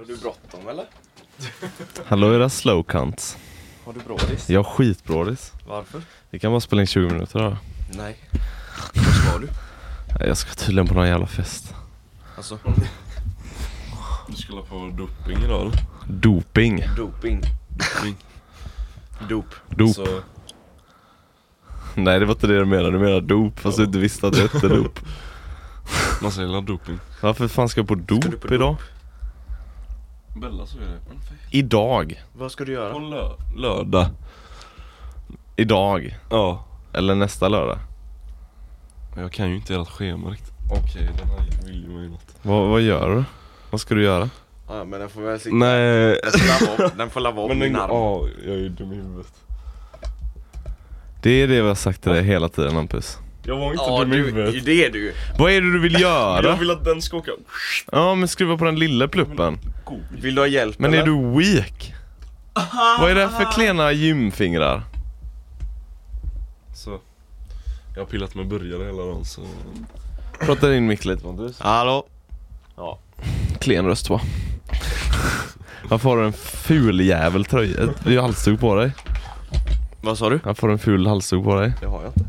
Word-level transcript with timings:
Har 0.00 0.06
du 0.06 0.16
bråttom 0.16 0.68
eller? 0.68 0.86
Hallå 2.06 2.34
era 2.34 2.48
slow 2.48 2.82
cunts. 2.82 3.38
Har 3.84 3.92
du 3.92 4.00
brådis? 4.00 4.50
Jag 4.50 4.62
har 4.62 4.70
skitbrådis. 4.74 5.52
Varför? 5.66 6.02
Vi 6.30 6.38
kan 6.38 6.52
bara 6.52 6.60
spela 6.60 6.80
in 6.82 6.86
20 6.86 7.08
minuter 7.08 7.38
då. 7.38 7.56
Nej. 7.98 8.16
Vad 8.94 9.14
ska 9.14 9.38
du? 9.38 9.46
Nej, 10.18 10.28
Jag 10.28 10.36
ska 10.36 10.54
tydligen 10.54 10.86
på 10.86 10.94
någon 10.94 11.08
jävla 11.08 11.26
fest. 11.26 11.74
Alltså, 12.36 12.58
Du 14.28 14.36
skulle 14.36 14.62
på 14.62 14.74
doping 14.98 15.44
idag 15.44 15.60
eller? 15.60 15.78
Doping. 16.08 16.84
doping. 16.96 17.40
Doping. 17.68 18.16
Dop. 19.28 19.54
Dop. 19.68 19.94
Så, 19.94 20.20
Nej 21.94 22.18
det 22.18 22.24
var 22.26 22.34
inte 22.34 22.46
det 22.46 22.58
du 22.58 22.64
menade, 22.64 22.90
du 22.90 22.98
menade 22.98 23.20
dop 23.20 23.60
fast 23.60 23.76
du 23.78 23.84
inte 23.84 23.98
visste 23.98 24.26
att 24.26 24.32
det 24.32 24.40
hette 24.42 24.68
dop. 24.68 24.98
man 26.22 26.32
säger 26.32 26.60
doping? 26.60 26.98
Varför 27.20 27.48
fan 27.48 27.68
ska 27.68 27.80
jag 27.80 27.88
på 27.88 27.94
dop, 27.94 28.22
du 28.22 28.36
på 28.36 28.56
dop? 28.56 28.80
Idag? 30.36 30.40
Bella 30.50 30.66
så 30.66 30.78
är 30.78 30.82
det. 30.82 30.98
Idag. 31.50 32.22
Vad 32.32 32.52
ska 32.52 32.64
du 32.64 32.76
På 32.76 32.82
göra? 32.82 32.98
lö 32.98 33.28
lördag. 33.56 34.06
Idag. 35.56 36.18
Ja. 36.30 36.64
Eller 36.92 37.14
nästa 37.14 37.48
lördag. 37.48 37.78
Jag 39.16 39.32
kan 39.32 39.50
ju 39.50 39.56
inte 39.56 39.74
ert 39.74 39.88
schema 39.88 40.30
riktigt. 40.30 40.52
Okej, 40.72 41.10
den 41.18 41.28
här 41.28 41.66
vill 41.66 41.82
ju 41.82 41.88
mig 41.88 42.08
något. 42.08 42.34
Vad, 42.42 42.68
vad 42.68 42.80
gör 42.80 43.14
du? 43.16 43.24
Vad 43.70 43.80
ska 43.80 43.94
du 43.94 44.04
göra? 44.04 44.30
Ja 44.68 44.84
men 44.84 45.00
den 45.00 45.08
får 45.08 45.20
väl 45.22 45.40
sitta. 45.40 45.54
Nej. 45.56 46.20
Den 46.22 46.30
får 46.30 46.40
lava 46.70 46.84
upp, 46.86 46.96
den 46.98 47.10
får 47.10 47.20
lava 47.20 47.42
upp 47.42 47.48
Men 47.48 47.58
min 47.58 47.72
den, 47.72 47.82
arm. 47.82 47.90
ja, 47.90 48.26
jag 48.44 48.54
är 48.54 48.58
ju 48.58 48.68
dum 48.68 48.92
i 48.92 48.96
huvudet. 48.96 49.32
Det 51.22 51.30
är 51.30 51.48
det 51.48 51.62
vi 51.62 51.68
har 51.68 51.74
sagt 51.74 52.02
till 52.02 52.12
dig 52.12 52.22
hela 52.24 52.48
tiden 52.48 52.74
Hampus. 52.76 53.18
Jag 53.42 53.56
var 53.56 53.70
inte 53.72 53.84
Ja 53.86 53.98
dum 54.00 54.12
i 54.12 54.16
huvudet. 54.16 54.64
det 54.64 54.84
är 54.84 54.90
du. 54.90 55.14
Vad 55.38 55.52
är 55.52 55.60
det 55.60 55.72
du 55.72 55.78
vill 55.78 56.00
göra? 56.00 56.46
Jag 56.48 56.56
vill 56.56 56.70
att 56.70 56.84
den 56.84 57.02
ska 57.02 57.16
åka. 57.16 57.30
Ja 57.92 58.14
men 58.14 58.28
skruva 58.28 58.56
på 58.56 58.64
den 58.64 58.78
lilla 58.78 59.08
pluppen. 59.08 59.58
Vill 60.10 60.34
du 60.34 60.40
ha 60.40 60.46
hjälp 60.46 60.78
Men 60.78 60.94
är 60.94 60.98
eller? 61.02 61.06
du 61.06 61.38
weak? 61.54 61.94
Vad 63.00 63.10
är 63.10 63.14
det 63.14 63.28
för 63.28 63.52
klena 63.52 63.92
gymfingrar? 63.92 64.82
Så. 66.76 66.98
Jag 67.94 68.00
har 68.02 68.06
pillat 68.06 68.34
med 68.34 68.48
burgare 68.48 68.84
hela 68.84 69.02
dagen 69.02 69.24
så. 69.24 69.40
Prata 70.40 70.74
in 70.74 70.86
mick 70.86 71.04
lite 71.04 71.22
Pontus. 71.22 71.60
Hallå? 71.60 72.06
Klen 73.60 73.86
röst 73.86 74.10
va? 74.10 74.20
Varför 75.88 76.08
har 76.10 76.16
du 76.16 76.24
en 76.24 76.32
ful 76.32 77.00
jävel 77.00 77.44
tröja? 77.44 77.88
Du 78.04 78.16
har 78.16 78.22
halsduk 78.22 78.60
på 78.60 78.74
dig. 78.74 78.92
Vad 80.02 80.18
sa 80.18 80.28
du? 80.30 80.40
Varför 80.44 80.62
har 80.62 80.68
du 80.68 80.72
en 80.72 80.78
ful 80.78 81.06
halsduk 81.06 81.44
på 81.44 81.60
dig? 81.60 81.72
Det 81.80 81.86
har 81.86 82.02
jag 82.02 82.08
inte. 82.08 82.24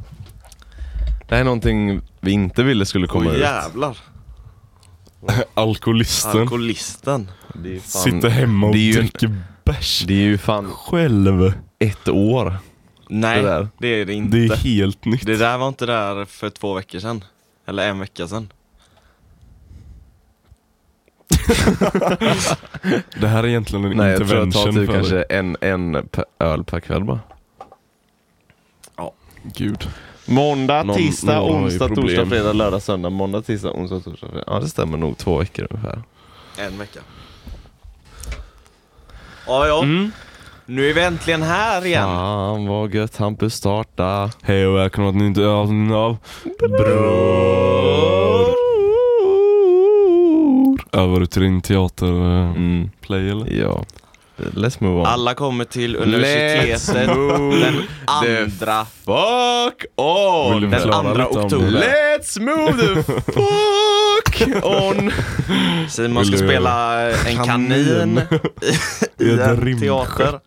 Det 1.32 1.36
här 1.36 1.42
är 1.42 1.46
någonting 1.46 2.02
vi 2.22 2.32
inte 2.32 2.64
ville 2.64 2.86
skulle 2.86 3.08
komma 3.08 3.26
Åh 3.30 3.36
ut. 3.36 3.40
jävlar. 3.42 3.98
Alkoholisten. 5.54 6.42
Alkoholisten. 6.42 7.32
Det 7.54 7.76
är 7.76 7.80
fan, 7.80 8.02
Sitter 8.02 8.30
hemma 8.30 8.68
och 8.68 8.74
det 8.74 8.80
är 8.80 8.82
ju 8.82 8.92
en- 8.92 9.00
dricker 9.00 9.36
bärs. 9.64 10.04
Det 10.08 10.14
är 10.14 10.18
ju 10.24 10.38
fan 10.38 10.72
Själv. 10.72 11.54
ett 11.80 12.08
år. 12.10 12.58
Nej, 13.10 13.42
Det 13.42 13.50
det, 13.50 13.88
där. 13.88 13.88
är 14.02 14.06
det 14.06 14.14
inte. 14.14 14.38
Det 14.38 14.44
är 14.46 14.50
Det, 14.50 14.56
helt 14.56 15.06
nytt. 15.06 15.26
där 15.26 15.58
var 15.58 15.68
inte 15.68 15.86
där 15.86 16.26
för 16.26 16.50
två 16.50 16.74
veckor 16.74 17.00
sedan. 17.00 17.24
Eller 17.68 17.90
en 17.90 18.00
vecka 18.00 18.28
sedan. 18.28 18.50
Det 23.20 23.28
här 23.28 23.44
är 23.44 23.48
egentligen 23.48 23.86
en 23.86 23.98
Nej 23.98 24.10
jag 24.12 24.18
tror 24.28 24.40
jag 24.40 24.54
tar 24.54 24.60
intervention 24.68 24.76
typ 24.76 24.86
för 24.86 24.94
kanske 24.94 25.22
en, 25.22 25.58
en 25.62 26.08
öl 26.40 26.64
per 26.64 26.80
kväll 26.80 27.04
bara. 27.04 27.20
Gud. 29.44 29.90
Måndag, 30.32 30.84
Någon- 30.84 30.96
tisdag, 30.96 31.36
någon 31.40 31.64
onsdag, 31.66 31.88
torsdag, 31.96 32.26
fredag, 32.26 32.54
lördag, 32.54 32.82
söndag, 32.82 33.10
måndag, 33.10 33.42
tisdag, 33.42 33.72
onsdag, 33.72 34.00
torsdag, 34.00 34.28
fredag. 34.28 34.44
Ja 34.48 34.60
det 34.60 34.68
stämmer 34.68 34.98
nog, 34.98 35.18
två 35.18 35.38
veckor 35.38 35.68
ungefär. 35.70 36.04
En 36.68 36.78
vecka. 36.78 37.00
Ja, 39.48 39.68
ja. 39.68 39.84
Mm. 39.84 40.12
Nu 40.66 40.90
är 40.90 40.94
vi 40.94 41.02
äntligen 41.04 41.42
här 41.42 41.86
igen. 41.86 42.04
Fan 42.04 42.68
vad 42.68 42.94
gött 42.94 43.18
Hampus 43.18 43.54
starta. 43.54 44.30
Hej 44.42 44.68
och 44.68 44.76
välkomna 44.78 45.12
till 45.12 45.22
ett 45.22 45.28
nytt 45.38 45.46
avsnitt 45.46 45.92
av 45.94 46.18
Bror. 46.60 48.52
Över 50.92 51.20
du 51.20 51.26
till 51.26 51.42
din 51.42 51.62
teaterplay 51.62 53.30
Mm, 53.30 53.42
eller? 53.42 53.62
ja. 53.62 53.84
Let's 54.54 54.80
move 54.80 55.00
on. 55.00 55.06
Alla 55.06 55.34
kommer 55.34 55.66
till 55.66 55.96
universitetet 55.96 56.88
den 56.88 57.08
the 57.62 57.88
andra, 58.06 58.86
Fuck 58.86 59.86
on! 59.96 60.70
Den 60.70 60.94
andra 60.94 61.28
oktober. 61.28 61.68
Let's 61.68 62.40
move 62.40 62.78
the 62.78 63.04
fuck 63.04 64.64
on! 64.64 65.12
Simon 65.90 66.26
ska 66.26 66.38
spela 66.38 67.02
en 67.12 67.44
kanin, 67.46 68.18
i, 69.20 69.24
I 69.24 69.40
en 69.40 69.80
teater. 69.80 70.40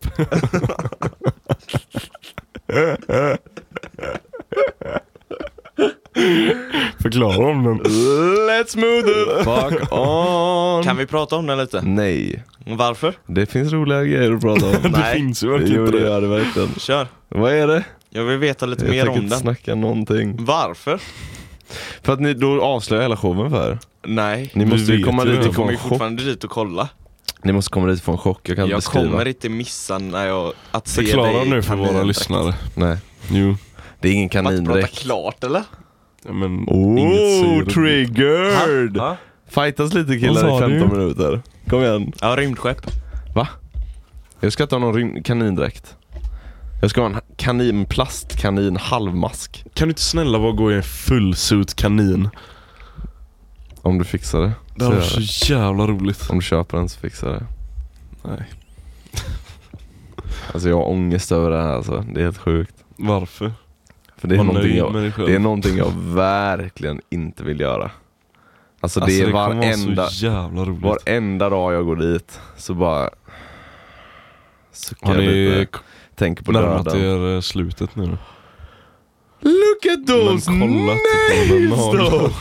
Förklara 7.02 7.46
om 7.50 7.64
den. 7.64 7.80
Let's 8.48 8.76
move 8.76 9.02
the 9.02 9.44
fuck 9.44 9.92
on! 9.92 10.82
Kan 10.82 10.96
vi 10.96 11.06
prata 11.06 11.36
om 11.36 11.46
den 11.46 11.58
lite? 11.58 11.82
Nej, 11.82 12.42
Varför? 12.66 13.14
det 13.26 13.46
finns 13.46 13.72
roliga 13.72 14.04
grejer 14.04 14.32
att 14.32 14.40
prata 14.40 14.66
om. 14.66 14.72
Det 14.82 14.88
Nej. 14.88 15.16
finns 15.16 15.44
ju 15.44 15.48
verkligen 15.50 15.74
jo 15.76 15.86
inte 15.86 15.98
det 15.98 16.04
det. 16.04 16.10
gör 16.10 16.20
det 16.20 16.26
verkligen. 16.28 16.68
Kör. 16.78 17.06
Vad 17.28 17.52
är 17.52 17.66
det? 17.66 17.84
Jag 18.10 18.24
vill 18.24 18.38
veta 18.38 18.66
lite 18.66 18.84
Jag 18.84 18.90
mer 18.90 19.02
tänker 19.04 19.18
om 19.18 19.24
inte 19.24 19.34
den. 19.34 19.40
snacka 19.42 19.74
någonting. 19.74 20.36
Varför? 20.44 21.00
För 22.02 22.12
att 22.12 22.20
ni 22.20 22.34
då 22.34 22.62
avslöjar 22.62 23.02
hela 23.02 23.16
showen 23.16 23.50
för 23.50 23.70
er. 23.70 23.78
Nej. 24.06 24.50
Ni 24.54 24.64
måste 24.64 24.92
ju 24.92 24.96
vet 24.96 25.06
komma 25.06 25.24
ju 25.24 25.30
dit 25.32 25.42
det. 25.42 25.48
och 25.48 25.54
få 25.54 25.60
kommer 25.62 25.68
en 25.72 25.74
ju 25.74 25.78
chock. 25.78 25.88
fortfarande 25.88 26.22
dit 26.24 26.44
och 26.44 26.50
kolla. 26.50 26.88
Ni 27.42 27.52
måste 27.52 27.70
komma 27.70 27.86
dit 27.86 27.98
och 27.98 28.04
få 28.04 28.12
en 28.12 28.18
chock, 28.18 28.48
jag 28.48 28.56
kan 28.56 28.64
inte 28.64 28.72
Jag 28.72 28.78
beskriva. 28.78 29.10
kommer 29.10 29.28
inte 29.28 29.48
missa 29.48 29.98
när 29.98 30.26
jag, 30.26 30.52
att 30.70 30.88
se 30.88 31.02
Förklara 31.02 31.32
dig 31.32 31.46
i 31.46 31.50
nu 31.50 31.62
för 31.62 31.76
våra 31.76 32.02
lyssnare. 32.02 32.54
Nej, 32.74 32.96
Jo. 33.30 33.56
det 34.00 34.08
är 34.08 34.12
ingen 34.12 34.28
Kan 34.28 34.44
man 34.44 34.52
inte 34.52 34.64
prata 34.64 34.80
kanindräkt. 34.80 35.02
klart 35.02 35.44
eller? 35.44 35.62
Men 36.24 36.64
Oh, 36.68 37.64
triggered! 37.64 38.96
Ha? 38.96 39.16
Fightas 39.48 39.94
lite 39.94 40.18
killar 40.18 40.56
i 40.56 40.60
15 40.60 40.70
du? 40.90 40.96
minuter. 40.96 41.42
Kom 41.68 41.82
igen. 41.82 42.12
Ja, 42.20 42.36
rymdskepp. 42.38 42.86
Va? 43.34 43.48
Jag 44.40 44.52
ska 44.52 44.62
inte 44.62 44.74
ha 44.74 44.80
någon 44.80 45.22
kanindräkt. 45.22 45.96
Jag 46.80 46.90
ska 46.90 47.00
ha 47.00 47.08
en 47.08 47.20
kanin, 47.36 47.84
plastkanin 47.84 48.76
halvmask. 48.76 49.64
Kan 49.74 49.88
du 49.88 49.90
inte 49.90 50.02
snälla 50.02 50.38
bara 50.38 50.52
gå 50.52 50.72
i 50.72 50.74
en 50.74 50.82
fullsuit 50.82 51.74
kanin? 51.74 52.28
Om 53.82 53.98
du 53.98 54.04
fixar 54.04 54.40
det. 54.40 54.52
Det 54.76 54.84
Så 54.84 54.90
det. 54.90 55.02
så 55.02 55.52
jävla 55.52 55.86
roligt. 55.86 56.30
Om 56.30 56.36
du 56.38 56.42
köper 56.44 56.76
den 56.76 56.88
så 56.88 57.00
fixar 57.00 57.28
jag 57.30 57.38
det. 57.40 57.46
Nej. 58.28 58.44
Alltså 60.52 60.68
jag 60.68 60.76
har 60.76 60.88
ångest 60.88 61.32
över 61.32 61.50
det 61.50 61.62
här 61.62 61.72
alltså. 61.72 62.04
Det 62.14 62.20
är 62.20 62.24
helt 62.24 62.38
sjukt. 62.38 62.74
Varför? 62.96 63.52
För 64.16 64.28
det 64.28 64.34
är, 64.34 64.44
någonting 64.44 64.76
jag, 64.76 64.92
det 65.16 65.34
är 65.34 65.38
någonting 65.38 65.76
jag 65.76 65.92
verkligen 65.96 67.00
inte 67.10 67.44
vill 67.44 67.60
göra. 67.60 67.90
Alltså, 68.80 69.00
det 69.00 69.20
är 69.20 69.24
kommer 69.24 69.32
vara 69.32 69.54
varenda, 69.54 70.06
så 70.06 70.26
jävla 70.26 70.64
roligt. 70.64 70.82
varenda 70.82 71.50
dag 71.50 71.74
jag 71.74 71.86
går 71.86 71.96
dit 71.96 72.40
så 72.56 72.74
bara 72.74 73.10
suckar 74.72 75.06
Har 75.06 75.14
jag 75.14 75.24
ni 75.24 75.58
lite. 75.58 75.78
Tänker 76.14 76.44
på 76.44 76.52
närmat 76.52 76.84
döden. 76.84 77.00
er 77.30 77.34
eh, 77.34 77.40
slutet 77.40 77.96
nu 77.96 78.06
då? 78.06 78.16
Look 79.40 79.86
at 79.98 80.06
those 80.06 80.50
den 80.50 80.86
nails 80.86 81.76
though! 81.76 82.32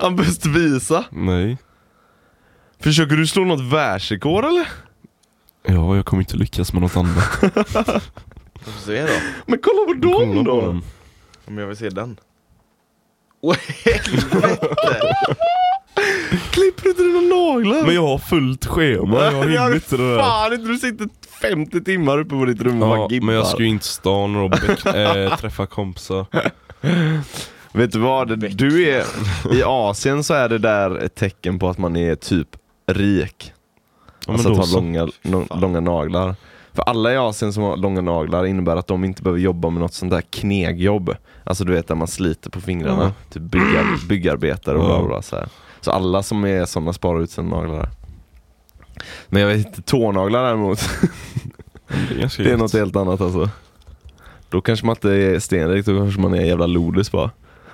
Han 0.00 0.16
bäst 0.16 0.46
visa. 0.46 1.04
Nej. 1.10 1.58
Försöker 2.80 3.16
du 3.16 3.26
slå 3.26 3.44
något 3.44 3.72
världsrekord 3.72 4.44
eller? 4.44 4.68
Ja, 5.66 5.96
jag 5.96 6.04
kommer 6.06 6.22
inte 6.22 6.36
lyckas 6.36 6.72
med 6.72 6.82
något 6.82 6.96
annat. 6.96 8.02
Vi 8.64 8.72
får 8.72 8.80
se 8.80 9.02
då. 9.02 9.12
Men 9.46 9.58
kolla 9.62 9.86
på 9.86 9.92
dem 9.92 10.44
då! 10.44 10.80
Om 11.46 11.58
jag 11.58 11.66
vill 11.66 11.76
se 11.76 11.88
den. 11.88 12.20
Åh 13.40 13.56
helvete! 13.84 14.68
Klipper 16.50 16.82
du 16.82 16.90
inte 16.90 17.02
dina 17.02 17.20
naglar? 17.20 17.82
Men 17.86 17.94
jag 17.94 18.06
har 18.06 18.18
fullt 18.18 18.66
schema, 18.66 19.24
jag 19.24 19.32
hinner 19.32 19.74
inte 19.74 19.96
det 19.96 20.10
där. 20.14 20.18
Fan 20.22 20.52
inte, 20.52 20.68
du 20.68 20.78
sitter 20.78 21.08
50 21.42 21.80
timmar 21.84 22.18
uppe 22.18 22.30
på 22.30 22.44
ditt 22.44 22.60
rum 22.62 22.82
och 22.82 22.88
bara 22.88 22.98
Ja, 22.98 23.08
gibbar. 23.10 23.26
men 23.26 23.34
jag 23.34 23.46
ska 23.46 23.58
ju 23.62 23.68
inte 23.68 23.84
stan 23.86 24.36
och 24.36 24.50
beck- 24.50 25.26
äh, 25.26 25.36
träffa 25.40 25.66
kompisar. 25.66 26.26
Vet 27.72 27.92
du 27.92 27.98
vad? 27.98 28.38
Du 28.38 28.88
är, 28.88 29.04
I 29.52 29.62
Asien 29.66 30.24
så 30.24 30.34
är 30.34 30.48
det 30.48 30.58
där 30.58 30.98
ett 30.98 31.14
tecken 31.14 31.58
på 31.58 31.68
att 31.68 31.78
man 31.78 31.96
är 31.96 32.14
typ 32.14 32.48
rik. 32.86 33.52
Ja, 34.26 34.32
alltså 34.32 34.48
att 34.48 34.54
då 34.54 34.60
ha 34.60 34.66
så. 34.66 34.76
långa, 34.76 35.08
långa 35.60 35.80
naglar. 35.80 36.34
För 36.78 36.82
alla 36.82 37.12
i 37.12 37.16
Asien 37.16 37.52
som 37.52 37.62
har 37.62 37.76
långa 37.76 38.00
naglar 38.00 38.46
innebär 38.46 38.76
att 38.76 38.86
de 38.86 39.04
inte 39.04 39.22
behöver 39.22 39.40
jobba 39.40 39.70
med 39.70 39.80
något 39.80 39.94
sånt 39.94 40.10
där 40.10 40.20
knegjobb. 40.20 41.16
Alltså 41.44 41.64
du 41.64 41.72
vet 41.72 41.88
där 41.88 41.94
man 41.94 42.08
sliter 42.08 42.50
på 42.50 42.60
fingrarna. 42.60 43.02
Ja. 43.02 43.12
Typ 43.30 43.42
byggar, 43.42 44.08
byggarbetare 44.08 44.78
och 44.78 44.84
bla 44.84 45.08
bla, 45.08 45.22
så 45.22 45.36
här. 45.36 45.48
Så 45.80 45.90
alla 45.90 46.22
som 46.22 46.44
är 46.44 46.64
sådana 46.64 46.92
sparar 46.92 47.20
ut 47.20 47.30
sina 47.30 47.48
naglar. 47.56 47.88
Men 49.28 49.42
jag 49.42 49.48
vet 49.48 49.66
inte, 49.66 49.82
tånaglar 49.82 50.44
däremot, 50.44 50.80
Det 51.88 52.22
är, 52.22 52.42
det 52.44 52.50
är 52.50 52.56
något 52.56 52.72
helt 52.72 52.96
annat 52.96 53.20
alltså. 53.20 53.50
Då 54.48 54.60
kanske 54.60 54.86
man 54.86 54.96
inte 54.96 55.10
är 55.10 55.38
stenrik, 55.38 55.86
då 55.86 55.98
kanske 55.98 56.20
man 56.20 56.34
är 56.34 56.44
jävla 56.44 56.66
lodis 56.66 57.12
bara. 57.12 57.30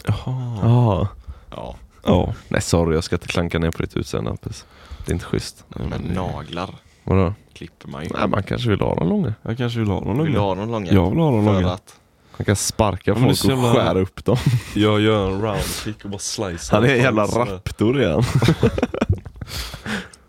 Jaha. 0.06 0.58
Ja. 0.62 1.08
Ja. 1.50 1.76
Ja. 2.04 2.34
Nej 2.48 2.62
sorry, 2.62 2.94
jag 2.94 3.04
ska 3.04 3.16
inte 3.16 3.28
klanka 3.28 3.58
ner 3.58 3.70
på 3.70 3.82
ditt 3.82 3.96
utseende 3.96 4.30
Hampus. 4.30 4.64
Det 5.04 5.12
är 5.12 5.14
inte 5.14 5.26
schysst. 5.26 5.64
Men 5.68 6.02
naglar 6.14 6.70
Vadå? 7.04 7.34
klipper 7.54 7.88
man 7.88 8.02
ju. 8.04 8.10
Nej, 8.14 8.28
man 8.28 8.42
kanske 8.42 8.70
vill 8.70 8.80
ha 8.80 8.94
dem 8.94 9.08
långa. 9.08 9.34
Jag 9.42 9.56
kanske 9.58 9.78
vill 9.78 9.88
ha 9.88 10.00
dem 10.00 10.18
Vill 10.18 10.26
du 10.26 10.32
långa. 10.32 10.46
ha 10.46 10.54
dem 10.54 10.70
långa? 10.70 10.92
Jag 10.92 11.10
vill 11.10 11.18
ha 11.18 11.30
dem 11.30 11.44
För 11.44 11.52
långa. 11.52 11.72
att... 11.72 12.00
Man 12.38 12.44
kan 12.44 12.56
sparka 12.56 13.14
folk 13.14 13.44
och 13.44 13.50
jävla- 13.50 13.72
skära 13.74 14.00
upp 14.00 14.24
dem. 14.24 14.36
Jag 14.74 15.00
gör 15.00 15.30
en 15.30 15.42
roundkick 15.42 16.04
och 16.04 16.10
bara 16.10 16.18
slicear. 16.18 16.80
Han 16.80 16.84
är 16.84 16.88
en 16.94 17.02
jävla 17.02 17.24
raptor 17.26 18.00
igen. 18.02 18.22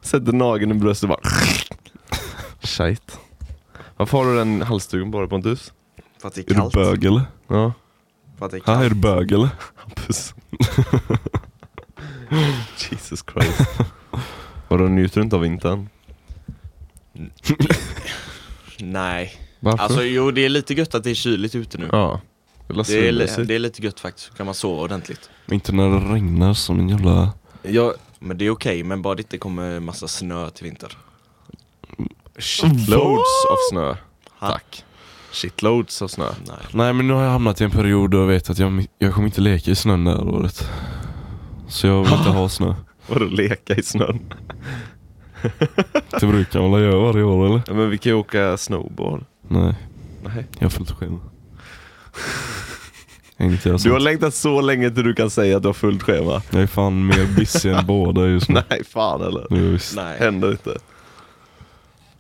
Sätter 0.02 0.32
nageln 0.34 0.72
i 0.72 0.74
bröstet 0.74 1.10
och 1.10 1.10
bara... 1.10 1.30
Shite. 2.62 3.14
Varför 3.98 4.18
har 4.18 4.26
du 4.26 4.36
den 4.38 4.62
halsduken 4.62 5.12
på 5.12 5.20
dig 5.20 5.30
Pontus? 5.30 5.74
För 6.22 6.28
att 6.28 6.34
det 6.34 6.42
är 6.42 6.44
Är 6.44 6.48
du 6.48 6.56
kallt. 6.56 6.74
bög 6.74 7.06
eller? 7.06 7.22
Ja, 7.48 7.74
För 8.38 8.46
att 8.46 8.52
det 8.52 8.58
är 8.58 8.62
Här 8.66 8.74
är 8.76 8.80
kallt. 8.80 8.90
du 8.94 9.00
bög 9.00 9.32
eller? 9.32 9.50
Hampus. 9.76 10.34
Jesus 12.92 13.24
Christ. 13.34 13.62
Vadå, 14.68 14.84
njuter 14.84 15.16
du 15.16 15.22
inte 15.24 15.36
av 15.36 15.42
vintern? 15.42 15.90
Nej. 18.80 19.34
Varför? 19.60 19.84
Alltså 19.84 20.04
jo, 20.04 20.32
det 20.32 20.46
är 20.46 20.50
lite 20.50 20.74
gött 20.74 20.96
att 20.96 21.04
det 21.04 21.10
är 21.10 21.16
kyligt 21.16 21.56
ute 21.56 21.78
nu. 21.78 21.90
ja. 21.92 22.22
Det 22.68 22.74
är, 22.74 22.84
Det 23.02 23.08
är, 23.08 23.12
li- 23.12 23.46
det 23.46 23.56
är 23.56 23.60
lite 23.60 23.82
gött 23.84 24.00
faktiskt, 24.00 24.28
så 24.28 24.34
kan 24.34 24.46
man 24.46 24.56
sova 24.56 24.82
ordentligt. 24.82 25.30
Inte 25.52 25.72
när 25.72 25.90
det 25.90 26.14
regnar 26.14 26.54
som 26.54 26.80
en 26.80 26.90
jävla... 26.90 27.34
Jag, 27.62 27.94
Men 28.20 28.38
det 28.38 28.46
är 28.46 28.50
okej, 28.50 28.84
men 28.84 29.02
bara 29.02 29.16
det 29.16 29.22
inte 29.22 29.38
kommer 29.38 29.80
massa 29.80 30.08
snö 30.08 30.50
till 30.50 30.64
vinter. 30.64 30.98
shitloads 32.38 33.46
av 33.52 33.58
snö. 33.72 33.96
Ha? 34.40 34.50
Tack. 34.52 34.84
Shitloads 35.32 36.02
av 36.02 36.08
snö. 36.08 36.26
Nej. 36.48 36.58
Nej 36.74 36.94
men 36.94 37.08
nu 37.08 37.14
har 37.14 37.24
jag 37.24 37.30
hamnat 37.32 37.62
i 37.62 37.64
en 37.64 37.72
period 37.72 38.12
då 38.12 38.18
jag 38.18 38.28
vet 38.28 38.50
att 38.50 38.60
jag, 38.60 38.86
jag 39.00 39.14
kommer 39.14 39.28
inte 39.28 39.42
leka 39.42 39.72
i 39.72 39.76
snön 39.76 40.04
det 40.04 40.12
här 40.12 40.28
året. 40.28 40.70
Så 41.68 41.88
jag 41.88 42.04
vill 42.04 42.14
inte 42.14 42.30
ha 42.40 42.50
snö. 42.50 42.74
Vadå 43.08 43.26
leka 43.26 43.76
i 43.76 43.84
snön? 43.84 44.20
Det 46.20 46.28
brukar 46.28 46.62
man 46.62 46.72
väl 46.72 46.82
göra 46.82 47.00
varje 47.00 47.24
år 47.24 47.46
eller? 47.46 47.62
Ja, 47.68 47.74
men 47.74 47.90
vi 47.90 47.98
kan 47.98 48.10
ju 48.12 48.16
åka 48.18 48.58
snowboard. 48.58 49.26
Nej, 49.48 49.76
Nej. 50.24 50.46
jag 50.60 50.66
har 50.66 50.70
fullt 50.70 50.92
schema. 50.92 51.20
Jag, 53.38 53.80
Du 53.84 53.92
har 53.92 54.00
längtat 54.00 54.34
så 54.34 54.62
länge 54.62 54.90
till 54.92 55.04
du 55.04 55.14
kan 55.16 55.30
säga 55.30 55.58
att 55.58 55.64
du 55.64 55.70
har 55.70 55.74
fullt 55.74 56.04
schema. 56.04 56.42
jag 56.52 56.62
är 56.62 56.68
fan 56.68 57.08
mer 57.08 57.36
busy 57.36 57.70
än 57.70 57.86
båda 57.86 58.28
just 58.28 58.50
nu. 58.50 58.62
Nej, 58.70 58.84
fan 58.84 59.22
eller? 59.22 59.48
Jo, 59.50 59.58
visst. 59.72 59.96
Nej. 59.96 60.20
Händer 60.20 60.52
inte. 60.52 60.78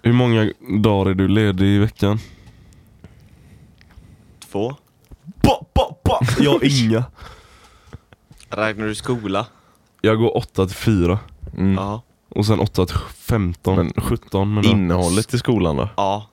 Hur 0.03 0.13
många 0.13 0.51
dagar 0.79 1.11
är 1.11 1.15
du 1.15 1.27
ledig 1.27 1.65
i 1.67 1.77
veckan? 1.79 2.19
Två. 4.51 4.75
Ba, 5.23 5.65
ba, 5.75 5.95
ba. 6.03 6.19
Jag 6.39 6.51
har 6.51 6.83
inga. 6.83 7.03
Räknar 8.49 8.85
du 8.85 8.95
skola? 8.95 9.45
Jag 10.01 10.17
går 10.17 10.37
8 10.37 10.65
till 10.67 10.75
4 10.75 11.19
Mm. 11.57 11.73
Ja. 11.73 12.01
Och 12.35 12.45
sen 12.45 12.59
8 12.59 12.85
till 12.85 12.95
15, 13.19 13.75
Men 13.75 13.93
17 14.03 14.53
men 14.53 14.63
ja. 14.63 14.69
Innehållet 14.71 15.33
i 15.33 15.37
skolan 15.37 15.75
då? 15.75 15.89
Ja. 15.97 16.29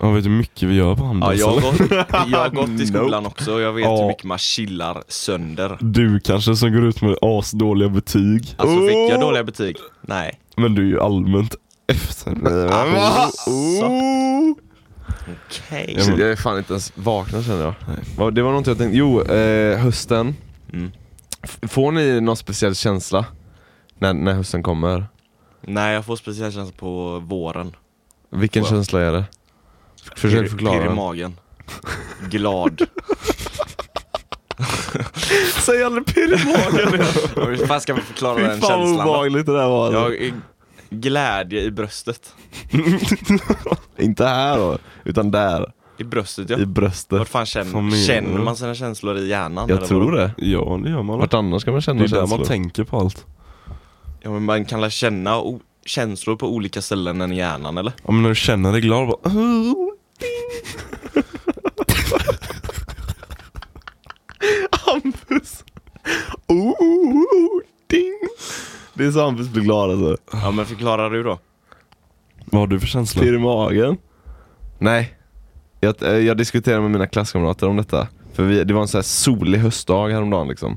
Jag 0.00 0.12
vet 0.12 0.24
hur 0.24 0.30
mycket 0.30 0.68
vi 0.68 0.74
gör 0.74 0.94
på 0.94 1.02
ja 1.02 1.06
Handels 1.06 1.40
jag, 1.40 1.46
har 1.48 1.54
gått, 1.60 1.90
jag 2.30 2.38
har 2.38 2.48
gått 2.48 2.68
i 2.80 2.86
skolan 2.92 3.26
också 3.26 3.54
och 3.54 3.60
jag 3.60 3.72
vet 3.72 3.84
Ja. 3.84 3.96
hur 4.00 4.06
mycket 4.06 4.24
man 4.24 4.38
chillar 4.38 5.02
sönder. 5.08 5.76
Du 5.80 6.20
kanske 6.20 6.56
som 6.56 6.72
går 6.72 6.84
ut 6.84 7.02
med 7.02 7.16
asdåliga 7.22 7.88
betyg. 7.88 8.54
Alltså 8.56 8.76
fick 8.86 8.96
jag 8.96 9.18
Oh! 9.18 9.20
dåliga 9.20 9.44
betyg? 9.44 9.76
Nej. 10.00 10.40
Men 10.56 10.74
du 10.74 10.82
är 10.82 10.86
ju 10.86 11.00
allmänt 11.00 11.54
efter. 11.86 12.30
Alltså. 12.72 13.50
Oh! 13.50 14.54
Okej. 15.46 15.94
Ja, 15.98 16.04
men- 16.08 16.18
Jag 16.20 16.30
är 16.30 16.36
fan 16.36 16.58
inte 16.58 16.72
ens 16.72 16.92
vaken 16.94 17.42
känner 17.44 17.64
jag. 17.64 17.74
Va, 18.18 18.30
Det 18.30 18.42
var 18.42 18.52
något 18.52 18.66
jag 18.66 18.78
tänkte, 18.78 18.98
jo, 18.98 19.22
eh, 19.22 19.78
hösten. 19.78 20.36
Mm. 20.72 20.90
Får 21.68 21.92
ni 21.92 22.20
någon 22.20 22.36
speciell 22.36 22.74
känsla 22.74 23.24
när, 23.98 24.12
när 24.14 24.34
hösten 24.34 24.62
kommer? 24.62 25.06
Nej, 25.68 25.94
jag 25.94 26.04
får 26.04 26.16
speciell 26.16 26.52
känsla 26.52 26.74
på 26.78 27.18
våren. 27.18 27.76
Vilken 28.30 28.62
Wow. 28.62 28.70
känsla 28.70 29.00
är 29.00 29.12
det? 29.12 29.24
Försök 30.16 30.40
Pirr 30.40 30.46
i 30.46 30.48
förklara. 30.48 30.94
magen. 30.94 31.36
Glad. 32.30 32.82
Säg 35.64 35.82
aldrig 35.82 36.06
pirr 36.06 36.34
i 36.34 36.44
magen 36.46 37.04
Hur 37.58 37.66
fan 37.66 37.80
ska 37.80 37.92
man 37.94 38.02
förklara 38.02 38.36
Fy 38.36 38.42
den 38.42 38.60
fan 38.60 38.70
vad 38.70 38.78
känslan 38.88 38.96
då? 39.06 39.12
obehagligt 39.12 39.46
det 39.46 39.52
där 39.52 39.68
var 39.68 39.86
alltså. 39.86 40.00
Jag 40.00 40.14
är 40.22 40.32
glädje 40.90 41.62
i 41.62 41.70
bröstet. 41.70 42.34
Inte 43.98 44.24
här 44.26 44.56
då, 44.56 44.78
utan 45.04 45.30
där. 45.30 45.72
I 45.98 46.04
bröstet 46.04 46.50
ja. 46.50 46.58
I 46.58 46.66
bröstet. 46.66 47.18
Vart 47.18 47.28
fan 47.28 47.40
Vad 47.40 47.48
känner, 47.48 48.06
känner 48.06 48.38
man 48.40 48.56
sina 48.56 48.74
känslor 48.74 49.18
i 49.18 49.28
hjärnan? 49.28 49.68
Jag 49.68 49.76
eller 49.78 49.86
tror 49.86 50.04
vadå? 50.04 50.16
det. 50.16 50.32
Ja 50.36 50.80
det 50.84 50.90
gör 50.90 51.02
man. 51.02 51.18
Vart 51.18 51.34
annars 51.34 51.62
ska 51.62 51.72
man 51.72 51.80
känna 51.80 51.98
Det 51.98 52.04
är 52.04 52.08
där 52.08 52.16
känslor? 52.16 52.38
man 52.38 52.46
tänker 52.46 52.84
på 52.84 52.98
allt. 52.98 53.26
Ja 54.28 54.32
men 54.32 54.42
man 54.44 54.64
kan 54.64 54.80
lära 54.80 54.90
känna 54.90 55.40
o- 55.40 55.60
känslor 55.84 56.36
på 56.36 56.46
olika 56.48 56.82
ställen 56.82 57.20
än 57.20 57.32
i 57.32 57.36
hjärnan 57.36 57.78
eller? 57.78 57.92
Ja 58.06 58.12
men 58.12 58.22
när 58.22 58.28
du 58.28 58.34
känner 58.34 58.72
dig 58.72 58.80
glad 58.80 59.08
bara... 59.08 59.30
Hampus! 64.70 65.64
Oh, 66.46 67.60
ding! 67.86 68.18
Det 68.94 69.04
är 69.04 69.10
så 69.10 69.20
Hampus 69.24 69.48
blir 69.48 69.62
glad 69.62 69.90
alltså. 69.90 70.16
Ja 70.32 70.50
men 70.50 70.66
förklara 70.66 71.08
du 71.08 71.22
då. 71.22 71.38
Vad 72.44 72.60
har 72.60 72.66
du 72.66 72.80
för 72.80 72.86
känsla? 72.86 73.22
Pirr 73.22 73.34
i 73.34 73.38
magen? 73.38 73.96
Nej. 74.78 75.14
Jag, 75.80 76.02
eh, 76.02 76.08
jag 76.18 76.36
diskuterade 76.36 76.80
med 76.82 76.90
mina 76.90 77.06
klasskamrater 77.06 77.68
om 77.68 77.76
detta. 77.76 78.08
För 78.32 78.42
vi, 78.42 78.64
det 78.64 78.74
var 78.74 78.82
en 78.82 78.88
så 78.88 78.98
här 78.98 79.02
solig 79.02 79.58
höstdag 79.58 80.08
häromdagen 80.08 80.48
liksom. 80.48 80.76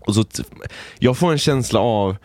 Och 0.00 0.14
så 0.14 0.24
t- 0.24 0.42
jag 0.98 1.18
får 1.18 1.32
en 1.32 1.38
känsla 1.38 1.80
av, 1.80 2.16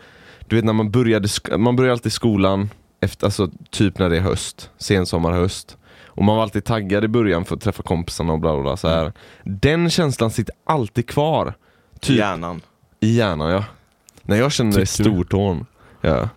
du 0.46 0.56
vet 0.56 0.64
när 0.64 0.72
man 0.72 0.90
började, 0.90 1.28
man 1.58 1.76
börjar 1.76 1.92
alltid 1.92 2.12
skolan, 2.12 2.70
efter, 3.00 3.26
alltså 3.26 3.50
typ 3.70 3.98
när 3.98 4.10
det 4.10 4.16
är 4.16 4.20
höst, 4.20 4.70
sensommar, 4.78 5.32
höst. 5.32 5.76
Och 6.04 6.24
man 6.24 6.36
var 6.36 6.42
alltid 6.42 6.64
taggad 6.64 7.04
i 7.04 7.08
början 7.08 7.44
för 7.44 7.56
att 7.56 7.60
träffa 7.62 7.82
kompisarna 7.82 8.32
och 8.32 8.40
bla 8.40 8.52
bla, 8.54 8.62
bla 8.62 8.76
så 8.76 8.88
här. 8.88 9.12
Den 9.44 9.90
känslan 9.90 10.30
sitter 10.30 10.54
alltid 10.64 11.08
kvar. 11.08 11.54
I 11.94 11.98
Typ 11.98 12.18
hjärnan. 12.18 12.60
i 13.00 13.16
hjärnan 13.16 13.50
ja. 13.50 13.64
När 14.22 14.36
jag 14.36 14.52
känner 14.52 14.72
det 14.72 14.82
i 14.82 14.86
stortån. 14.86 15.66
Ja. 16.00 16.28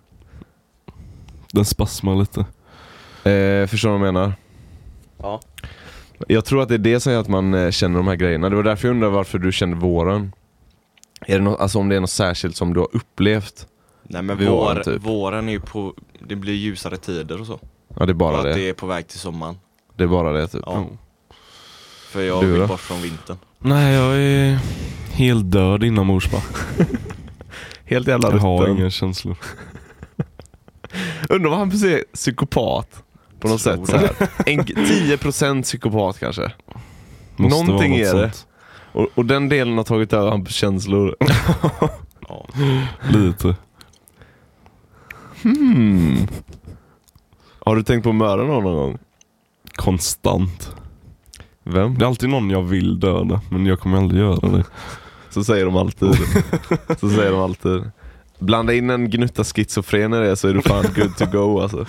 Den 1.52 1.64
spasmar 1.64 2.16
lite. 2.16 2.40
Eh, 3.30 3.66
förstår 3.66 3.88
du 3.88 3.98
vad 3.98 4.06
jag 4.06 4.14
menar? 4.14 4.32
Ja. 5.18 5.40
Jag 6.28 6.44
tror 6.44 6.62
att 6.62 6.68
det 6.68 6.74
är 6.74 6.78
det 6.78 7.00
som 7.00 7.12
gör 7.12 7.20
att 7.20 7.28
man 7.28 7.54
eh, 7.54 7.70
känner 7.70 7.96
de 7.96 8.08
här 8.08 8.16
grejerna. 8.16 8.48
Det 8.50 8.56
var 8.56 8.62
därför 8.62 8.88
jag 8.88 8.94
undrar 8.94 9.08
varför 9.10 9.38
du 9.38 9.52
kände 9.52 9.76
våren. 9.76 10.32
Är 11.26 11.38
det 11.38 11.44
något, 11.44 11.60
alltså 11.60 11.78
om 11.78 11.88
det 11.88 11.96
är 11.96 12.00
något 12.00 12.10
särskilt 12.10 12.56
som 12.56 12.74
du 12.74 12.80
har 12.80 12.88
upplevt? 12.92 13.66
Nej 14.12 14.22
men 14.22 14.36
Vid 14.38 14.48
vår, 14.48 14.56
våren, 14.56 14.84
typ. 14.84 15.02
våren 15.02 15.48
är 15.48 15.52
ju 15.52 15.60
på, 15.60 15.94
det 16.28 16.36
blir 16.36 16.54
ljusare 16.54 16.96
tider 16.96 17.40
och 17.40 17.46
så. 17.46 17.60
Ja 17.96 18.06
det 18.06 18.12
är 18.12 18.14
bara 18.14 18.38
och 18.38 18.44
det. 18.44 18.50
att 18.50 18.56
det 18.56 18.68
är 18.68 18.72
på 18.72 18.86
väg 18.86 19.08
till 19.08 19.18
sommaren. 19.18 19.56
Det 19.96 20.04
är 20.04 20.08
bara 20.08 20.32
det 20.32 20.48
typ. 20.48 20.62
Ja. 20.66 20.86
För 22.10 22.22
jag 22.22 22.42
Du 22.42 22.50
vill 22.52 22.60
då? 22.60 22.66
bort 22.66 22.80
från 22.80 23.02
vintern. 23.02 23.36
Nej 23.58 23.94
jag 23.94 24.16
är 24.16 24.58
helt 25.12 25.50
död 25.50 25.84
inombords 25.84 26.30
bara. 26.30 26.42
Helt 27.84 28.08
jävla 28.08 28.30
Jag 28.30 28.38
har 28.38 28.60
rutten. 28.60 28.76
inga 28.78 28.90
känslor. 28.90 29.36
Undrar 31.28 31.50
vad 31.50 31.58
han 31.58 31.68
är 31.70 32.04
psykopat. 32.14 33.02
På 33.40 33.48
något 33.48 33.62
Tror 33.62 33.86
sätt 33.86 33.90
så 33.90 33.96
här. 33.96 34.28
En, 34.46 34.60
10% 34.60 35.62
psykopat 35.62 36.18
kanske. 36.20 36.52
Måste 37.36 37.62
Någonting 37.64 37.90
något 37.90 38.00
är 38.00 38.14
det. 38.14 38.32
sånt. 38.32 38.46
Och, 38.92 39.08
och 39.14 39.26
den 39.26 39.48
delen 39.48 39.76
har 39.76 39.84
tagit 39.84 40.12
över 40.12 40.30
hans 40.30 40.50
känslor. 40.50 41.16
Ja. 42.28 42.46
Lite. 43.08 43.54
Hmm. 45.42 46.26
Har 47.64 47.76
du 47.76 47.82
tänkt 47.82 48.02
på 48.04 48.08
att 48.10 48.14
mörda 48.16 48.42
någon 48.42 48.64
någon 48.64 48.74
gång? 48.74 48.98
Konstant. 49.74 50.70
Vem? 51.64 51.98
Det 51.98 52.04
är 52.04 52.06
alltid 52.08 52.28
någon 52.28 52.50
jag 52.50 52.62
vill 52.62 53.00
döda, 53.00 53.40
men 53.50 53.66
jag 53.66 53.80
kommer 53.80 53.98
aldrig 53.98 54.20
göra 54.20 54.48
det. 54.48 54.64
Så 55.30 55.44
säger 55.44 55.64
de 55.64 55.76
alltid. 55.76 56.14
så 57.00 57.10
säger 57.10 57.30
de 57.30 57.40
alltid. 57.40 57.90
Blanda 58.38 58.72
in 58.74 58.90
en 58.90 59.10
gnutta 59.10 59.44
schizofren 59.44 60.14
i 60.14 60.18
det 60.18 60.36
så 60.36 60.48
är 60.48 60.54
du 60.54 60.62
fan 60.62 60.84
good 60.96 61.16
to 61.16 61.24
go 61.26 61.60
alltså. 61.60 61.86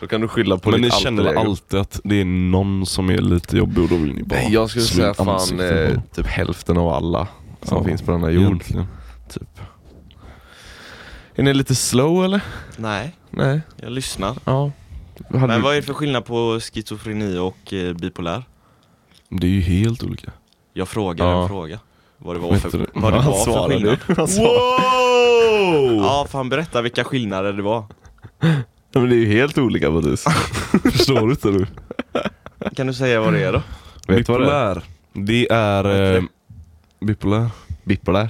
Då 0.00 0.06
kan 0.06 0.20
du 0.20 0.28
skylla 0.28 0.58
på 0.58 0.70
men 0.70 0.80
ni 0.80 0.90
känner 0.90 1.34
alltid 1.34 1.80
att 1.80 2.00
det 2.04 2.20
är 2.20 2.24
någon 2.24 2.86
som 2.86 3.10
är 3.10 3.18
lite 3.18 3.56
jobbig 3.56 3.78
och 3.84 3.88
då 3.88 3.96
vill 3.96 4.14
ni 4.14 4.22
bara 4.22 4.34
Nej, 4.34 4.52
Jag 4.52 4.70
skulle 4.70 4.84
säga 4.84 5.14
fan 5.14 5.60
eh, 5.60 6.00
typ 6.14 6.26
hälften 6.26 6.76
av 6.76 6.88
alla 6.88 7.28
som 7.62 7.78
Ja, 7.78 7.84
finns 7.84 8.02
på 8.02 8.10
denna 8.12 8.30
jord. 8.30 8.42
Egentligen. 8.44 8.86
Typ. 9.32 9.60
Är 11.34 11.42
ni 11.42 11.54
lite 11.54 11.74
slow 11.74 12.24
eller? 12.24 12.40
Nej, 12.76 13.16
Nej? 13.30 13.60
jag 13.76 13.92
lyssnar. 13.92 14.36
Ja. 14.44 14.70
Hade 15.30 15.46
Men 15.46 15.56
du... 15.58 15.62
vad 15.62 15.72
är 15.72 15.76
det 15.76 15.82
för 15.86 15.94
skillnad 15.94 16.24
på 16.24 16.60
schizofreni 16.60 17.38
och 17.38 17.72
eh, 17.72 17.94
bipolär? 17.94 18.44
Det 19.28 19.46
är 19.46 19.50
ju 19.50 19.60
helt 19.60 20.02
olika. 20.02 20.32
Jag 20.72 20.88
frågar 20.88 21.26
Ja. 21.26 21.42
en 21.42 21.48
fråga. 21.48 21.78
Vad 22.18 22.36
det 22.36 22.40
var 22.40 22.52
Vet 22.52 22.62
för, 22.62 22.78
du- 22.78 22.86
vad 22.94 23.12
det 23.12 23.20
Han 23.20 23.30
var 23.30 23.44
för 23.44 23.52
svarade. 23.52 23.74
skillnad. 23.74 23.98
Han 24.16 24.28
svarade. 24.28 24.84
Ja, 25.96 26.26
fan 26.30 26.48
berätta 26.48 26.82
vilka 26.82 27.04
skillnader 27.04 27.52
det 27.52 27.62
var. 27.62 27.84
Ja, 28.92 29.00
men 29.00 29.08
det 29.08 29.14
är 29.14 29.18
ju 29.18 29.26
helt 29.26 29.58
olika 29.58 29.90
Bodis. 29.90 30.24
Förstår 30.92 31.20
du 31.26 31.30
inte 31.30 31.48
du? 31.50 31.66
Kan 32.74 32.86
du 32.86 32.94
säga 32.94 33.20
vad 33.20 33.32
det 33.32 33.42
är 33.44 33.52
då? 33.52 33.62
Vet 34.08 34.26
du 34.26 34.32
vad 34.32 34.40
det 34.42 34.52
är? 34.52 34.74
Bipolär. 34.74 34.82
Det 35.12 35.48
är... 35.52 36.14
Eh, 36.16 36.22
bipolär. 37.00 37.50
Bipolär. 37.84 38.28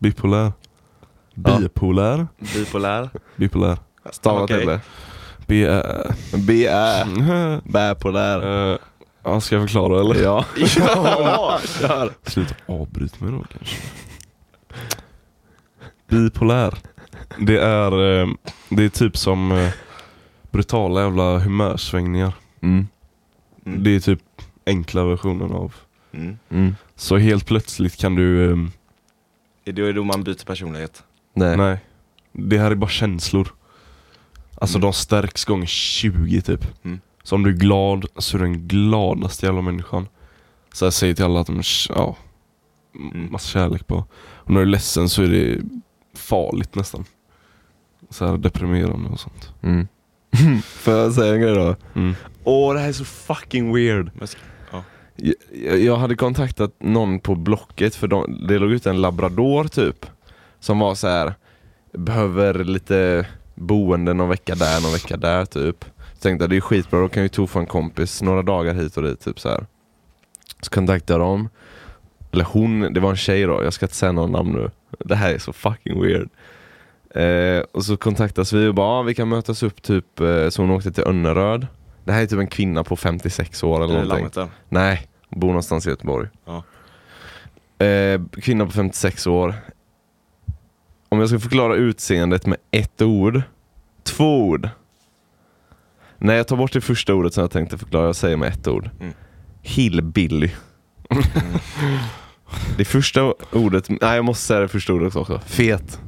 Bipolär. 0.00 0.52
Ja. 1.44 1.58
Bipolär. 1.58 2.26
Bipolär. 2.54 3.10
Bipolär. 3.36 3.78
Stava 4.10 4.46
till 4.46 4.66
det. 4.66 4.80
B-ä... 5.46 5.82
B-ä. 6.46 7.06
Bipolär. 7.64 8.72
Eh, 8.72 8.78
Ja, 9.24 9.40
ska 9.40 9.54
jag 9.56 9.64
förklara 9.64 10.00
eller? 10.00 10.22
Ja. 10.22 10.44
Ja! 10.76 11.60
Kör. 11.80 12.10
Sluta 12.22 12.54
avbryt 12.66 13.20
mig 13.20 13.30
då 13.32 13.44
kanske. 13.52 13.76
Bipolär. 16.08 16.74
Det 17.38 17.58
är, 17.60 18.20
eh, 18.22 18.28
det 18.68 18.84
är 18.84 18.88
typ 18.88 19.16
som 19.16 19.52
eh, 19.52 19.70
brutala 20.50 21.02
jävla 21.02 21.38
humörsvängningar. 21.38 22.32
Mm. 22.62 22.86
Mm. 23.66 23.82
Det 23.82 23.90
är 23.96 24.00
typ 24.00 24.22
enkla 24.66 25.04
versionen 25.04 25.52
av. 25.52 25.74
Mm. 26.12 26.38
Mm. 26.50 26.76
Så 26.96 27.16
helt 27.16 27.46
plötsligt 27.46 27.96
kan 27.96 28.14
du... 28.14 28.52
ehm, 28.52 28.70
Är 29.64 29.72
det 29.72 29.92
då 29.92 30.04
man 30.04 30.22
byter 30.24 30.44
personlighet? 30.46 31.02
Nej. 31.36 31.56
nej. 31.56 31.78
Det 32.32 32.58
här 32.58 32.70
är 32.70 32.74
bara 32.74 32.90
känslor. 32.90 33.48
Alltså 34.60 34.78
Mm. 34.78 34.86
de 34.86 34.92
stärks 34.92 35.44
gånger 35.44 35.66
20 35.66 36.40
typ. 36.40 36.84
Mm. 36.84 37.00
Så 37.22 37.34
om 37.34 37.42
du 37.42 37.50
är 37.50 37.54
glad 37.54 38.06
så 38.16 38.36
är 38.36 38.38
du 38.40 38.44
den 38.46 38.68
gladaste 38.68 39.46
jävla 39.46 39.62
människan. 39.62 40.08
Så 40.72 40.84
jag 40.86 40.92
säger 40.92 41.14
till 41.14 41.24
alla 41.24 41.40
att 41.40 41.46
de 41.46 41.62
ja, 41.88 42.16
Mm. 42.94 43.32
massa 43.32 43.48
kärlek 43.48 43.86
på. 43.86 44.04
Och 44.18 44.50
när 44.50 44.56
du 44.56 44.62
är 44.62 44.66
ledsen 44.70 45.08
så 45.08 45.22
är 45.22 45.28
det 45.28 45.58
farligt 46.14 46.74
nästan. 46.74 47.04
Så 48.10 48.26
här 48.26 48.36
deprimerande 48.36 49.10
och 49.10 49.20
sånt. 49.20 49.52
Mm. 49.62 49.88
Får 50.64 50.94
jag 50.94 51.12
säga 51.12 51.34
en 51.34 51.40
grej 51.40 51.54
då? 51.54 51.76
Mm. 51.94 52.14
Åh 52.44 52.74
det 52.74 52.80
här 52.80 52.88
är 52.88 52.92
så 52.92 53.04
fucking 53.04 53.74
weird. 53.74 54.10
Jag, 55.16 55.78
jag 55.80 55.96
hade 55.96 56.16
kontaktat 56.16 56.74
någon 56.80 57.20
på 57.20 57.34
Blocket 57.34 57.94
för 57.94 58.08
de, 58.08 58.46
det 58.48 58.58
låg 58.58 58.70
ut 58.72 58.86
en 58.86 59.00
labrador 59.00 59.64
typ. 59.64 60.06
Som 60.60 60.78
var 60.78 60.94
så 60.94 61.08
här 61.08 61.34
behöver 61.92 62.64
lite 62.64 63.26
boende 63.54 64.14
någon 64.14 64.28
vecka 64.28 64.54
där, 64.54 64.82
någon 64.82 64.92
vecka 64.92 65.16
där 65.16 65.44
typ. 65.44 65.84
Så 66.14 66.20
tänkte 66.20 66.42
jag 66.42 66.50
det 66.50 66.56
är 66.56 66.60
skitbra, 66.60 67.00
då 67.00 67.08
kan 67.08 67.22
ju 67.22 67.28
to 67.28 67.46
få 67.46 67.58
en 67.58 67.66
kompis 67.66 68.22
några 68.22 68.42
dagar 68.42 68.74
hit 68.74 68.96
och 68.96 69.02
dit 69.02 69.20
typ 69.20 69.40
så 69.40 69.48
här. 69.48 69.66
Så 70.60 70.70
kontaktade 70.70 71.20
jag 71.20 71.28
dem. 71.28 71.48
Eller 72.32 72.44
hon, 72.44 72.80
det 72.92 73.00
var 73.00 73.10
en 73.10 73.16
tjej 73.16 73.42
då, 73.42 73.64
jag 73.64 73.72
ska 73.72 73.86
inte 73.86 73.96
säga 73.96 74.12
någon 74.12 74.32
namn 74.32 74.52
nu. 74.52 74.70
Det 74.98 75.14
här 75.14 75.32
är 75.32 75.38
så 75.38 75.52
fucking 75.52 76.02
weird. 76.02 76.28
Eh, 77.10 77.64
och 77.72 77.84
så 77.84 77.96
kontaktas 77.96 78.52
vi 78.52 78.66
och 78.66 78.74
bara, 78.74 78.86
ah, 78.86 79.02
vi 79.02 79.14
kan 79.14 79.28
mötas 79.28 79.62
upp 79.62 79.82
typ, 79.82 80.20
eh, 80.20 80.48
så 80.48 80.62
hon 80.62 80.70
åkte 80.70 80.92
till 80.92 81.04
Önneröd. 81.04 81.66
Det 82.04 82.12
här 82.12 82.22
är 82.22 82.26
typ 82.26 82.38
en 82.38 82.46
kvinna 82.46 82.84
på 82.84 82.96
56 82.96 83.62
år 83.62 83.84
eller 83.84 83.84
Är 83.84 83.88
det 83.88 83.94
någonting. 83.94 84.18
lammet 84.18 84.34
där? 84.34 84.48
Nej, 84.68 85.06
bor 85.30 85.48
någonstans 85.48 85.86
i 85.86 85.90
Göteborg. 85.90 86.28
Ja. 86.44 86.62
Eh, 87.86 88.20
kvinna 88.42 88.66
på 88.66 88.72
56 88.72 89.26
år. 89.26 89.54
Om 91.16 91.20
jag 91.20 91.28
ska 91.28 91.38
förklara 91.38 91.74
utseendet 91.74 92.46
med 92.46 92.58
ett 92.70 93.02
ord. 93.02 93.42
Två 94.04 94.42
ord. 94.48 94.68
Nej, 96.18 96.36
jag 96.36 96.48
tar 96.48 96.56
bort 96.56 96.72
det 96.72 96.80
första 96.80 97.14
ordet 97.14 97.34
som 97.34 97.40
jag 97.40 97.50
tänkte 97.50 97.78
förklara. 97.78 98.06
Jag 98.06 98.16
säger 98.16 98.36
med 98.36 98.48
ett 98.52 98.68
ord. 98.68 98.90
Mm. 99.00 99.12
Hillbilly. 99.62 100.50
det 102.76 102.84
första 102.84 103.34
ordet, 103.52 103.88
nej 103.88 103.98
jag 104.16 104.24
måste 104.24 104.44
säga 104.46 104.60
det 104.60 104.68
första 104.68 104.92
ordet 104.92 105.16
också. 105.16 105.40
Fet. 105.46 106.00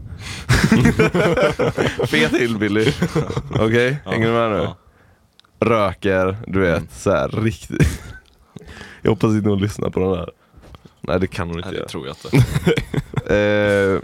Fet 2.09 2.33
hillbilly. 2.33 2.93
Okej, 3.55 3.97
Ja, 4.05 4.11
hänger 4.11 4.27
du 4.27 4.33
med 4.33 4.51
nu? 4.51 4.57
ja. 4.57 4.77
Röker, 5.61 6.37
du 6.47 6.61
vet, 6.61 6.77
Mm. 6.77 6.89
så 6.93 7.11
här 7.11 7.29
riktigt. 7.29 8.03
Jag 9.03 9.11
hoppas 9.11 9.33
inte 9.33 9.49
hon 9.49 9.61
lyssnar 9.61 9.91
på 9.91 10.01
den 10.01 10.15
här. 10.19 10.31
Nej 11.01 11.21
det 11.21 11.27
kan 11.27 11.49
hon 11.49 11.57
inte 11.57 11.69
Nej, 11.69 11.75
det 11.75 11.79
göra. 11.81 11.89
tror 11.89 12.07
jag 12.07 12.17
inte. 12.17 12.47
Eh, 13.35 14.01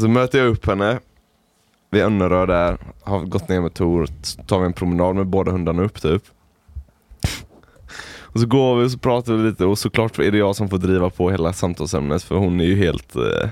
så 0.00 0.08
möter 0.08 0.38
jag 0.38 0.48
upp 0.48 0.66
henne 0.66 0.98
vid 1.90 2.02
Önneröd 2.02 2.48
där, 2.48 2.78
har 3.02 3.20
gått 3.24 3.48
ner 3.48 3.60
med 3.60 3.74
Tor, 3.74 4.06
tar 4.46 4.58
vi 4.60 4.66
en 4.66 4.72
promenad 4.72 5.16
med 5.16 5.26
båda 5.26 5.52
hundarna 5.52 5.82
upp 5.82 6.02
typ. 6.02 6.22
Och 8.22 8.40
så 8.40 8.46
går 8.46 8.76
vi 8.76 8.86
och 8.86 8.90
så 8.90 8.98
pratar 8.98 9.32
vi 9.32 9.42
lite 9.50 9.64
och 9.64 9.78
såklart 9.78 10.18
är 10.18 10.30
det 10.32 10.38
jag 10.38 10.56
som 10.56 10.68
får 10.68 10.78
driva 10.78 11.10
på 11.10 11.30
hela 11.30 11.52
samtalsämnet 11.52 12.22
för 12.22 12.36
hon 12.36 12.60
är 12.60 12.64
ju 12.64 12.76
helt, 12.76 13.16
eh, 13.16 13.48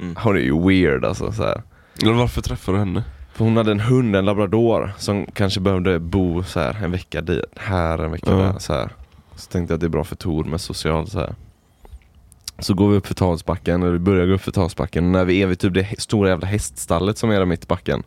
Mm. 0.00 0.16
hon 0.22 0.36
är 0.36 0.40
ju 0.40 0.66
weird 0.68 1.04
alltså 1.04 1.32
så 1.32 1.42
här. 1.42 1.62
Men 2.02 2.16
varför 2.16 2.42
träffar 2.42 2.72
du 2.72 2.78
henne? 2.78 3.04
För 3.32 3.44
hon 3.44 3.56
hade 3.56 3.70
en 3.70 3.80
hund, 3.80 4.16
en 4.16 4.24
labrador, 4.24 4.92
som 4.98 5.26
kanske 5.26 5.60
behövde 5.60 5.98
bo 5.98 6.42
så 6.42 6.60
här 6.60 6.84
en 6.84 6.90
vecka 6.92 7.20
di- 7.20 7.42
här, 7.56 7.98
en 7.98 8.10
vecka 8.10 8.30
Ja. 8.30 8.36
där. 8.36 8.58
Så, 8.58 8.72
här. 8.72 8.88
så 9.36 9.50
tänkte 9.50 9.72
jag 9.72 9.76
att 9.76 9.80
det 9.80 9.86
är 9.86 9.88
bra 9.88 10.04
för 10.04 10.16
Tor 10.16 10.44
med 10.44 10.60
social 10.60 11.06
så 11.10 11.18
här. 11.18 11.34
Så 12.58 12.74
går 12.74 12.88
vi 12.88 12.96
upp 12.96 13.06
för 13.06 13.14
Talsbacken, 13.14 13.82
eller 13.82 13.92
vi 13.92 13.98
börjar 13.98 14.26
gå 14.26 14.32
upp 14.32 14.42
för 14.42 14.52
Talsbacken, 14.52 15.04
och 15.04 15.10
när 15.10 15.24
vi 15.24 15.42
är 15.42 15.46
vid 15.46 15.58
typ 15.58 15.74
det 15.74 16.00
stora 16.00 16.28
jävla 16.28 16.46
häststallet 16.46 17.18
som 17.18 17.30
är 17.30 17.38
där 17.38 17.46
mitt 17.46 17.64
i 17.64 17.66
backen. 17.66 18.02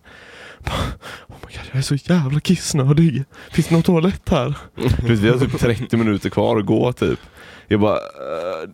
Oh 1.27 1.35
my 1.47 1.57
God, 1.57 1.65
jag 1.71 1.77
är 1.77 1.81
så 1.81 1.95
jävla 1.95 2.39
kissnödig. 2.39 3.23
Finns 3.51 3.67
det 3.67 3.73
någon 3.73 3.83
toalett 3.83 4.29
här? 4.29 4.57
Vi 5.03 5.29
har 5.29 5.37
typ 5.37 5.59
30 5.59 5.97
minuter 5.97 6.29
kvar 6.29 6.57
att 6.57 6.65
gå 6.65 6.93
typ. 6.93 7.19
Jag 7.67 7.79
bara, 7.79 7.97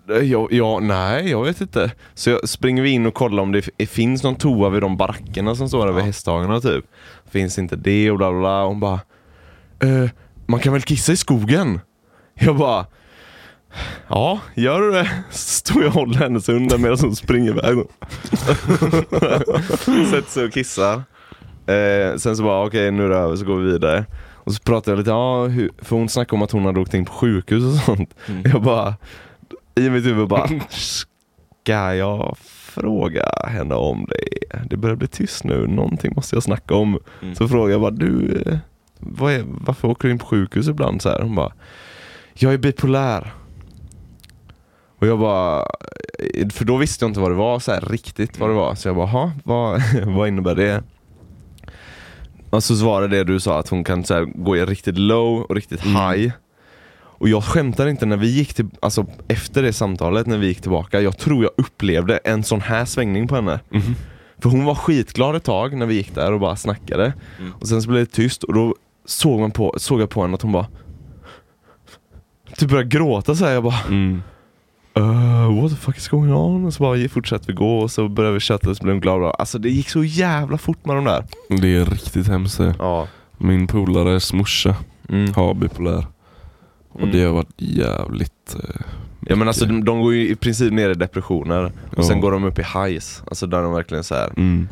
uh, 0.09 0.23
ja, 0.23 0.47
ja, 0.51 0.79
nej 0.79 1.29
jag 1.29 1.43
vet 1.43 1.61
inte. 1.61 1.91
Så 2.13 2.29
jag 2.29 2.49
springer 2.49 2.83
vi 2.83 2.89
in 2.89 3.05
och 3.05 3.13
kollar 3.13 3.43
om 3.43 3.51
det 3.51 3.89
finns 3.89 4.23
någon 4.23 4.35
toa 4.35 4.69
vid 4.69 4.81
de 4.81 4.97
barackerna 4.97 5.55
som 5.55 5.67
står 5.67 5.85
där 5.85 5.93
vid 5.93 6.03
hästhagarna 6.03 6.61
typ. 6.61 6.85
Finns 7.31 7.59
inte 7.59 7.75
det 7.75 8.11
och 8.11 8.17
bla 8.17 8.31
bla 8.31 8.39
bla. 8.39 8.65
Hon 8.65 8.79
bara, 8.79 8.99
eh, 9.79 10.09
man 10.45 10.59
kan 10.59 10.73
väl 10.73 10.81
kissa 10.81 11.11
i 11.11 11.17
skogen? 11.17 11.79
Jag 12.33 12.57
bara, 12.57 12.85
ja 14.07 14.39
gör 14.55 14.81
du 14.81 14.91
det? 14.91 15.09
Står 15.29 15.81
jag 15.81 15.87
och 15.87 15.93
håller 15.93 16.17
hennes 16.17 16.47
hund 16.49 16.79
medan 16.79 16.97
hon 17.01 17.15
springer 17.15 17.49
iväg. 17.49 17.77
Sätter 20.09 20.29
sig 20.29 20.45
och 20.45 20.53
kissar. 20.53 21.03
Eh, 21.67 22.17
sen 22.17 22.37
så 22.37 22.43
bara, 22.43 22.65
okej 22.65 22.91
nu 22.91 23.05
är 23.05 23.09
det 23.09 23.15
över 23.15 23.35
så 23.35 23.45
går 23.45 23.57
vi 23.57 23.71
vidare. 23.71 24.05
Och 24.33 24.53
så 24.53 24.63
pratar 24.63 24.91
jag 24.91 24.99
lite, 24.99 25.09
ja, 25.09 25.49
för 25.81 25.95
hon 25.95 26.09
snackade 26.09 26.35
om 26.35 26.41
att 26.41 26.51
hon 26.51 26.65
hade 26.65 26.79
åkt 26.79 26.93
in 26.93 27.05
på 27.05 27.13
sjukhus 27.13 27.63
och 27.63 27.83
sånt. 27.85 28.15
Mm. 28.27 28.41
Jag 28.51 28.61
bara, 28.61 28.95
i 29.75 29.89
mitt 29.89 30.05
huvud 30.05 30.27
bara, 30.27 30.49
ska 30.69 31.95
jag 31.95 32.37
fråga 32.81 33.29
henne 33.47 33.75
om 33.75 34.07
det? 34.09 34.59
Det 34.69 34.77
börjar 34.77 34.95
bli 34.95 35.07
tyst 35.07 35.43
nu, 35.43 35.67
någonting 35.67 36.13
måste 36.15 36.35
jag 36.35 36.43
snacka 36.43 36.75
om. 36.75 36.99
Mm. 37.21 37.35
Så 37.35 37.47
frågade 37.47 37.71
jag 37.71 37.81
bara, 37.81 37.91
du, 37.91 38.43
eh, 38.45 38.57
vad 38.99 39.33
är, 39.33 39.43
varför 39.47 39.87
åker 39.87 40.07
du 40.07 40.11
in 40.11 40.19
på 40.19 40.25
sjukhus 40.25 40.67
ibland? 40.67 41.01
Så 41.01 41.09
här. 41.09 41.21
Hon 41.21 41.35
bara, 41.35 41.53
jag 42.33 42.53
är 42.53 42.57
bipolär. 42.57 43.33
Och 44.99 45.07
jag 45.07 45.19
bara, 45.19 45.59
eh, 46.33 46.49
för 46.49 46.65
då 46.65 46.77
visste 46.77 47.05
jag 47.05 47.09
inte 47.09 47.19
vad 47.19 47.31
det 47.31 47.35
var 47.35 47.59
så 47.59 47.71
här, 47.71 47.81
riktigt 47.81 48.39
vad 48.39 48.49
det 48.49 48.53
var. 48.53 48.75
Så 48.75 48.87
jag 48.87 48.95
bara, 48.95 49.05
"Ha, 49.07 49.31
vad, 49.43 49.81
vad 50.05 50.27
innebär 50.27 50.55
det? 50.55 50.83
Och 52.49 52.63
så 52.63 52.85
var 52.85 53.07
det 53.07 53.23
du 53.23 53.39
sa, 53.39 53.59
att 53.59 53.69
hon 53.69 53.83
kan 53.83 54.03
så 54.03 54.13
här, 54.13 54.23
gå 54.25 54.57
i 54.57 54.65
riktigt 54.65 54.97
low 54.97 55.41
och 55.41 55.55
riktigt 55.55 55.85
Mm. 55.85 55.95
high. 56.11 56.31
Och 57.19 57.29
jag 57.29 57.43
skämtar 57.43 57.87
inte, 57.87 58.05
när 58.05 58.17
vi 58.17 58.27
gick 58.27 58.53
till, 58.53 58.65
alltså 58.79 59.05
efter 59.27 59.63
det 59.63 59.73
samtalet, 59.73 60.27
när 60.27 60.37
vi 60.37 60.47
gick 60.47 60.61
tillbaka, 60.61 61.01
jag 61.01 61.17
tror 61.17 61.43
jag 61.43 61.51
upplevde 61.57 62.17
en 62.17 62.43
sån 62.43 62.61
här 62.61 62.85
svängning 62.85 63.27
på 63.27 63.35
henne. 63.35 63.59
Mhm. 63.69 63.95
För 64.39 64.49
hon 64.49 64.65
var 64.65 64.75
skitglad 64.75 65.35
ett 65.35 65.43
tag 65.43 65.77
när 65.77 65.85
vi 65.85 65.93
gick 65.95 66.15
där 66.15 66.33
och 66.33 66.39
bara 66.39 66.55
snackade. 66.55 67.13
Mm. 67.39 67.53
Och 67.59 67.67
sen 67.67 67.81
så 67.81 67.89
blev 67.89 68.05
det 68.05 68.11
tyst 68.11 68.43
och 68.43 68.53
då 68.53 68.75
såg, 69.05 69.39
man 69.39 69.51
på, 69.51 69.75
såg 69.77 70.01
jag 70.01 70.09
på 70.09 70.21
henne 70.21 70.33
att 70.35 70.41
hon 70.41 70.51
bara 70.51 70.67
Typ 72.57 72.69
började 72.69 72.89
gråta 72.89 73.35
så 73.35 73.45
här. 73.45 73.53
jag 73.53 73.63
bara 73.63 73.79
Mm. 73.87 74.21
Uh, 75.01 75.61
What 75.61 75.71
the 75.71 75.77
fuck 75.77 75.97
is 75.97 76.07
going 76.07 76.33
on? 76.33 76.65
Och 76.65 76.73
så 76.73 76.83
bara 76.83 77.09
fortsatte 77.09 77.43
vi 77.47 77.53
gå 77.53 77.79
och 77.79 77.91
så 77.91 78.07
började 78.07 78.33
vi 78.33 78.39
chatta 78.39 78.69
och 78.69 78.77
så 78.77 78.83
blev 78.83 78.93
hon 78.95 79.01
glad. 79.01 79.35
Alltså 79.39 79.57
det 79.59 79.69
gick 79.69 79.89
så 79.89 80.03
jävla 80.03 80.57
fort 80.57 80.85
med 80.85 80.95
de 80.95 81.05
där. 81.05 81.23
Det 81.49 81.75
är 81.75 81.85
riktigt 81.85 82.27
hemskt 82.27 82.57
det. 82.57 82.75
Ja. 82.79 83.07
Min 83.37 83.67
polares 83.67 84.33
morsa 84.33 84.75
Mm. 85.09 85.33
har 85.33 85.53
bipolär. 85.53 86.05
Och 86.91 86.99
Mm. 87.01 87.11
det 87.11 87.23
har 87.23 87.33
varit 87.33 87.53
jävligt... 87.57 88.55
Eh, 88.55 88.81
Ja 89.29 89.35
men 89.35 89.47
alltså 89.47 89.65
de, 89.65 89.83
de 89.85 90.01
går 90.01 90.13
ju 90.13 90.29
i 90.29 90.35
princip 90.35 90.73
ner 90.73 90.89
i 90.89 90.93
depressioner 90.93 91.63
och 91.65 91.71
Ja. 91.97 92.03
sen 92.03 92.21
går 92.21 92.31
de 92.31 92.43
upp 92.43 92.59
i 92.59 92.63
highs. 92.63 93.23
Alltså 93.27 93.47
där 93.47 93.61
de 93.61 93.73
verkligen 93.73 94.03
så 94.03 94.15
här. 94.15 94.27
Mm. 94.37 94.67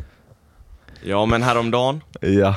Ja 1.04 1.26
men 1.26 1.42
häromdagen, 1.42 2.00
ja. 2.20 2.54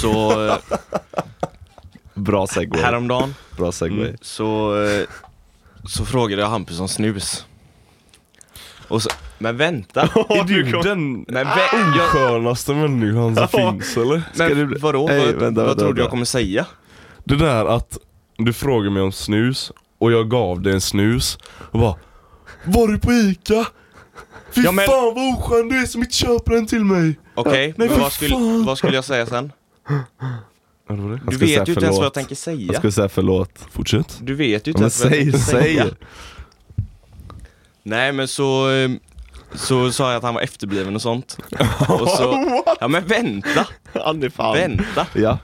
så, 0.00 0.32
Bra 2.14 2.46
segway. 2.46 2.82
häromdagen 2.82 3.34
Bra 3.56 3.72
segway. 3.72 4.04
Mm. 4.06 4.16
så, 4.20 4.82
eh, 4.84 5.02
så 5.86 6.04
frågade 6.04 6.42
jag 6.42 6.48
Hampus 6.48 6.80
om 6.80 6.88
snus. 6.88 7.46
Och 8.88 9.02
så, 9.02 9.10
men 9.38 9.56
vänta! 9.56 10.00
Är 10.28 10.44
du 10.44 10.62
den 10.62 11.12
Men 11.28 11.46
vä- 11.46 11.96
jag, 11.96 12.06
oskönaste 12.06 12.74
människan 12.74 13.36
som 13.36 13.48
finns 13.80 13.96
eller? 13.96 14.22
men 14.36 14.56
det 14.58 14.66
bli- 14.66 14.78
vadå? 14.80 15.08
Ey, 15.08 15.18
vad 15.18 15.26
vänta, 15.26 15.44
vad 15.44 15.54
vänta, 15.54 15.74
trodde 15.74 15.84
vänta. 15.86 16.00
jag 16.02 16.10
kommer 16.10 16.24
säga? 16.24 16.66
Det 17.24 17.36
där 17.36 17.64
att 17.66 17.98
du 18.36 18.52
frågar 18.52 18.90
mig 18.90 19.02
om 19.02 19.12
snus 19.12 19.72
och 19.98 20.12
jag 20.12 20.30
gav 20.30 20.62
dig 20.62 20.72
en 20.72 20.80
snus 20.80 21.38
och 21.46 21.78
bara 21.80 21.94
Var 22.64 22.88
du 22.88 22.98
på 22.98 23.12
ICA? 23.12 23.66
Fy 24.54 24.60
Ja, 24.62 24.72
men- 24.72 24.86
fan 24.86 25.14
vad 25.14 25.34
oskön 25.38 25.68
du 25.68 25.76
är 25.82 25.86
som 25.86 26.00
inte 26.02 26.14
köper 26.14 26.52
en 26.52 26.66
till 26.66 26.84
mig! 26.84 27.18
Okej, 27.34 27.52
Nej, 27.66 27.74
men 27.76 27.88
för 27.88 28.00
vad 28.00 28.12
skulle, 28.12 28.30
fan. 28.30 28.64
vad 28.64 28.78
skulle 28.78 28.94
jag 28.94 29.04
säga 29.04 29.26
sen? 29.26 29.52
Jag 30.88 31.20
Du 31.26 31.36
vet 31.36 31.68
ju 31.68 31.72
inte 31.72 31.84
ens 31.84 31.96
vad 31.96 32.04
jag 32.06 32.14
tänker 32.14 32.32
Jag 32.32 32.38
säga. 32.38 32.72
skulle 32.72 32.92
säga 32.92 33.08
förlåt. 33.08 33.66
Fortsätt. 33.70 34.18
Du 34.22 34.34
vet 34.34 34.66
ju 34.66 34.70
inte 34.70 34.80
Men 34.80 34.82
ens 34.82 35.04
vad 35.04 35.12
jag 35.12 35.18
säg, 35.18 35.32
tänkte 35.32 35.38
säg! 35.50 35.62
säga. 35.76 35.86
Nej 37.82 38.12
men 38.12 38.28
så, 38.28 38.66
så 39.54 39.92
sa 39.92 40.08
jag 40.10 40.16
att 40.16 40.22
han 40.22 40.34
var 40.34 40.42
efterbliven 40.42 40.94
och 40.96 41.02
sånt. 41.02 41.38
Och 41.88 42.08
så, 42.08 42.62
ja 42.80 42.88
men 42.88 43.06
vänta, 43.06 43.66
vänta. 44.54 45.06
Ja. 45.14 45.38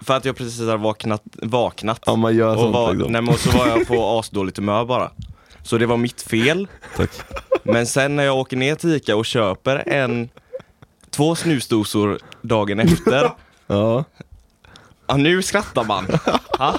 För 0.00 0.16
att 0.16 0.24
jag 0.24 0.36
precis 0.36 0.60
hade 0.60 0.76
vaknat, 0.76 1.22
vaknat. 1.42 2.00
ja, 2.06 2.16
man 2.16 2.36
gör 2.36 2.54
och, 2.54 2.60
sånt 2.60 2.74
var, 2.74 2.92
liksom. 2.92 3.12
nej, 3.12 3.22
men 3.22 3.34
och 3.34 3.40
så 3.40 3.58
var 3.58 3.66
jag 3.66 3.86
på 3.88 4.04
asdåligt 4.18 4.56
humör 4.56 4.84
bara. 4.84 5.10
Så 5.62 5.78
det 5.78 5.86
var 5.86 5.96
mitt 5.96 6.22
fel. 6.22 6.68
Tack. 6.96 7.10
Men 7.62 7.86
sen 7.86 8.16
när 8.16 8.22
jag 8.24 8.36
åker 8.38 8.56
ner 8.56 8.74
till 8.74 8.92
Ica 8.94 9.16
och 9.16 9.26
köper 9.26 9.88
en, 9.88 10.28
två 11.10 11.34
snusdosor 11.34 12.18
dagen 12.42 12.80
efter. 12.80 13.30
Ja, 13.66 14.04
Ja 15.12 15.16
nu 15.18 15.42
skrattar 15.42 15.84
man. 15.84 16.06
Ha? 16.58 16.78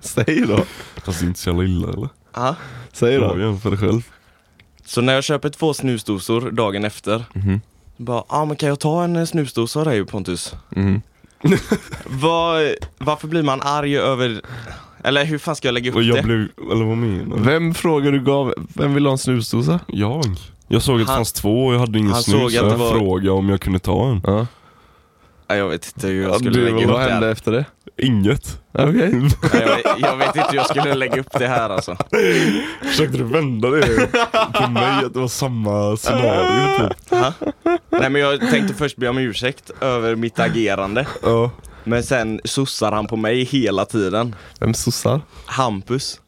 säg 0.00 0.40
då. 0.48 0.58
Fast 1.04 1.22
inte 1.22 1.40
så 1.40 1.50
jävla 1.50 1.64
illa 1.64 1.88
eller? 1.92 2.08
Ha? 2.34 2.54
Säg 2.92 3.16
då. 3.16 3.38
igen 3.38 3.60
för 3.60 3.70
dig 3.70 3.78
själv. 3.78 4.02
Så 4.84 5.00
när 5.00 5.14
jag 5.14 5.24
köper 5.24 5.48
två 5.48 5.74
snusdosor 5.74 6.50
dagen 6.50 6.84
efter. 6.84 7.24
Mhm. 7.34 7.60
Bara, 7.96 8.16
ja 8.18 8.24
ah, 8.28 8.44
men 8.44 8.56
kan 8.56 8.68
jag 8.68 8.80
ta 8.80 9.04
en 9.04 9.16
eh, 9.16 9.24
snusdosa 9.24 9.78
av 9.80 9.84
dig 9.86 10.04
Pontus? 10.04 10.54
Mhm. 10.68 11.02
Var, 12.06 12.76
varför 12.98 13.28
blir 13.28 13.42
man 13.42 13.60
arg 13.62 13.98
över, 13.98 14.40
eller 15.04 15.24
hur 15.24 15.38
fan 15.38 15.56
ska 15.56 15.68
jag 15.68 15.72
lägga 15.72 15.90
upp 15.90 15.96
Och 15.96 16.02
jag 16.02 16.16
det? 16.16 16.22
blev, 16.22 16.48
eller 16.72 16.84
vad 16.84 16.96
menar 16.96 17.36
du? 17.36 17.42
Vem 17.42 17.74
frågade 17.74 18.10
du 18.18 18.24
gav, 18.24 18.54
vem 18.74 18.94
vill 18.94 19.04
ha 19.06 19.12
en 19.12 19.18
snusdosa? 19.18 19.80
Jag? 19.86 20.24
Jag 20.68 20.82
såg 20.82 21.00
att 21.00 21.06
det 21.06 21.12
fansk 21.14 21.34
två 21.34 21.66
och 21.66 21.74
jag 21.74 21.78
hade 21.78 21.98
ingen 21.98 22.12
han 22.12 22.22
snus 22.22 22.40
såg 22.40 22.40
så 22.52 22.58
att 22.58 22.64
jag 22.64 22.72
det 22.72 22.76
var- 22.76 22.90
frågade 22.90 23.30
om 23.30 23.48
jag 23.48 23.60
kunde 23.60 23.78
ta 23.78 24.08
en. 24.10 24.20
Ja. 24.26 24.46
Ja, 25.52 25.56
jag 25.58 25.68
vet 25.68 25.86
inte 25.94 26.06
hur 26.06 26.22
jag 26.22 26.30
Ja, 26.30 26.34
skulle 26.38 26.50
du, 26.58 26.64
lägga 26.64 26.84
upp 26.84 26.90
vad 26.90 27.00
det 27.00 27.10
hände 27.10 27.26
här. 27.26 27.32
efter 27.32 27.52
det? 27.52 27.64
Inget. 27.98 28.58
Okej. 28.72 28.92
Nej, 29.12 29.30
jag, 29.52 29.76
vet, 29.76 29.86
jag 29.98 30.16
vet 30.16 30.36
inte 30.36 30.48
hur 30.50 30.56
jag 30.56 30.66
skulle 30.66 30.94
lägga 30.94 31.20
upp 31.20 31.38
det 31.38 31.46
här 31.46 31.70
alltså. 31.70 31.96
Försökte 32.82 33.18
du 33.18 33.24
vända 33.24 33.70
det 33.70 34.08
på 34.54 34.70
mig 34.70 35.04
att 35.04 35.14
det 35.14 35.20
var 35.20 35.28
samma 35.28 35.96
scenario 35.96 36.78
typ? 36.88 37.10
Ha? 37.10 37.32
Nej 37.90 38.10
men 38.10 38.20
jag 38.22 38.40
tänkte 38.40 38.74
först 38.74 38.96
be 38.96 39.08
om 39.08 39.18
ursäkt 39.18 39.70
över 39.80 40.14
mitt 40.16 40.38
agerande. 40.38 41.06
Ja. 41.22 41.50
Men 41.84 42.02
sen 42.02 42.40
sossar 42.44 42.92
han 42.92 43.06
på 43.06 43.16
mig 43.16 43.44
hela 43.44 43.84
tiden. 43.84 44.34
Vem 44.60 44.74
sossar? 44.74 45.20
Hampus. 45.46 46.20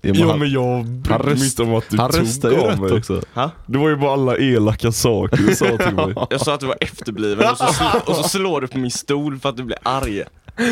Ja, 0.00 0.12
men 0.14 0.28
han, 0.28 0.38
men 0.38 0.50
jag 0.50 0.84
brydde 0.86 1.24
mig 1.24 1.44
inte 1.44 1.62
om 1.62 1.74
att 1.74 1.90
du 1.90 1.96
han 1.96 2.10
röstar 2.10 2.50
ju 2.50 2.56
tog 2.56 2.66
av 2.66 2.80
mig. 2.80 2.92
också. 2.92 3.22
Ha? 3.34 3.50
Det 3.66 3.78
var 3.78 3.88
ju 3.88 3.96
bara 3.96 4.12
alla 4.12 4.36
elaka 4.36 4.92
saker 4.92 5.36
du 5.36 5.56
sa 5.56 5.64
till 5.78 5.94
mig. 5.94 6.14
Jag 6.30 6.40
sa 6.40 6.54
att 6.54 6.60
du 6.60 6.66
var 6.66 6.76
efterbliven 6.80 7.50
och 7.50 7.58
så, 7.58 7.64
sl- 7.64 8.00
och 8.06 8.16
så 8.16 8.22
slår 8.22 8.60
du 8.60 8.68
på 8.68 8.78
min 8.78 8.90
stol 8.90 9.38
för 9.38 9.48
att 9.48 9.56
du 9.56 9.62
blir 9.64 9.78
arg. 9.82 10.22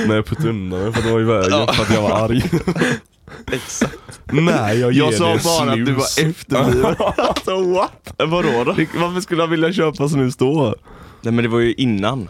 När 0.07 0.15
jag 0.17 0.27
puttade 0.27 0.49
undan 0.49 0.81
den 0.81 0.93
för 0.93 1.01
att 1.01 1.07
det 1.07 1.13
var 1.13 1.21
i 1.21 1.25
vägen 1.25 1.67
för 1.75 1.83
att 1.83 1.95
jag 1.95 2.03
var 2.03 2.11
arg. 2.11 2.43
Exakt. 3.53 3.99
Nej 4.25 4.79
jag 4.79 4.93
ger 4.93 5.03
Jag 5.03 5.15
sa 5.43 5.61
bara 5.61 5.71
att 5.73 5.77
du 5.87 5.93
var 5.93 6.01
snus. 6.03 6.27
efterbliven. 6.37 6.97
alltså 7.17 7.63
what? 7.63 8.15
Vadå 8.19 8.65
då? 8.65 8.75
Varför 8.95 9.21
skulle 9.21 9.43
han 9.43 9.51
vilja 9.51 9.73
köpa 9.73 10.09
snus 10.09 10.37
då? 10.37 10.75
Nej 11.23 11.33
men 11.35 11.43
det 11.45 11.49
var 11.49 11.59
ju 11.61 11.73
innan. 11.75 12.29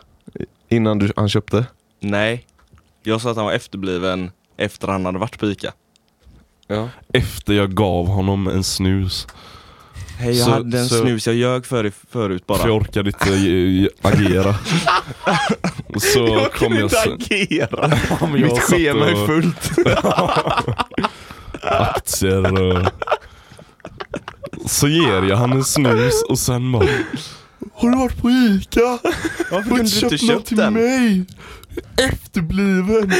Innan 0.68 0.98
du, 0.98 1.12
han 1.16 1.28
köpte? 1.28 1.66
Nej. 2.00 2.46
Jag 3.02 3.20
sa 3.20 3.30
att 3.30 3.36
han 3.36 3.44
var 3.46 3.52
efterbliven 3.52 4.30
efter 4.56 4.88
han 4.88 5.06
hade 5.06 5.18
varit 5.18 5.38
på 5.38 5.46
Ica. 5.46 5.72
Ja. 6.68 6.88
Efter 7.12 7.52
jag 7.54 7.74
gav 7.74 8.06
honom 8.06 8.46
en 8.48 8.64
snus. 8.64 9.26
Hej 10.18 10.36
jag 10.38 10.44
Så- 10.44 10.50
hade 10.50 10.78
en 10.78 10.88
så- 10.88 11.00
snus 11.00 11.26
jag 11.26 11.36
ljög 11.36 11.66
för 11.66 11.92
förut 12.10 12.46
bara. 12.46 12.58
För 12.58 12.68
jag 12.68 12.76
orkade 12.76 13.08
inte 13.10 13.88
agera. 14.02 14.54
Och 15.94 16.02
så 16.14 16.46
kom 16.58 16.74
jag 16.74 16.90
sen. 16.90 17.12
agera. 17.12 17.68
Ja, 18.20 18.26
men 18.26 18.40
jag 18.40 18.50
Mitt 18.52 18.60
schema 18.62 19.06
är 19.10 19.26
fullt. 19.26 19.70
aktier 21.62 22.62
och... 22.62 22.86
Så 24.66 24.88
ger 24.88 25.22
jag 25.22 25.36
han 25.36 25.52
en 25.52 25.64
snus 25.64 26.22
och 26.28 26.38
sen 26.38 26.72
bara 26.72 26.86
Har 27.74 27.90
du 27.90 27.96
varit 27.96 28.22
på 28.22 28.30
ICA? 28.30 28.98
Varför 29.50 29.68
kunde 29.68 29.90
du 29.90 30.00
inte 30.00 30.18
köpt 30.18 30.46
till 30.46 30.56
den? 30.56 30.72
mig? 30.72 31.24
Efterbliven! 32.12 33.10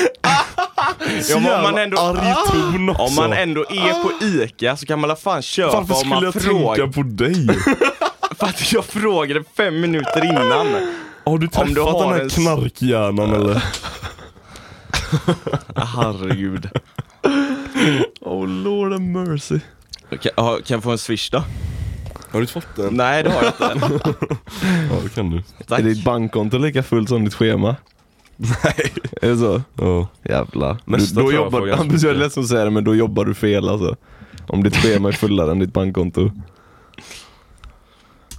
Så 1.23 1.33
Ja, 1.33 1.39
men 1.41 1.53
om 1.57 1.63
man 1.63 1.79
ändå- 1.79 1.99
arg 2.01 2.35
ton 2.53 2.89
också. 2.91 3.03
Om 3.03 3.15
man 3.15 3.33
ändå 3.33 3.61
är 3.61 4.03
på 4.03 4.25
Ica 4.25 4.77
så 4.77 4.87
kan 4.87 5.01
man 5.01 5.11
alla 5.11 5.17
fan 5.17 5.43
köpa 5.43 5.81
Varför 5.81 6.03
om 6.03 6.09
man 6.09 6.19
skulle 6.19 6.27
jag 6.27 6.35
frågar. 6.43 6.77
tänka 6.77 6.93
på 6.93 7.03
dig? 7.03 7.47
För 8.39 8.47
att 8.47 8.73
jag 8.73 8.85
frågade 8.85 9.45
fem 9.57 9.81
minuter 9.81 10.25
innan. 10.25 10.67
Har 11.25 11.39
du 11.39 11.47
Om 11.47 11.49
träffat 11.49 11.75
du 11.75 11.81
har 11.81 12.03
den 12.05 12.13
här 12.13 12.21
en 12.21 12.29
knarkhjärnan 12.31 13.33
eller? 13.35 13.63
Herregud. 15.97 16.71
Oh 18.21 18.49
lord 18.49 18.93
have 18.93 19.05
mercy. 19.05 19.59
Kan, 20.11 20.33
kan 20.37 20.63
jag 20.69 20.83
få 20.83 20.91
en 20.91 20.99
swish 20.99 21.31
då? 21.31 21.45
Har 22.33 22.41
du 22.41 22.47
fått 22.47 22.77
den? 22.77 22.95
Nej 22.95 23.23
det 23.23 23.31
har 23.31 23.43
jag 23.43 23.53
inte 23.53 23.67
än. 23.87 24.01
Ja 24.91 24.97
det 25.05 25.15
kan 25.15 25.31
du. 25.31 25.43
Tack. 25.69 25.79
Är 25.81 25.83
ditt 25.85 26.05
bankkonto 26.05 26.59
lika 26.59 26.83
fullt 26.83 27.09
som 27.09 27.25
ditt 27.25 27.35
schema? 27.35 27.77
Nej. 28.37 28.93
Är 29.23 29.29
det 29.29 29.37
så? 29.37 29.63
Ja. 29.75 30.09
Jävlar. 30.25 30.77
Nästa 30.85 31.21
du, 31.21 31.27
då 31.27 31.33
jag 31.33 31.45
jobbar, 31.45 31.61
ganska 31.61 31.77
Hampus 31.77 32.03
jag 32.03 32.15
är 32.15 32.19
ledsen 32.19 32.43
att 32.43 32.49
säga 32.49 32.65
det 32.65 32.71
men 32.71 32.85
då 32.85 32.95
jobbar 32.95 33.25
du 33.25 33.35
fel 33.35 33.69
alltså. 33.69 33.97
Om 34.47 34.63
ditt 34.63 34.77
schema 34.77 35.09
är 35.09 35.13
fullare 35.13 35.51
än 35.51 35.59
ditt 35.59 35.73
bankkonto. 35.73 36.31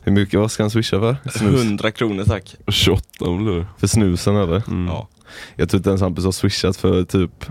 Hur 0.03 0.11
mycket, 0.11 0.39
vad 0.39 0.51
ska 0.51 0.63
han 0.63 0.69
swisha 0.69 0.99
för? 0.99 1.17
Snus. 1.29 1.63
100 1.63 1.91
kronor 1.91 2.23
tack. 2.23 2.55
28 2.67 3.03
blir 3.19 3.59
det. 3.59 3.65
För 3.77 3.87
snusen 3.87 4.35
eller? 4.35 4.63
Mm. 4.67 4.87
Ja. 4.87 5.07
Jag 5.55 5.69
tror 5.69 5.79
inte 5.79 5.89
ens 5.89 6.01
Hampus 6.01 6.25
har 6.25 6.31
swishat 6.31 6.77
för 6.77 7.03
typ 7.03 7.45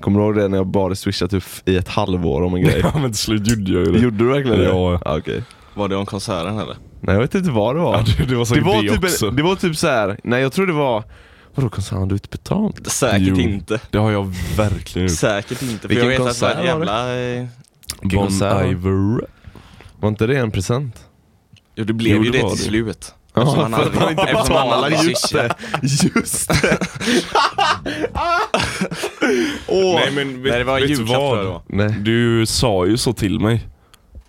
Kommer 0.00 0.20
du 0.20 0.24
ihåg 0.24 0.34
det 0.34 0.48
när 0.48 0.56
jag 0.56 0.66
bara 0.66 0.94
swishat 0.94 1.30
typ 1.30 1.44
i 1.64 1.76
ett 1.76 1.88
halvår 1.88 2.42
om 2.42 2.54
en 2.54 2.62
grej? 2.62 2.80
Ja 2.82 2.98
men 2.98 3.10
till 3.10 3.18
slut 3.18 3.48
gjorde 3.48 3.72
jag 3.72 3.86
ju 3.86 3.92
det. 3.92 3.98
Gjorde 3.98 4.16
du 4.16 4.24
verkligen 4.24 4.58
det? 4.58 4.64
Ja. 4.64 5.00
Ah, 5.04 5.16
okej. 5.18 5.42
Var 5.74 5.88
det 5.88 5.96
om 5.96 6.06
konserten 6.06 6.58
eller? 6.58 6.76
Nej 7.00 7.14
jag 7.14 7.20
vet 7.20 7.34
inte 7.34 7.50
vad 7.50 7.76
det 7.76 7.80
var. 7.80 7.94
Ja, 7.94 8.04
det, 8.18 8.24
det 8.24 8.34
var 8.34 8.54
det, 8.54 8.60
var 8.60 8.82
typ, 8.82 9.04
också. 9.04 9.30
det 9.30 9.42
var 9.42 9.56
typ 9.56 9.76
så 9.76 9.86
här. 9.88 10.18
nej 10.24 10.42
jag 10.42 10.52
tror 10.52 10.66
det 10.66 10.72
var 10.72 11.04
Vadå 11.58 11.68
konsert, 11.70 11.98
har 11.98 12.06
du 12.06 12.14
inte 12.14 12.28
betalt? 12.28 12.92
Säkert 12.92 13.20
Jo. 13.22 13.38
inte. 13.38 13.80
Det 13.90 13.98
har 13.98 14.10
jag 14.10 14.34
verkligen 14.56 15.08
gjort. 15.08 15.16
Säkert 15.18 15.62
inte. 15.62 15.80
För 15.80 15.88
Vilken 15.88 16.10
jag 16.10 16.18
vet 16.18 16.28
att 16.28 16.40
det 16.40 16.46
var 16.46 16.50
konsert 16.50 16.50
ett 16.50 16.56
var 16.56 16.62
det? 16.62 16.68
jävla... 16.68 17.20
eh, 17.40 17.46
Vilken 18.02 18.18
Bon 18.18 18.26
konsert 18.28 18.62
det? 18.62 18.68
Iver. 18.68 19.20
Var 20.00 20.08
inte 20.08 20.26
det 20.26 20.38
en 20.38 20.50
present? 20.50 20.96
Jo 21.74 21.84
det 21.84 21.92
blev 21.92 22.16
Jo, 22.16 22.24
ju 22.24 22.30
det 22.30 22.38
det 22.38 22.48
till 22.48 22.58
det. 22.58 22.64
slut. 22.64 23.14
Ja, 23.34 23.42
Eftersom 23.42 23.72
han 23.72 23.72
för 23.72 23.80
att 23.80 23.86
aldrig- 23.86 24.02
han 24.02 24.10
inte 24.10 24.22
eftersom 24.22 24.56
han 24.56 24.68
betalade, 24.68 24.96
aldrig 24.96 25.10
just 25.10 25.28
swishade. 25.28 25.54
Just 26.14 26.48
det! 26.62 26.78
Åh! 29.68 29.94
Nej 29.94 30.10
men 30.14 30.42
vet, 30.42 30.50
Nej 30.52 30.58
det 30.58 30.64
var 30.64 30.80
vet 30.80 30.98
vad? 30.98 31.46
det. 31.46 31.60
Nej. 31.66 31.90
Du 32.00 32.46
sa 32.46 32.86
ju 32.86 32.96
så 32.96 33.12
till 33.12 33.40
mig. 33.40 33.66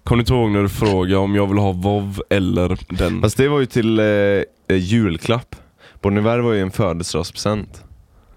Kommer 0.04 0.18
du 0.18 0.22
inte 0.22 0.34
ihåg 0.34 0.52
när 0.52 0.62
du 0.62 0.70
frågade 0.70 1.18
om 1.18 1.36
jag 1.36 1.48
vill 1.48 1.58
ha 1.58 1.72
WoW 1.72 2.22
eller 2.30 2.78
den? 2.89 3.22
Fast 3.22 3.38
det 3.38 3.48
var 3.48 3.60
ju 3.60 3.65
till 3.65 4.00
eh, 4.00 4.76
julklapp. 4.76 5.56
Bon 6.02 6.18
Iver 6.18 6.40
var 6.40 6.54
ju 6.54 6.62
en 6.62 6.72
födelsedagspresent, 6.72 7.84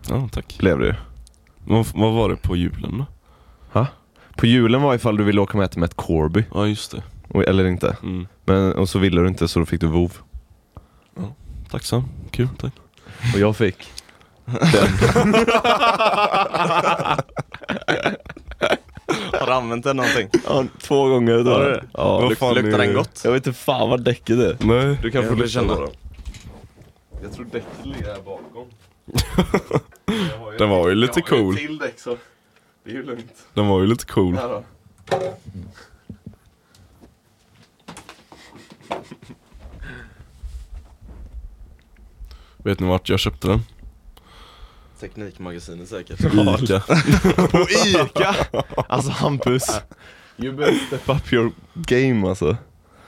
Ja 0.09 0.29
tack. 0.33 0.59
blev 0.59 0.79
det 0.79 0.87
ju. 0.87 0.95
Vad, 1.67 1.87
vad 1.95 2.13
var 2.13 2.29
det 2.29 2.37
på 2.37 2.57
julen 2.57 2.99
då? 2.99 3.07
På 4.37 4.47
julen 4.47 4.83
var 4.83 4.95
ifall 4.95 5.17
du 5.17 5.25
ville 5.25 5.41
åka 5.41 5.59
med 5.59 5.71
till 5.71 5.81
Matt 5.81 5.95
Corby, 5.97 6.45
Ja 6.55 6.67
just 6.67 6.91
det. 6.91 7.03
och- 7.29 7.43
eller 7.45 7.65
inte. 7.65 7.97
Mm. 8.03 8.27
Men, 8.45 8.73
och 8.73 8.89
så 8.89 8.99
ville 8.99 9.21
du 9.21 9.29
inte 9.29 9.49
så 9.49 9.59
då 9.59 9.67
fick 9.67 9.81
du 9.81 9.87
vov. 9.87 10.13
Tacksam. 11.71 12.05
Kul, 12.31 12.49
tack. 12.59 12.73
Och 13.35 13.41
jag 13.41 13.57
fick 13.57 13.77
Har 19.33 19.47
du 19.47 19.53
använt 19.53 19.85
den 19.85 19.97
någonting? 19.97 20.29
ja, 20.49 20.65
två 20.83 21.09
gånger 21.09 21.33
Har 21.33 21.45
då. 21.45 21.59
du 21.59 21.65
det? 21.71 21.85
Ja. 21.95 22.21
Luk- 22.21 22.29
luktar 22.29 22.57
är 22.57 22.79
den 22.79 22.95
gott? 22.95 23.21
Jag 23.25 23.33
vet 23.33 23.47
inte 23.47 23.59
fan 23.59 23.91
vad 23.91 24.05
däcket 24.05 24.37
är. 24.39 24.57
Nej. 24.61 24.99
Du 25.03 25.11
kan 25.11 25.23
Jag 25.23 25.31
få 25.31 25.37
lyssna 25.37 25.61
känna. 25.63 25.75
på 25.75 25.81
dem. 25.81 25.91
Jag 27.23 27.33
tror 27.33 27.45
däcket 27.45 27.87
ligger 27.87 28.05
här 28.15 28.23
bakom. 28.23 28.69
Den 30.59 30.69
var 30.69 30.89
ju 30.89 30.95
lite 30.95 31.21
cool. 31.21 31.57
till 31.57 31.79
däck 31.79 31.99
så 31.99 32.17
det 32.85 32.91
är 32.91 32.95
ju 32.95 33.03
lugnt. 33.03 33.47
Den 33.55 33.67
var 33.67 33.81
ju 33.81 33.87
lite 33.87 34.07
cool. 34.07 34.35
Här 34.35 34.49
då. 34.49 34.65
Vet 42.57 42.81
ni 42.81 42.87
vart 42.89 43.09
jag 43.09 43.21
köpte 43.21 43.49
den? 43.49 43.61
Teknikmagasinet 45.01 45.89
säkert. 45.89 46.21
Ica. 46.63 46.81
På 47.51 47.67
Ica! 47.87 48.37
Alltså 48.89 49.11
Hampus. 49.11 49.81
You 50.37 50.53
better 50.53 50.75
step 50.87 51.09
up 51.09 51.33
your 51.33 51.53
game 51.75 52.29
alltså. 52.29 52.47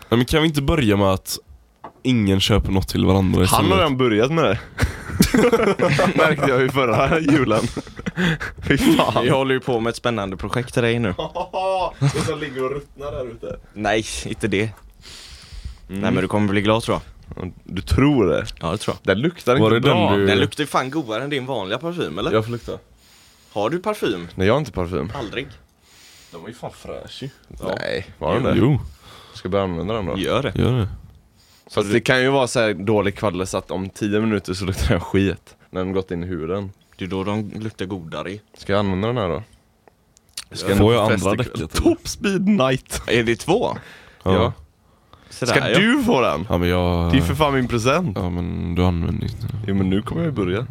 Nej, 0.09 0.19
men 0.19 0.25
kan 0.25 0.43
vi 0.43 0.49
inte 0.49 0.63
börja 0.63 0.97
med 0.97 1.07
att 1.07 1.39
ingen 2.05 2.41
köper 2.41 2.73
något 2.73 2.89
till 2.89 3.05
varandra 3.07 3.45
Han 3.47 3.71
har 3.71 3.77
redan 3.77 3.97
börjat 3.97 4.31
med 4.33 4.45
det. 4.45 4.59
Märkte 6.17 6.47
jag 6.51 6.61
ju 6.61 6.69
förra 6.69 7.21
julen. 7.21 7.63
Fy 8.63 8.79
fan. 8.79 9.23
Vi 9.25 9.31
håller 9.31 9.55
ju 9.55 9.61
på 9.61 9.81
med 9.81 9.91
ett 9.91 9.97
spännande 9.97 10.37
projekt 10.37 10.75
till 10.75 10.83
dig 10.83 10.99
nu. 10.99 11.15
Det 12.01 12.21
som 12.21 12.39
ligger 12.39 12.65
och 12.65 12.71
ruttnar 12.71 13.13
där 13.13 13.27
ute. 13.31 13.57
Nej, 13.75 14.05
inte 14.27 14.49
det. 14.49 14.69
Nej 15.87 16.11
men 16.13 16.15
du 16.17 16.29
kommer 16.29 16.49
bli 16.49 16.61
glad 16.63 16.83
tror 16.83 17.01
jag. 17.37 17.53
Du 17.65 17.83
tror 17.83 18.27
det? 18.27 18.47
Ja 18.61 18.71
det 18.71 18.79
tror 18.79 18.97
jag. 19.03 19.15
Den 19.15 19.23
luktar 19.23 19.57
Var 19.57 19.67
inte 19.67 19.75
det 19.75 19.81
bra. 19.95 20.11
den 20.11 20.21
du- 20.21 20.27
Den 20.27 20.39
luktar 20.39 20.63
ju 20.63 20.67
fan 20.67 20.91
godare 20.91 21.25
än 21.25 21.31
din 21.31 21.47
vanliga 21.47 21.79
parfym 21.79 22.19
eller? 22.19 22.33
Jag 22.33 22.45
får 22.45 22.53
lukta. 22.53 22.73
Har 23.53 23.71
du 23.71 23.79
parfym? 23.79 24.29
Nej 24.35 24.47
jag 24.47 24.55
har 24.55 24.59
inte 24.59 24.73
parfym. 24.73 25.13
Aldrig. 25.15 25.47
Den 26.33 26.41
var 26.43 26.49
ju 26.49 26.55
fan 26.55 26.71
fräsch 26.75 27.23
ju. 27.23 27.29
Nej, 27.79 28.07
var 28.19 28.35
den 28.35 28.43
det? 28.43 28.55
Jo. 28.57 28.81
Ska 29.35 29.47
jag 29.47 29.51
börja 29.53 29.65
använda 29.65 29.95
den 29.95 30.07
då? 30.07 30.19
Gör 30.19 30.43
det. 30.43 30.53
Gör 30.57 30.73
det. 30.73 30.89
Fast 31.75 31.93
det 31.93 32.01
kan 32.01 32.23
ju 32.23 32.29
vara 32.31 32.47
så 32.47 32.61
här 32.61 32.75
dålig 32.75 33.17
kvaddel 33.17 33.47
så 33.47 33.59
att 33.59 33.71
om 33.71 33.91
10 33.91 34.21
minuter 34.21 34.55
så 34.55 34.65
luktar 34.65 34.89
den 34.89 35.01
skit. 35.01 35.57
När 35.71 35.85
den 35.85 35.93
gått 35.93 36.11
in 36.11 36.25
i 36.25 36.27
huden. 36.27 36.73
Det 36.97 37.05
är 37.05 37.09
då 37.09 37.25
de 37.25 37.51
luktar 37.55 37.87
godare 37.87 38.31
i. 38.31 38.41
Ska 38.59 38.73
jag 38.73 38.79
använda 38.79 39.09
den 39.09 39.17
här 39.17 39.29
då? 39.29 39.43
Ska 40.51 40.77
Får 40.77 40.95
jag 40.95 41.13
andra 41.13 41.35
däcket? 41.35 41.73
Top 41.73 42.09
speed 42.09 42.49
night! 42.49 43.03
Är 43.07 43.23
det 43.23 43.37
två? 43.37 43.77
Ja. 44.23 44.53
Sådär, 45.31 45.53
Ska 45.53 45.71
ja. 45.71 45.79
du 45.79 46.03
få 46.03 46.21
den? 46.21 46.47
Ja 46.49 46.59
men 46.59 46.69
jag... 46.69 47.13
Det 47.13 47.19
är 47.19 47.23
för 47.23 47.35
fan 47.35 47.55
min 47.55 47.69
present. 47.69 48.17
Ja 48.21 48.31
men 48.31 48.75
du 48.75 48.85
använder 48.85 49.25
inte. 49.25 49.49
Jo 49.67 49.75
men 49.75 49.91
nu 49.91 50.03
kommer 50.03 50.23
jag 50.23 50.29
ju 50.29 50.35
börja. 50.37 50.67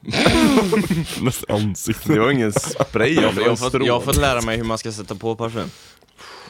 Nästan. 1.20 1.74
Det 2.04 2.18
var 2.18 2.30
ingen 2.30 2.52
spray, 2.52 3.14
Jag, 3.14 3.32
var 3.32 3.42
jag, 3.42 3.48
har 3.48 3.56
fått, 3.56 3.86
jag 3.86 3.94
har 3.94 4.00
fått 4.00 4.16
lära 4.16 4.40
mig 4.40 4.56
hur 4.56 4.64
man 4.64 4.78
ska 4.78 4.92
sätta 4.92 5.14
på 5.14 5.36
parfym. 5.36 5.70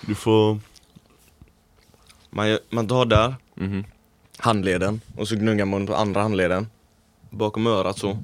Du 0.01 0.15
får... 0.15 0.59
Man, 2.33 2.49
gör- 2.49 2.61
man 2.71 2.89
tar 2.89 3.05
där, 3.05 3.35
Mhm. 3.55 3.85
handleden, 4.39 5.01
och 5.17 5.29
så 5.29 5.37
gnuggar 5.37 5.65
man 5.65 5.87
på 5.87 5.95
andra 5.95 6.23
handleden. 6.23 6.67
Bakom 7.31 7.67
örat 7.67 7.99
så. 7.99 8.19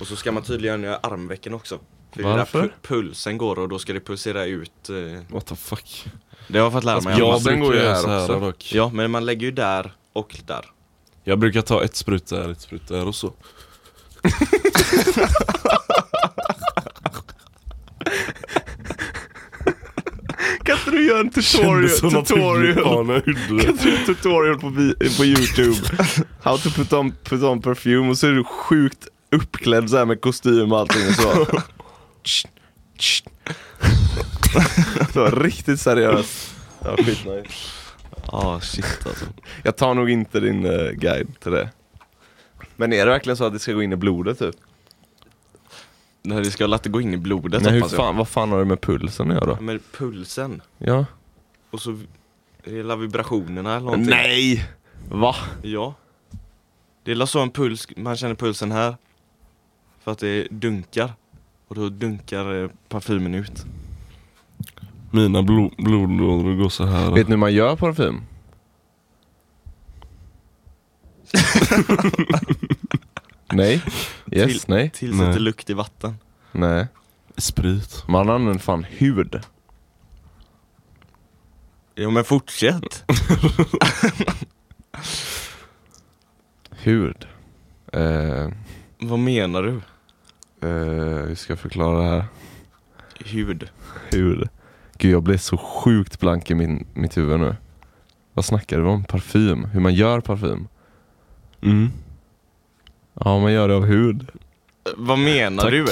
Och 0.00 0.06
så 0.06 0.16
ska 0.16 0.32
man 0.32 0.42
tydligen 0.42 0.82
göra 0.82 0.96
armvecken 0.96 1.54
också. 1.54 1.78
För 2.12 2.22
det 2.22 2.28
är 2.28 2.30
där 2.30 2.38
Varför? 2.38 2.62
pu- 2.62 2.70
pulsen 2.82 3.38
går 3.38 3.58
och 3.58 3.68
då 3.68 3.78
ska 3.78 3.92
det 3.92 4.00
pulsera 4.00 4.44
ut. 4.44 4.88
Eh, 4.90 5.20
What 5.34 5.46
the 5.46 5.56
fuck. 5.56 6.06
det 6.48 6.58
har 6.58 6.66
jag 6.66 6.72
fått 6.72 6.84
lära 6.84 7.00
mig. 7.00 7.18
jag 7.18 7.28
Ja, 7.28 7.40
sen 7.40 7.44
brukar 7.44 7.60
går 7.66 7.74
ju 7.74 7.80
här 7.80 7.94
så 7.94 8.20
också. 8.22 8.40
dock. 8.40 8.72
ja, 8.74 8.90
men 8.94 9.10
man 9.10 9.26
lägger 9.26 9.46
ju 9.46 9.50
där 9.52 9.92
och 10.12 10.36
där. 10.46 10.64
Jag 11.24 11.38
brukar 11.38 11.62
ta 11.62 11.84
ett 11.84 11.96
sprut 11.96 12.26
där, 12.26 12.48
ett 12.50 12.60
sprut 12.60 12.88
där 12.88 13.06
och 13.06 13.14
så. 13.14 13.32
Kan 20.64 20.78
inte 20.78 20.87
du 20.98 21.06
göra 21.06 21.20
en 21.20 21.30
tutorial, 21.30 21.88
tutorial, 21.88 23.22
kan 23.22 23.56
du 23.56 23.62
göra 23.62 23.98
en 23.98 24.06
tutorial 24.06 24.58
på, 24.58 24.70
på 25.16 25.24
youtube? 25.24 25.76
How 26.42 26.58
to 26.58 26.70
put 26.70 26.92
on, 26.92 27.12
put 27.24 27.42
on 27.42 27.62
perfume 27.62 28.08
och 28.10 28.18
så 28.18 28.26
är 28.26 28.32
du 28.32 28.44
sjukt 28.44 29.08
uppklädd 29.32 29.90
så 29.90 29.96
här 29.96 30.04
med 30.04 30.20
kostym 30.20 30.72
och 30.72 30.78
allting 30.78 31.08
och 31.08 31.14
så. 31.14 31.46
så 35.12 35.26
riktigt 35.26 35.80
seriöst. 35.80 36.54
Ja, 36.84 36.96
skitnice. 36.96 37.70
Ja, 38.32 38.60
shit 38.60 39.06
alltså. 39.06 39.24
Jag 39.62 39.76
tar 39.76 39.94
nog 39.94 40.10
inte 40.10 40.40
din 40.40 40.64
eh, 40.66 40.90
guide 40.90 41.40
till 41.40 41.52
det. 41.52 41.68
Men 42.76 42.92
är 42.92 43.06
det 43.06 43.12
verkligen 43.12 43.36
så 43.36 43.44
att 43.44 43.52
det 43.52 43.58
ska 43.58 43.72
gå 43.72 43.82
in 43.82 43.92
i 43.92 43.96
blodet 43.96 44.38
typ? 44.38 44.54
Nej, 46.28 46.38
det 46.44 46.50
ska 46.50 46.66
låta 46.66 46.88
gå 46.90 47.00
in 47.00 47.14
i 47.14 47.16
blodet 47.16 47.62
Nej, 47.62 47.72
hur 47.72 47.80
hoppas 47.80 47.92
jag. 47.92 48.00
fan, 48.00 48.16
vad 48.16 48.28
fan 48.28 48.50
har 48.50 48.58
det 48.58 48.64
med 48.64 48.80
pulsen 48.80 49.30
att 49.30 49.36
göra? 49.36 49.50
Ja, 49.50 49.60
Men 49.60 49.80
pulsen, 49.98 50.62
Ja. 50.78 51.04
och 51.70 51.80
så 51.80 52.00
hela 52.64 52.96
vibrationerna 52.96 53.70
eller 53.70 53.84
någonting. 53.84 54.10
Nej! 54.10 54.68
Va? 55.10 55.34
Ja. 55.62 55.94
Det 57.04 57.10
är 57.10 57.14
la 57.14 57.26
så 57.26 57.40
en 57.40 57.50
puls, 57.50 57.88
man 57.96 58.16
känner 58.16 58.34
pulsen 58.34 58.72
här. 58.72 58.96
För 60.00 60.12
att 60.12 60.18
det 60.18 60.46
dunkar. 60.50 61.12
Och 61.68 61.74
då 61.74 61.88
dunkar 61.88 62.62
eh, 62.64 62.70
parfymen 62.88 63.34
ut. 63.34 63.64
Mina 65.10 65.42
blo 65.42 65.70
blodlådor 65.78 66.54
går 66.56 66.68
så 66.68 66.84
här. 66.84 67.10
Vet 67.10 67.28
ni 67.28 67.32
hur 67.32 67.36
man 67.36 67.52
gör 67.54 67.76
parfym? 67.76 68.20
nej? 73.52 73.82
Yes, 74.32 74.46
Till- 74.62 74.74
nej? 74.74 74.90
Tillsätter 74.90 75.30
Nej. 75.30 75.38
lukt 75.40 75.70
i 75.70 75.72
vatten. 75.74 76.14
Nej. 76.52 76.86
Sprit. 77.36 78.04
Man 78.08 78.30
använder 78.30 78.58
fan 78.60 78.84
hud. 78.90 79.40
Jo 81.96 82.10
men 82.10 82.24
fortsätt. 82.24 83.04
Hud. 86.70 87.26
Eh, 87.92 88.48
Vad 88.98 89.18
menar 89.18 89.62
du? 89.62 89.74
eh, 90.68 91.26
hur 91.28 91.34
ska 91.34 91.52
jag 91.52 91.58
förklara 91.60 91.98
det 92.02 92.08
här? 92.08 92.24
Hud. 93.24 93.68
Hud. 94.10 94.48
Gud 94.98 95.12
jag 95.12 95.22
blev 95.22 95.38
så 95.38 95.56
sjukt 95.56 96.20
blank 96.20 96.50
i 96.50 96.54
min, 96.54 96.86
mitt 96.94 97.16
huvud 97.16 97.40
nu. 97.40 97.56
Vad 98.34 98.44
snackar 98.44 98.78
du 98.78 98.84
om? 98.84 99.04
Parfym? 99.04 99.64
Hur 99.64 99.80
man 99.80 99.94
gör 99.94 100.20
parfym? 100.20 100.68
Mm. 101.62 101.90
Ja, 103.24 103.38
man 103.38 103.52
gör 103.52 103.68
det 103.68 103.74
av 103.76 103.84
hud. 103.84 104.26
Vad 104.96 105.18
menar 105.18 105.62
Tack. 105.62 105.72
du? 105.72 105.86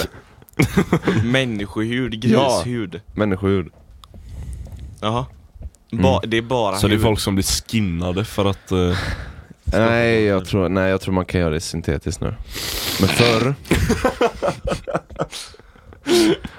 Människohud, 1.28 2.24
Ja. 2.24 2.62
grishud. 2.64 3.00
Människohud. 3.14 3.68
Jaha. 5.00 5.26
Ba, 5.92 6.16
Mm. 6.18 6.30
Det 6.30 6.36
är 6.36 6.42
bara 6.42 6.76
Så 6.76 6.86
det 6.88 6.92
är 6.92 6.96
hud. 6.96 7.02
folk 7.04 7.20
som 7.20 7.34
blir 7.34 7.44
skinnade 7.70 8.24
för 8.24 8.44
att... 8.44 8.72
eh, 8.72 8.96
Nej 9.64 10.22
jag, 10.24 10.44
tror, 10.46 10.68
nej, 10.68 10.90
jag 10.90 11.00
tror 11.00 11.14
man 11.14 11.24
kan 11.24 11.40
göra 11.40 11.50
det 11.50 11.60
syntetiskt 11.60 12.20
nu. 12.20 12.34
Men 13.00 13.08
förr... 13.08 13.54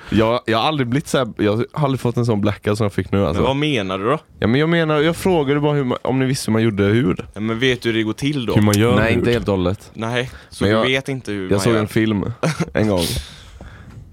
jag, 0.09 0.39
jag 0.45 0.57
har 0.57 0.67
aldrig 0.67 0.87
blivit 0.87 1.07
så 1.07 1.17
här, 1.17 1.27
jag 1.37 1.51
har 1.73 1.83
aldrig 1.83 1.99
fått 1.99 2.17
en 2.17 2.25
sån 2.25 2.41
blackout 2.41 2.77
som 2.77 2.85
jag 2.85 2.93
fick 2.93 3.11
nu 3.11 3.25
alltså. 3.25 3.41
Men 3.41 3.47
vad 3.47 3.55
menar 3.55 3.97
du 3.99 4.05
då? 4.05 4.19
Ja 4.39 4.47
men 4.47 4.59
jag 4.59 4.69
menar, 4.69 5.01
jag 5.01 5.15
frågade 5.15 5.59
bara 5.59 5.73
hur 5.73 5.83
man, 5.83 5.97
om 6.01 6.19
ni 6.19 6.25
visste 6.25 6.51
hur 6.51 6.53
man 6.53 6.61
gjorde 6.63 6.83
hud. 6.83 7.19
Ja, 7.33 7.39
men 7.39 7.59
vet 7.59 7.81
du 7.81 7.89
hur 7.89 7.97
det 7.97 8.03
går 8.03 8.13
till 8.13 8.45
då? 8.45 8.53
hur 8.53 8.61
man 8.61 8.77
gör 8.79 8.95
Nej 8.95 9.09
hud. 9.09 9.17
inte 9.19 9.31
helt 9.31 9.47
och 9.47 9.55
hållet. 9.57 9.91
Nej, 9.93 10.29
så 10.49 10.63
Men 10.63 10.71
du 10.73 10.77
jag- 10.79 10.85
vet 10.85 11.09
inte 11.09 11.31
hur 11.31 11.41
Jag 11.43 11.51
man 11.51 11.59
såg 11.59 11.73
gör? 11.73 11.79
en 11.79 11.87
film 11.87 12.25
en 12.73 12.87
gång. 12.87 13.03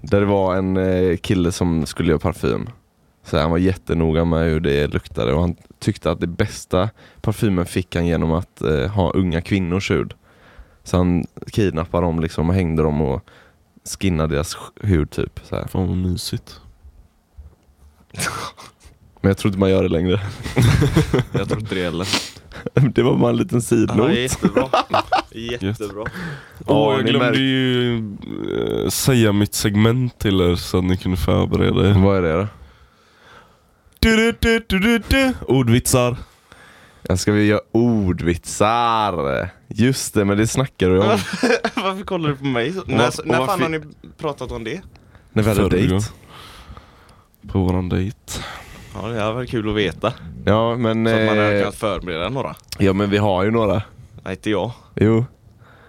Där 0.01 0.19
det 0.19 0.25
var 0.25 0.55
en 0.55 0.77
eh, 0.77 1.17
kille 1.17 1.51
som 1.51 1.85
skulle 1.85 2.09
göra 2.09 2.19
parfym. 2.19 2.69
Så 3.23 3.37
han 3.39 3.51
var 3.51 3.57
jättenoga 3.57 4.25
med 4.25 4.45
hur 4.49 4.59
det 4.59 4.87
luktade 4.87 5.33
och 5.33 5.41
han 5.41 5.55
tyckte 5.79 6.11
att 6.11 6.19
det 6.19 6.27
bästa 6.27 6.89
parfymen 7.21 7.65
fick 7.65 7.95
han 7.95 8.05
genom 8.07 8.31
att 8.31 8.61
eh, 8.61 8.87
ha 8.91 9.11
unga 9.11 9.41
kvinnors 9.41 9.91
hud. 9.91 10.13
Så 10.83 10.97
han 10.97 11.25
kidnappade 11.51 12.05
dem 12.05 12.19
liksom 12.19 12.49
och 12.49 12.55
hängde 12.55 12.83
dem 12.83 13.01
och 13.01 13.25
skinnade 13.85 14.35
deras 14.35 14.57
hud 14.81 15.11
typ. 15.11 15.39
Så 15.43 15.55
här. 15.55 15.67
Fan 15.67 15.87
vad 15.87 15.97
mysigt. 15.97 16.59
Men 19.21 19.29
jag 19.29 19.37
tror 19.37 19.49
inte 19.49 19.59
man 19.59 19.69
gör 19.69 19.83
det 19.83 19.89
längre. 19.89 20.19
Jag 21.31 21.47
tror 21.49 21.59
inte 21.61 21.75
det 21.75 21.83
heller. 21.83 22.07
det 22.93 23.03
var 23.03 23.15
bara 23.17 23.29
en 23.29 23.37
liten 23.37 23.57
Ja, 23.57 23.61
sidnot. 23.61 24.13
jättebra. 24.13 24.69
Jättebra. 25.31 26.01
Åh, 26.01 26.07
Ja, 26.67 26.93
jag 26.95 27.05
glömde 27.05 27.39
ju 27.39 27.97
eh, 28.83 28.89
säga 28.89 29.31
mitt 29.31 29.53
segment 29.53 30.19
till 30.19 30.41
er 30.41 30.55
så 30.55 30.77
att 30.77 30.83
ni 30.83 30.97
kunde 30.97 31.17
förbereda 31.17 31.89
er. 31.89 31.93
Vad 32.03 32.17
är 32.17 32.21
det 32.21 32.33
då? 32.33 32.47
Du, 33.99 34.15
du, 34.15 34.31
du, 34.39 34.59
du, 34.67 34.79
du, 34.79 34.99
du. 35.09 35.33
Ordvitsar. 35.47 36.17
Jag 37.07 37.19
ska 37.19 37.31
vi 37.31 37.45
göra 37.45 37.61
ordvitsar. 37.71 39.49
Just 39.67 40.13
det, 40.13 40.25
men 40.25 40.37
det 40.37 40.47
snackade 40.47 40.93
du 40.93 40.99
om 40.99 41.07
Varför 41.75 42.03
kollar 42.03 42.29
du 42.29 42.35
på 42.35 42.45
mig? 42.45 42.73
så? 42.73 42.83
När 42.85 43.07
och 43.07 43.13
när 43.27 43.45
fan 43.45 43.57
fi- 43.57 43.63
har 43.63 43.69
ni 43.69 43.81
pratat 44.17 44.51
om 44.51 44.63
det? 44.63 44.81
när 45.33 45.43
vi 45.43 45.49
hade 45.49 45.69
dejt. 45.69 46.05
På 47.47 47.59
våran 47.59 47.89
dejt. 47.89 48.17
Ja, 48.93 49.07
det 49.07 49.21
hade 49.21 49.33
varit 49.33 49.49
kul 49.49 49.69
att 49.69 49.75
veta. 49.75 50.13
Ja 50.45 50.75
men, 50.77 51.05
Så 51.07 51.11
att 51.15 51.19
man 51.25 51.27
hade 51.37 51.53
eh, 51.55 51.59
kunnat 51.61 51.75
förbereda 51.75 52.29
några. 52.29 52.55
ja 52.79 52.93
men 52.93 53.09
vi 53.09 53.17
har 53.17 53.43
ju 53.43 53.51
några. 53.51 53.81
Nej, 54.23 54.33
inte 54.33 54.49
jag. 54.49 54.71
Jo, 54.95 55.25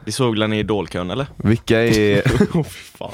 Vi 0.05 0.13
såg 0.13 0.39
väl 0.39 0.51
ni 0.51 0.57
i 0.57 0.61
Idolkön 0.61 1.11
eller? 1.11 1.27
vilka 1.37 1.81
är... 1.81 2.23
Åh, 2.55 2.63
fy 2.63 2.99
fan. 2.99 3.11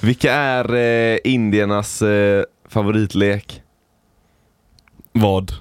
Vilka 0.00 0.32
är 0.32 0.74
eh, 0.74 1.18
indiernas 1.24 2.02
eh, 2.02 2.44
favoritlek? 2.68 3.62
Vad? 5.12 5.52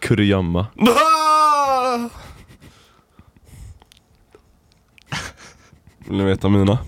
Kurragömma. 0.00 0.66
Vill 6.06 6.16
ni 6.18 6.24
veta 6.24 6.48
mina? 6.48 6.78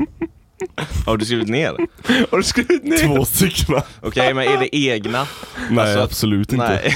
Har 1.07 1.17
du 1.17 1.25
skrivit 1.25 1.49
ner? 1.49 1.77
Har 2.31 2.39
du 2.39 2.43
skrivit 2.45 2.85
ner? 2.85 2.97
Två 3.17 3.25
stycken. 3.25 3.81
Okej, 4.03 4.35
men 4.35 4.49
är 4.49 4.59
det 4.59 4.77
egna? 4.77 5.27
Nej 5.71 5.85
Alltså, 5.85 6.01
absolut 6.01 6.53
inte. 6.53 6.69
Nej. 6.69 6.95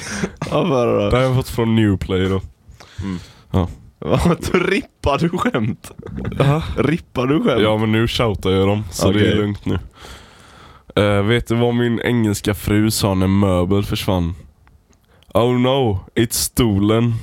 Ja, 0.50 0.62
vad 0.64 0.88
Det 0.88 1.10
då? 1.10 1.16
har 1.16 1.22
jag 1.22 1.34
fått 1.36 1.48
från 1.48 1.76
Newplay 1.76 2.28
då. 2.28 2.40
Vad, 3.98 4.54
rippar 4.68 5.18
du 5.18 5.28
skämt? 5.28 5.90
Rippar 6.76 7.26
du 7.26 7.42
skämt? 7.42 7.62
Ja 7.62 7.76
men 7.76 7.92
nu 7.92 8.08
shoutar 8.08 8.50
jag 8.50 8.68
dem, 8.68 8.84
så 8.90 9.10
det 9.10 9.18
Okej. 9.18 9.32
är 9.32 9.36
lugnt 9.36 9.66
nu. 9.66 9.78
Eh, 10.96 11.22
vet 11.22 11.46
du 11.48 11.54
vad 11.54 11.74
min 11.74 12.00
engelska 12.00 12.54
fru 12.54 12.90
sa 12.90 13.14
när 13.14 13.26
möbel 13.26 13.84
försvann? 13.84 14.34
Oh 15.34 15.58
no, 15.58 15.98
it's 16.14 16.32
stolen. 16.34 17.14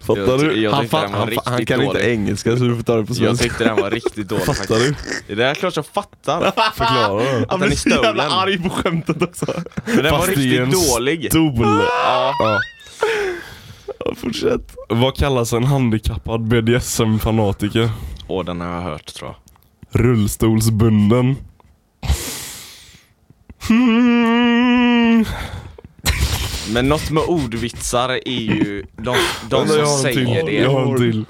Fattar 0.00 0.20
Jag, 0.22 0.40
du? 0.40 0.62
jag 0.62 0.70
han, 0.72 0.86
var 0.90 1.08
han, 1.08 1.38
han 1.44 1.66
kan 1.66 1.78
dålig. 1.78 1.90
inte 1.90 2.10
engelska 2.10 2.56
så 2.56 2.64
du 2.64 2.76
får 2.76 2.82
ta 2.82 2.96
det 2.96 3.04
på 3.04 3.12
Jag 3.12 3.16
svenska. 3.16 3.44
tyckte 3.44 3.64
den 3.64 3.76
var 3.76 3.90
riktigt 3.90 4.28
dålig 4.28 4.44
Fattar 4.44 4.62
faktiskt. 4.78 5.24
Det 5.28 5.44
är 5.44 5.54
klart 5.54 5.76
jag 5.76 5.86
fattar. 5.86 6.52
Förklara 6.74 7.08
då. 7.08 7.46
Han 7.48 7.60
den 7.60 7.68
blir 7.68 7.70
är 7.70 7.76
så 7.76 7.88
jävla 7.88 8.08
stolen. 8.10 8.30
arg 8.32 8.58
på 8.62 8.70
skämtet 8.70 9.22
också. 9.22 9.46
Men 9.86 9.96
den 9.96 10.12
var 10.12 10.18
Fast 10.18 10.34
det 10.34 10.56
är 10.56 10.60
en 10.62 10.66
riktigt 10.70 10.90
dålig. 10.94 11.26
Stol. 11.30 11.54
Ja. 11.62 12.34
Ja. 12.38 12.60
Ja, 14.04 14.14
fortsätt. 14.16 14.76
Vad 14.88 15.16
kallas 15.16 15.52
en 15.52 15.64
handikappad 15.64 16.40
BDSM-fanatiker? 16.40 17.90
Åh, 18.28 18.44
den 18.44 18.60
har 18.60 18.68
jag 18.74 18.80
hört 18.82 19.14
tror 19.14 19.28
jag. 19.30 20.00
Rullstolsbunden. 20.00 21.36
Hmm. 23.68 25.24
Men 26.72 26.88
något 26.88 27.10
med 27.10 27.22
ordvitsar 27.22 28.08
är 28.08 28.40
ju 28.40 28.86
de, 28.96 29.16
de 29.50 29.68
som 29.68 29.86
säger 29.86 30.46
det. 30.46 30.52
Jag 30.52 30.70
har 30.70 30.92
en 30.92 30.96
till. 30.96 31.24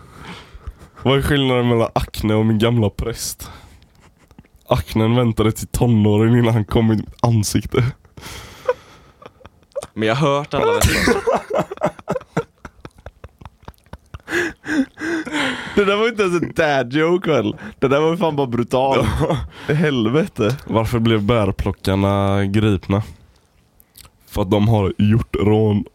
Vad 1.03 1.19
är 1.19 1.23
skillnaden 1.23 1.69
mellan 1.69 1.89
Acne 1.95 2.35
och 2.35 2.47
min 2.47 2.59
gamla 2.59 2.91
präst? 2.91 3.51
Acnen 4.67 5.17
väntade 5.17 5.53
till 5.53 5.67
tonåren 5.67 6.37
innan 6.39 6.55
han 6.55 6.65
kom 6.65 6.93
i 6.93 6.97
mitt 6.97 7.07
ansikte. 7.23 7.85
Men 9.95 10.09
jag 10.09 10.15
har 10.15 10.29
hört 10.37 10.55
alla 10.55 10.73
dessa. 10.75 11.13
Det 15.75 15.85
där 15.85 15.97
var 15.97 16.09
inte 16.09 16.23
ens 16.23 16.43
en 16.43 16.53
dad 16.55 16.93
joke 16.93 17.31
väl? 17.31 17.57
Det 17.79 17.89
där 17.89 18.01
var 18.01 18.11
ju 18.11 18.17
fan 18.17 18.37
bara 18.37 18.47
brutalt. 18.47 19.07
Helvete. 19.69 20.57
Varför 20.67 20.99
blev 20.99 21.23
bärplockarna 21.23 22.45
gripna? 22.45 23.03
För 24.31 24.43
att 24.43 24.51
de 24.51 24.69
har 24.69 24.93
gjort 24.99 25.37
rån. 25.37 25.85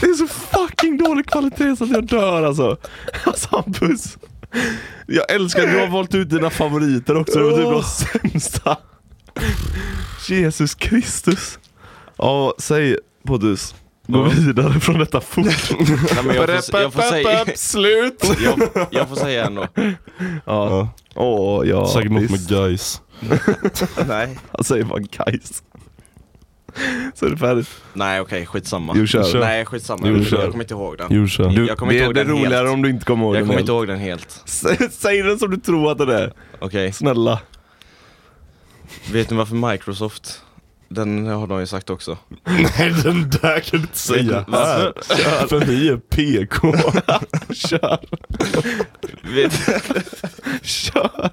Det 0.00 0.06
är 0.06 0.14
så 0.14 0.26
fucking 0.26 0.96
dålig 0.96 1.26
kvalitet 1.26 1.76
så 1.76 1.84
att 1.84 1.90
jag 1.90 2.06
dör 2.06 2.42
alltså. 2.42 2.76
Alltså 3.24 3.48
Hampus. 3.50 4.18
Jag 5.06 5.30
älskar 5.30 5.62
att 5.62 5.72
du 5.72 5.78
har 5.78 5.86
valt 5.86 6.14
ut 6.14 6.30
dina 6.30 6.50
favoriter 6.50 7.16
också. 7.16 7.38
Det 7.38 7.44
var 7.44 7.56
typ 7.56 8.12
de 8.12 8.28
sämsta. 8.30 8.76
Jesus 10.28 10.74
Kristus. 10.74 11.58
Ja, 12.16 12.54
säg 12.58 12.96
Pontus. 13.26 13.74
Gå 14.06 14.22
vidare 14.22 14.80
från 14.80 14.98
detta 14.98 15.20
fort. 15.20 15.44
Nej, 15.44 16.24
men 16.24 16.36
jag, 16.36 16.64
får, 16.66 16.80
jag, 16.80 16.92
får 16.92 17.02
säga, 17.02 17.44
Slut! 17.56 18.24
jag, 18.44 18.86
jag 18.90 19.08
får 19.08 19.16
säga 19.16 19.46
ändå. 19.46 19.66
Ja. 19.74 19.88
Ja. 20.44 20.88
Åh, 21.14 21.68
ja. 21.68 21.88
Säkert 21.88 22.10
något 22.12 22.30
med 22.30 22.48
guys. 22.48 23.00
Nej. 24.08 24.38
Han 24.52 24.64
säger 24.64 24.84
bara 24.84 24.98
guys. 24.98 25.62
Så 27.14 27.26
är 27.26 27.30
det 27.30 27.36
färdigt. 27.36 27.68
Nej 27.92 28.20
okej, 28.20 28.46
skitsamma. 28.46 28.92
Jo, 28.96 29.06
kör. 29.06 29.40
Nej 29.40 29.64
skitsamma, 29.64 30.00
Jo, 30.08 30.16
jag, 30.16 30.26
kör. 30.26 30.40
jag 30.42 30.50
kommer 30.50 30.64
inte 30.64 30.74
ihåg 30.74 30.98
den. 30.98 31.06
Jo, 31.10 31.26
kör. 31.28 31.48
Du, 31.50 31.66
Jag 31.66 31.78
kommer 31.78 31.92
det, 31.92 31.98
inte 31.98 32.04
ihåg 32.04 32.14
det 32.14 32.20
är 32.20 32.24
den 32.24 32.36
helt. 32.36 32.46
roligare 32.46 32.68
om 32.68 32.82
du 32.82 32.90
inte 32.90 33.04
kommer 33.04 33.24
ihåg 33.24 33.34
Jag 33.34 33.40
den 33.40 33.46
kommer 33.46 33.54
helt. 33.54 33.60
inte 33.60 33.72
ihåg 33.72 33.86
den 33.88 33.98
helt. 33.98 34.42
Säg, 34.44 34.76
säg 34.92 35.22
den 35.22 35.38
som 35.38 35.50
du 35.50 35.56
tror 35.56 35.92
att 35.92 35.98
den 35.98 36.08
är. 36.08 36.32
Okej, 36.58 36.92
Snälla. 36.92 37.40
vet 39.12 39.30
ni 39.30 39.36
varför 39.36 39.54
Microsoft, 39.72 40.42
den 40.88 41.26
har 41.26 41.46
de 41.46 41.60
ju 41.60 41.66
sagt 41.66 41.90
också. 41.90 42.18
Nej 42.44 42.94
den 43.04 43.30
där 43.30 43.60
kan 43.60 43.80
du 43.80 43.86
inte 43.86 43.98
säga 43.98 44.44
Varför? 44.48 44.94
här. 45.24 45.46
För 45.46 45.66
ni 45.66 45.86
är 45.88 45.96
PK. 45.96 46.72
Kör. 47.54 47.98
Vet, 49.34 49.52
Kör. 50.62 51.30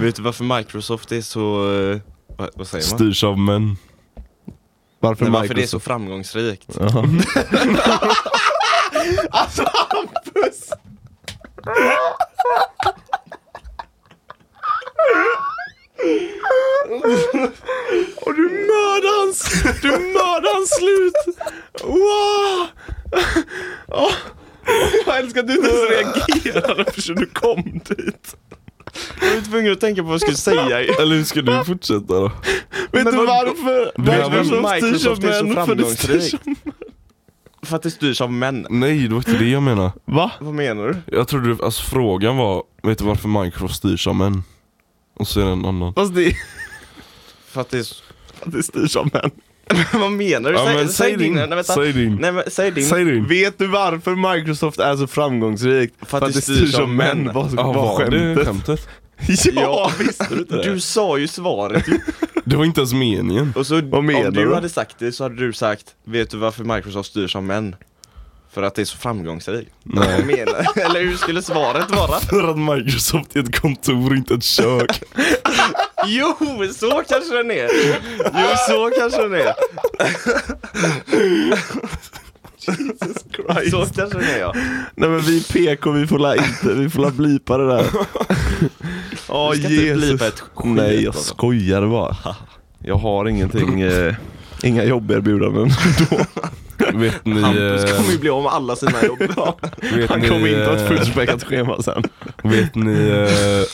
vet 0.00 0.16
du 0.16 0.22
varför 0.22 0.56
Microsoft 0.56 1.12
är 1.12 1.20
så, 1.20 1.72
eh, 1.72 1.98
vad, 2.38 2.50
vad 2.54 2.66
säger 2.66 2.90
man? 2.90 2.98
Styrs 2.98 3.24
av 3.24 3.38
män. 3.38 3.76
Varför 5.00 5.24
Nej, 5.24 5.32
varför 5.32 5.54
det 5.54 5.62
är 5.62 5.66
så 5.66 5.80
framgångsrikt. 5.80 6.76
Jaha. 6.80 7.08
alltså 9.30 9.62
Hampus! 9.90 10.70
Och 18.16 18.34
du 18.34 18.42
mördar 18.42 19.20
hans, 19.24 19.62
du 19.82 19.88
mördar 19.88 20.54
hans 20.54 20.70
slut! 20.70 21.36
Wow! 21.82 22.66
Åh, 23.88 24.12
jag 25.06 25.18
älskar 25.18 25.40
att 25.40 25.46
du 25.46 25.54
inte 25.54 25.68
ens 25.68 25.90
reagerade 25.90 26.92
förrän 26.92 27.16
du 27.16 27.26
kom 27.26 27.62
dit. 27.62 28.36
Jag 29.20 29.34
var 29.34 29.40
tvungen 29.50 29.72
att 29.72 29.80
tänka 29.80 30.02
på 30.02 30.06
vad 30.06 30.14
jag 30.14 30.20
skulle 30.20 30.36
säga. 30.36 30.80
Eller 30.80 31.16
hur 31.16 31.24
ska 31.24 31.42
du 31.42 31.64
fortsätta 31.64 32.14
då? 32.20 32.32
Vet 32.92 33.04
Men 33.04 33.04
du 33.04 33.26
varför? 33.26 33.92
Du 33.96 34.02
Microsoft 34.02 34.62
varför 34.62 34.94
styrs 34.94 35.06
av 35.06 35.18
Microsoft 35.18 35.54
män 35.54 35.66
för 35.66 35.74
det 35.74 35.84
styrs. 35.84 36.34
För 37.62 37.76
att 37.76 37.82
det 37.82 37.90
styrs 37.90 38.20
av 38.20 38.32
män. 38.32 38.66
Nej 38.70 39.02
det 39.02 39.08
var 39.08 39.16
inte 39.16 39.32
det 39.38 39.50
jag 39.50 39.62
menade. 39.62 39.92
Va? 40.04 40.30
Vad 40.40 40.54
menar 40.54 40.86
du? 40.88 41.16
Jag 41.16 41.28
trodde, 41.28 41.64
alltså 41.64 41.82
frågan 41.82 42.36
var, 42.36 42.62
vet 42.82 42.98
du 42.98 43.04
varför 43.04 43.28
Minecraft 43.28 43.74
styrs 43.74 44.06
av 44.06 44.14
män? 44.14 44.42
Och 45.14 45.28
så 45.28 45.40
är 45.40 45.44
det 45.44 45.50
en 45.52 45.64
annan. 45.64 45.94
Fast 45.94 46.14
det, 46.14 46.36
För 47.46 47.60
att 47.60 47.70
det 47.70 47.78
är 47.78 47.86
att 48.46 48.52
det 48.52 48.62
styrs 48.62 48.96
av 48.96 49.10
män. 49.12 49.30
vad 49.92 50.12
menar 50.12 50.50
du? 50.52 50.56
Ja, 50.58 50.64
säg, 50.66 50.74
men 50.76 50.88
säg 50.88 51.08
säg 51.08 51.16
din. 51.16 51.34
din. 51.36 51.48
Nej. 51.50 51.64
Säg 51.64 51.92
din. 51.92 52.14
Nej, 52.20 52.32
men, 52.32 52.42
säg 52.48 52.70
din. 52.70 52.84
Säg 52.86 53.04
din. 53.04 53.26
Vet 53.28 53.58
du 53.58 53.66
varför 53.66 54.34
Microsoft 54.36 54.78
är 54.80 54.96
så 54.96 55.06
framgångsrikt? 55.06 55.94
För 56.08 56.18
att 56.24 56.32
det 56.34 56.40
styrs 56.42 56.74
av 56.74 56.88
män. 56.88 57.30
Vad 57.34 57.52
Ja, 57.56 57.72
var 57.72 57.74
var 57.74 58.10
det 58.10 58.34
skämtet? 58.36 58.46
skämtet? 58.46 58.88
Ja, 59.54 59.90
visste 59.98 60.26
du 60.30 60.38
inte 60.38 60.56
det? 60.56 60.62
Du 60.72 60.80
sa 60.80 61.18
ju 61.18 61.28
svaret. 61.28 61.84
Det 62.44 62.56
var 62.56 62.64
inte 62.64 62.80
ens 62.80 62.92
meningen. 62.92 63.52
Och 63.56 63.66
så 63.66 63.80
Vad 63.80 64.04
menar 64.04 64.28
om 64.28 64.34
du 64.34 64.44
du? 64.44 64.54
hade 64.54 64.68
sagt 64.68 64.98
det 64.98 65.12
så 65.12 65.24
hade 65.24 65.34
du 65.46 65.52
sagt 65.52 65.86
Vet 66.04 66.30
du 66.30 66.36
varför 66.36 66.64
Microsoft 66.64 67.10
styrs 67.10 67.36
av 67.36 67.42
män? 67.42 67.76
För 68.54 68.62
att 68.62 68.74
det 68.74 68.82
är 68.82 68.86
så 68.86 68.98
framgångsrikt. 68.98 69.70
Nej. 69.82 70.24
Menar 70.24 70.66
Eller 70.84 71.00
hur 71.00 71.16
skulle 71.16 71.42
svaret 71.42 71.90
vara? 71.90 72.20
För 72.30 72.50
att 72.50 72.58
Microsoft 72.58 73.36
är 73.36 73.40
ett 73.40 73.60
kontor, 73.60 74.16
inte 74.16 74.34
ett 74.34 74.44
kök. 74.44 75.02
Jo, 76.06 76.34
så 76.74 77.02
kanske 77.08 77.36
den 77.36 77.50
är! 77.50 77.68
Jo, 78.18 78.56
så 78.68 78.90
kanske 78.98 79.22
den 79.22 79.34
är! 79.34 79.54
Christ. 83.36 83.70
Så 83.70 83.86
kanske 83.94 84.18
den 84.18 84.28
är 84.28 84.38
ja. 84.38 84.52
Nej 84.94 85.08
men 85.08 85.20
vi 85.20 85.38
är 85.38 85.52
PK, 85.52 85.90
vi 85.90 86.06
får 86.06 86.18
la 86.18 86.36
inte, 86.36 86.74
vi 86.74 86.90
får 86.90 87.02
la 87.02 87.10
blipa 87.10 87.58
det 87.58 87.68
där. 87.68 87.84
Ska 89.16 89.54
inte 89.54 89.94
blipa 89.94 90.26
ett 90.26 90.42
Nej 90.64 91.02
jag 91.02 91.06
alltså. 91.06 91.34
skojar 91.34 91.86
bara. 91.86 92.16
Jag 92.78 92.96
har 92.96 93.28
ingenting, 93.28 93.80
eh, 93.80 94.14
inga 94.62 94.84
jobberbjudanden 94.84 95.70
då. 96.10 96.16
Vet 96.94 97.24
ni... 97.24 97.40
Hampus 97.42 97.84
eh, 97.84 97.96
kommer 97.96 98.10
ju 98.12 98.18
bli 98.18 98.30
av 98.30 98.42
med 98.42 98.52
alla 98.52 98.76
sina 98.76 99.04
jobb. 99.04 99.18
Vet 99.92 100.10
Han 100.10 100.20
ni, 100.20 100.28
kommer 100.28 100.48
inte 100.48 100.64
ha 100.70 100.76
ett 100.76 100.82
eh, 100.82 100.88
fullspäckat 100.88 101.44
schema 101.44 101.82
sen. 101.82 102.02
Vet 102.42 102.74
ni... 102.74 103.08
eh, 103.08 103.66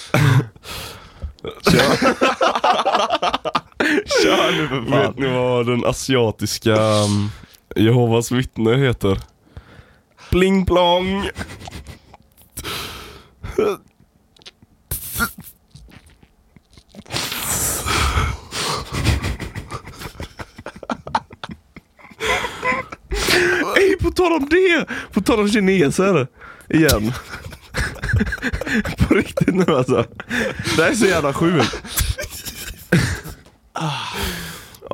Kör 4.22 4.52
nu 4.56 4.68
för 4.68 4.80
Vet 5.06 5.18
ni 5.18 5.26
vad 5.28 5.66
den 5.66 5.84
asiatiska 5.84 6.74
um, 6.82 7.30
Jehovas 7.76 8.32
vittne 8.32 8.76
heter? 8.76 9.18
Pling 10.30 10.66
plong! 10.66 11.30
Ey, 23.76 23.96
på 23.96 24.09
tal 24.22 24.32
om 24.32 24.48
det! 24.50 24.86
På 25.12 25.20
tal 25.20 25.40
om 25.40 25.48
kineser. 25.48 26.26
Igen. 26.68 27.12
på 28.98 29.14
riktigt 29.14 29.54
nu 29.54 29.74
alltså. 29.74 30.04
Det 30.76 30.82
här 30.82 30.90
är 30.90 30.94
så 30.94 31.06
jävla 31.06 31.32
sjukt. 31.32 31.82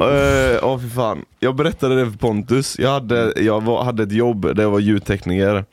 Eh, 0.01 0.59
Åh 0.63 0.81
fy 0.81 0.91
fan. 0.91 1.25
Jag 1.41 1.57
berättade 1.57 1.97
det 1.97 2.11
för 2.11 2.19
Pontus. 2.19 2.79
Jag 2.79 2.91
hade, 2.91 3.33
jag 3.37 3.63
var, 3.63 3.85
hade 3.85 4.03
ett 4.03 4.13
jobb 4.13 4.57
där 4.57 4.63
jag 4.63 4.71
var 4.71 4.81
ljudtekniker. 4.81 5.65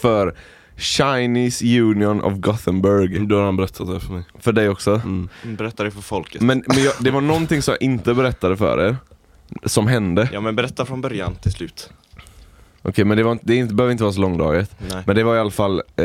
för 0.00 0.34
Chinese 0.76 1.64
Union 1.80 2.20
of 2.22 2.34
Gothenburg. 2.34 3.28
Du 3.28 3.34
har 3.34 3.42
han 3.42 3.56
berättat 3.56 3.86
det 3.86 4.00
för 4.00 4.12
mig. 4.12 4.22
För 4.38 4.52
dig 4.52 4.68
också. 4.68 4.94
Mm. 4.94 5.28
Berätta 5.42 5.84
det 5.84 5.90
för 5.90 6.02
folket. 6.02 6.42
Men, 6.42 6.64
men 6.66 6.82
jag, 6.82 6.92
det 7.00 7.10
var 7.10 7.20
någonting 7.20 7.62
som 7.62 7.72
jag 7.72 7.82
inte 7.82 8.14
berättade 8.14 8.56
för 8.56 8.88
er. 8.88 8.96
Som 9.64 9.86
hände. 9.86 10.28
Ja 10.32 10.40
men 10.40 10.56
berätta 10.56 10.86
från 10.86 11.00
början 11.00 11.34
till 11.34 11.52
slut. 11.52 11.90
Okej 12.82 13.04
men 13.04 13.16
det, 13.16 13.22
var 13.22 13.32
inte, 13.32 13.44
det 13.46 13.56
inte, 13.56 13.74
behöver 13.74 13.92
inte 13.92 14.04
vara 14.04 14.12
så 14.12 14.20
långdraget. 14.20 14.76
Nej. 14.78 15.02
Men 15.06 15.16
det 15.16 15.24
var 15.24 15.36
i 15.36 15.38
alla 15.38 15.50
fall 15.50 15.82
eh, 15.96 16.04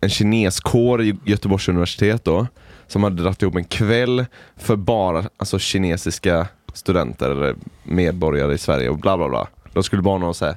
en 0.00 0.08
kineskår 0.08 1.02
i 1.02 1.16
Göteborgs 1.24 1.68
universitet 1.68 2.24
då. 2.24 2.46
Som 2.86 3.02
hade 3.02 3.22
dragit 3.22 3.42
ihop 3.42 3.56
en 3.56 3.64
kväll 3.64 4.24
för 4.56 4.76
bara 4.76 5.24
alltså, 5.36 5.58
kinesiska 5.58 6.46
studenter 6.72 7.30
eller 7.30 7.54
medborgare 7.82 8.54
i 8.54 8.58
Sverige 8.58 8.88
och 8.88 8.98
bla 8.98 9.16
bla 9.16 9.28
bla. 9.28 9.46
De 9.72 9.82
skulle 9.82 10.02
bara 10.02 10.18
ha 10.18 10.34
så 10.34 10.44
här 10.44 10.56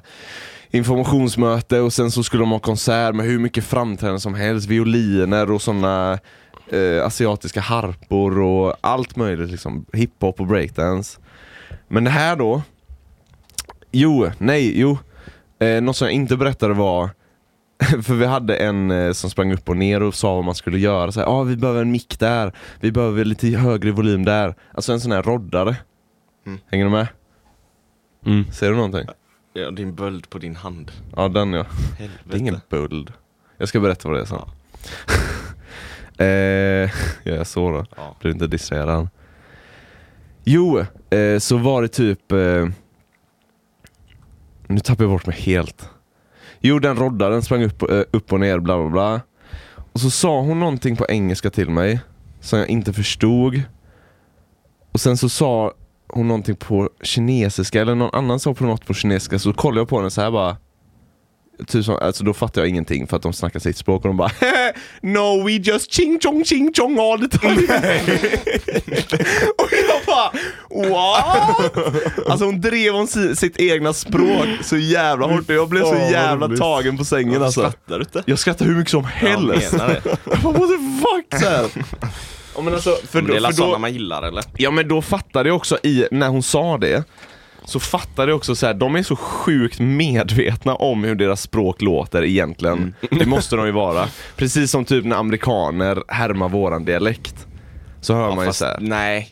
informationsmöte 0.70 1.80
och 1.80 1.92
sen 1.92 2.10
så 2.10 2.22
skulle 2.22 2.42
de 2.42 2.50
ha 2.50 2.58
konsert 2.58 3.14
med 3.14 3.26
hur 3.26 3.38
mycket 3.38 3.64
framträdanden 3.64 4.20
som 4.20 4.34
helst. 4.34 4.68
Violiner 4.68 5.50
och 5.50 5.62
sådana 5.62 6.18
eh, 6.68 7.04
asiatiska 7.04 7.60
harpor 7.60 8.40
och 8.40 8.74
allt 8.80 9.16
möjligt 9.16 9.50
liksom. 9.50 9.86
Hiphop 9.92 10.40
och 10.40 10.46
breakdance. 10.46 11.18
Men 11.88 12.04
det 12.04 12.10
här 12.10 12.36
då 12.36 12.62
Jo, 13.90 14.30
nej, 14.38 14.80
jo. 14.80 14.98
Eh, 15.58 15.82
något 15.82 15.96
som 15.96 16.06
jag 16.06 16.14
inte 16.14 16.36
berättade 16.36 16.74
var 16.74 17.10
för 18.02 18.14
vi 18.14 18.26
hade 18.26 18.56
en 18.56 18.90
eh, 18.90 19.12
som 19.12 19.30
sprang 19.30 19.52
upp 19.52 19.68
och 19.68 19.76
ner 19.76 20.02
och 20.02 20.14
sa 20.14 20.34
vad 20.34 20.44
man 20.44 20.54
skulle 20.54 20.78
göra. 20.78 21.12
Så 21.12 21.20
här, 21.20 21.26
ah, 21.26 21.42
vi 21.42 21.56
behöver 21.56 21.82
en 21.82 21.90
mick 21.90 22.18
där, 22.18 22.52
vi 22.80 22.92
behöver 22.92 23.24
lite 23.24 23.48
högre 23.48 23.90
volym 23.90 24.24
där. 24.24 24.54
Alltså 24.74 24.92
en 24.92 25.00
sån 25.00 25.12
här 25.12 25.22
roddare. 25.22 25.76
Mm. 26.46 26.58
Hänger 26.66 26.84
du 26.84 26.90
med? 26.90 27.06
Mm. 28.26 28.52
Ser 28.52 28.70
du 28.70 28.76
någonting? 28.76 29.06
Ja, 29.52 29.70
din 29.70 29.94
böld 29.94 30.30
på 30.30 30.38
din 30.38 30.56
hand. 30.56 30.92
Ja, 31.16 31.28
den 31.28 31.52
ja. 31.52 31.66
Helvete. 31.98 32.22
Det 32.24 32.36
är 32.36 32.38
ingen 32.38 32.60
böld. 32.68 33.12
Jag 33.56 33.68
ska 33.68 33.80
berätta 33.80 34.08
vad 34.08 34.18
det 34.18 34.22
är 34.22 34.26
sen. 34.26 34.38
eh, 36.18 36.90
jag 37.32 37.36
är 37.36 37.44
så 37.44 37.70
då. 37.70 37.86
Ja. 37.96 38.16
Blir 38.20 38.32
inte 38.32 38.46
distraherad. 38.46 39.08
Jo, 40.44 40.78
eh, 41.10 41.38
så 41.38 41.56
var 41.56 41.82
det 41.82 41.88
typ... 41.88 42.32
Eh, 42.32 42.66
nu 44.68 44.80
tappar 44.80 45.04
jag 45.04 45.10
bort 45.10 45.26
mig 45.26 45.36
helt. 45.36 45.90
Jo, 46.60 46.78
den 46.78 46.96
roddaren 46.96 47.42
sprang 47.42 47.62
upp, 47.64 47.82
eh, 47.82 48.02
upp 48.10 48.32
och 48.32 48.40
ner, 48.40 48.58
bla 48.58 48.78
bla 48.78 48.88
bla. 48.90 49.20
Och 49.92 50.00
så 50.00 50.10
sa 50.10 50.40
hon 50.40 50.60
någonting 50.60 50.96
på 50.96 51.06
engelska 51.08 51.50
till 51.50 51.70
mig 51.70 52.00
som 52.40 52.58
jag 52.58 52.68
inte 52.68 52.92
förstod. 52.92 53.62
Och 54.92 55.00
sen 55.00 55.16
så 55.16 55.28
sa 55.28 55.72
hon 56.08 56.28
någonting 56.28 56.56
på 56.56 56.90
kinesiska, 57.02 57.80
eller 57.80 57.94
någon 57.94 58.14
annan 58.14 58.40
sa 58.40 58.54
på 58.54 58.64
något 58.64 58.86
på 58.86 58.94
kinesiska, 58.94 59.38
så 59.38 59.52
kollade 59.52 59.80
jag 59.80 59.88
på 59.88 59.98
henne 59.98 60.10
så 60.10 60.20
här 60.20 60.30
bara 60.30 60.56
Typ 61.66 61.84
som, 61.84 61.96
alltså 61.96 62.24
då 62.24 62.34
fattar 62.34 62.60
jag 62.60 62.68
ingenting 62.68 63.06
för 63.06 63.16
att 63.16 63.22
de 63.22 63.32
snackar 63.32 63.60
sitt 63.60 63.76
språk 63.76 64.04
och 64.04 64.08
de 64.08 64.16
bara 64.16 64.30
No 65.02 65.44
we 65.46 65.52
just 65.52 65.92
ching 65.92 66.20
chong 66.20 66.44
ching 66.44 66.72
chong 66.74 66.98
all 66.98 67.28
the 67.28 67.38
time 67.38 67.56
Och 69.58 69.68
jag 69.72 70.06
bara 70.06 70.30
What? 70.90 72.28
Alltså 72.28 72.44
hon 72.44 72.60
drev 72.60 72.94
om 72.94 73.06
si, 73.06 73.36
sitt 73.36 73.60
egna 73.60 73.92
språk 73.92 74.48
så 74.62 74.76
jävla 74.76 75.26
hårt 75.26 75.48
och 75.48 75.54
jag 75.54 75.68
blev 75.68 75.82
så 75.82 75.94
jävla 76.12 76.48
tagen 76.56 76.98
på 76.98 77.04
sängen 77.04 77.42
alltså 77.42 77.60
Skrattar 77.60 77.98
du 77.98 78.04
inte? 78.04 78.22
Jag 78.26 78.38
skrattar 78.38 78.64
hur 78.64 78.74
mycket 78.74 78.90
som 78.90 79.02
Jag 79.02 79.28
helst 79.28 79.72
menar 79.72 79.88
det. 79.88 80.02
Jag 80.24 80.40
bara, 80.40 80.52
What 80.52 80.68
the 80.68 81.00
fuck? 81.00 81.40
Så 81.42 81.48
här. 81.48 81.66
Ja, 82.56 82.62
men 82.62 82.74
alltså, 82.74 82.90
för 83.10 83.22
Men 83.22 83.30
det 83.30 83.36
är 83.36 83.40
väl 83.40 83.42
för 83.42 83.50
då, 83.50 83.56
sådana 83.56 83.78
man 83.78 83.92
gillar 83.92 84.22
eller? 84.22 84.44
Ja 84.56 84.70
men 84.70 84.88
då 84.88 85.02
fattade 85.02 85.48
jag 85.48 85.56
också 85.56 85.78
i, 85.82 86.06
när 86.10 86.28
hon 86.28 86.42
sa 86.42 86.78
det 86.78 87.04
Så 87.68 87.80
fattade 87.80 88.30
jag 88.30 88.36
också 88.36 88.54
så 88.54 88.66
här, 88.66 88.74
de 88.74 88.96
är 88.96 89.02
så 89.02 89.16
sjukt 89.16 89.78
medvetna 89.80 90.74
om 90.74 91.04
hur 91.04 91.14
deras 91.14 91.42
språk 91.42 91.82
låter 91.82 92.24
egentligen 92.24 92.94
Det 93.10 93.26
måste 93.26 93.56
de 93.56 93.66
ju 93.66 93.72
vara 93.72 94.08
Precis 94.36 94.70
som 94.70 94.84
typ 94.84 95.04
när 95.04 95.16
amerikaner 95.16 96.02
härmar 96.08 96.48
våran 96.48 96.84
dialekt 96.84 97.46
Så 98.00 98.14
hör 98.14 98.28
man 98.28 98.38
ju 98.38 98.46
fast 98.46 98.58
så 98.58 98.64
här, 98.64 98.76
nej. 98.80 99.28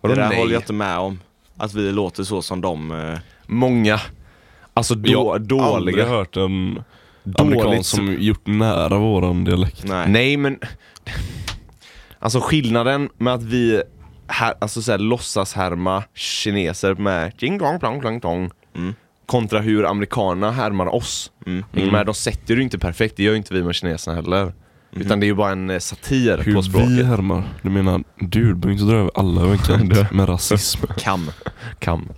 Vadå 0.00 0.14
det 0.14 0.20
där 0.20 0.28
nej? 0.28 0.38
håller 0.38 0.52
jag 0.52 0.60
inte 0.60 0.72
med 0.72 0.98
om. 0.98 1.20
Att 1.56 1.74
vi 1.74 1.92
låter 1.92 2.22
så 2.24 2.42
som 2.42 2.60
de... 2.60 2.90
eh, 2.92 3.18
många 3.46 4.00
Alltså 4.74 4.94
Jag 4.94 5.02
då, 5.12 5.30
har 5.30 5.38
dåliga 5.38 5.76
aldrig 5.76 6.04
hört 6.04 6.36
en 6.36 6.82
Dåligt 7.24 7.40
amerikan 7.40 7.84
som 7.84 8.16
gjort 8.18 8.46
nära 8.46 8.98
våran 8.98 9.44
dialekt. 9.44 9.84
nej. 9.84 10.08
Nej 10.08 10.36
men 10.36 10.58
Alltså 12.18 12.40
skillnaden 12.40 13.08
med 13.18 13.34
att 13.34 13.42
vi 13.42 13.82
här, 14.30 14.54
alltså 14.58 14.82
så 14.82 14.90
här, 14.90 14.98
låtsas 14.98 15.54
härma 15.54 16.04
kineser 16.14 16.94
med 16.94 17.32
ding 17.38 17.58
dong 17.58 17.78
plong 17.78 18.00
plong 18.00 18.20
tong 18.20 18.50
Mm. 18.76 18.94
Kontra 19.26 19.60
hur 19.60 19.86
amerikanerna 19.86 20.52
härmar 20.52 20.94
oss 20.94 21.30
Mm. 21.46 21.64
Med? 21.72 22.06
De 22.06 22.14
sätter 22.14 22.54
det 22.54 22.58
ju 22.58 22.62
inte 22.62 22.78
perfekt, 22.78 23.16
det 23.16 23.22
gör 23.22 23.32
ju 23.32 23.38
inte 23.38 23.54
vi 23.54 23.62
med 23.62 23.74
kineserna 23.74 24.16
heller 24.16 24.52
Utan 24.92 25.20
det 25.20 25.26
är 25.26 25.28
ju 25.28 25.34
bara 25.34 25.52
en 25.52 25.70
eh, 25.70 25.78
satir 25.78 26.36
på 26.36 26.42
Hur 26.42 26.62
språket 26.62 26.88
vi 26.88 27.04
härmar. 27.04 27.42
Du 27.62 27.70
menar, 27.70 28.04
du, 28.18 28.54
behöver 28.54 28.72
inte 28.72 28.84
dra 28.84 28.96
över 28.96 29.10
alla 29.14 29.42
över 29.42 29.52
en 29.52 29.58
kant 29.58 30.12
med 30.12 30.28
rasism. 30.28 30.86
Kam. 30.98 31.30
Kam 31.78 32.08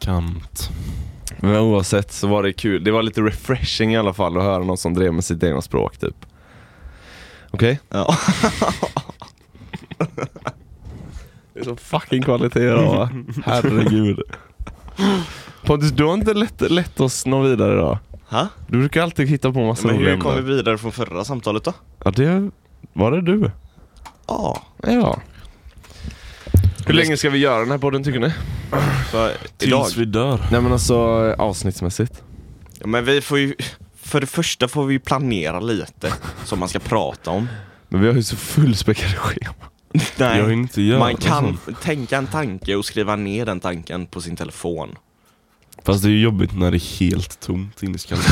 Kant. 0.00 0.70
Men 1.40 1.56
oavsett 1.56 2.12
så 2.12 2.26
var 2.26 2.42
det 2.42 2.52
kul, 2.52 2.84
det 2.84 2.90
var 2.90 3.02
lite 3.02 3.20
refreshing 3.20 3.92
i 3.92 3.96
alla 3.96 4.12
fall 4.12 4.36
att 4.36 4.42
höra 4.42 4.64
någon 4.64 4.78
som 4.78 4.94
drev 4.94 5.14
med 5.14 5.24
sitt 5.24 5.42
egna 5.42 5.62
språk 5.62 5.98
typ 5.98 6.26
Okej? 7.50 7.80
Ja. 7.88 8.16
Är 11.62 11.64
så 11.64 11.76
fucking 11.76 12.22
kvalitet 12.22 12.70
va? 12.70 13.10
Herregud 13.44 14.20
Pontus, 15.62 15.90
du 15.90 16.04
har 16.04 16.14
inte 16.14 16.34
lett, 16.34 16.60
lett 16.70 17.00
oss 17.00 17.26
någon 17.26 17.50
vidare 17.50 17.72
idag 17.72 17.98
Ha? 18.28 18.48
Du 18.66 18.78
brukar 18.78 19.02
alltid 19.02 19.28
hitta 19.28 19.52
på 19.52 19.66
massa 19.66 19.86
Men 19.86 19.96
hur 19.96 20.16
kom 20.18 20.34
vi 20.34 20.40
vidare 20.40 20.78
från 20.78 20.92
förra 20.92 21.24
samtalet 21.24 21.64
då? 21.64 21.72
Ja 22.04 22.10
det, 22.10 22.50
var 22.92 23.12
det 23.12 23.20
du? 23.20 23.50
Ja. 24.26 24.62
Ja 24.82 25.20
Hur 26.86 26.94
länge 26.94 27.16
ska 27.16 27.30
vi 27.30 27.38
göra 27.38 27.60
den 27.60 27.70
här 27.70 27.78
podden 27.78 28.04
tycker 28.04 28.20
ni? 28.20 28.32
För 29.10 29.32
idag? 29.60 29.84
Tills 29.84 29.96
vi 29.96 30.04
dör. 30.04 30.40
Nej 30.50 30.60
men 30.60 30.72
alltså 30.72 30.96
avsnittsmässigt 31.38 32.22
Ja, 32.80 32.86
men 32.86 33.04
vi 33.04 33.20
får 33.20 33.38
ju... 33.38 33.54
För 34.02 34.20
det 34.20 34.26
första 34.26 34.68
får 34.68 34.86
vi 34.86 34.98
planera 34.98 35.60
lite, 35.60 36.12
som 36.44 36.58
man 36.58 36.68
ska 36.68 36.78
prata 36.78 37.30
om. 37.30 37.48
Men 37.88 38.00
vi 38.00 38.06
har 38.06 38.14
ju 38.14 38.22
så 38.22 38.36
fullspäckade 38.36 39.14
schema 39.16 39.54
Nej. 40.18 40.52
Inte 40.52 40.82
göra 40.82 40.98
Man 40.98 41.16
kan 41.16 41.58
sånt. 41.64 41.80
tänka 41.82 42.16
en 42.18 42.26
tanke 42.26 42.76
och 42.76 42.84
skriva 42.84 43.16
ner 43.16 43.46
den 43.46 43.60
tanken 43.60 44.06
på 44.06 44.20
sin 44.20 44.36
telefon. 44.36 44.88
Fast 45.84 46.02
det 46.02 46.08
är 46.08 46.12
ju 46.12 46.20
jobbigt 46.20 46.56
när 46.58 46.70
det 46.70 46.76
är 46.76 46.98
helt 47.00 47.40
tomt 47.40 47.82
inne 47.82 47.94
i 47.94 47.98
skallen. 47.98 48.24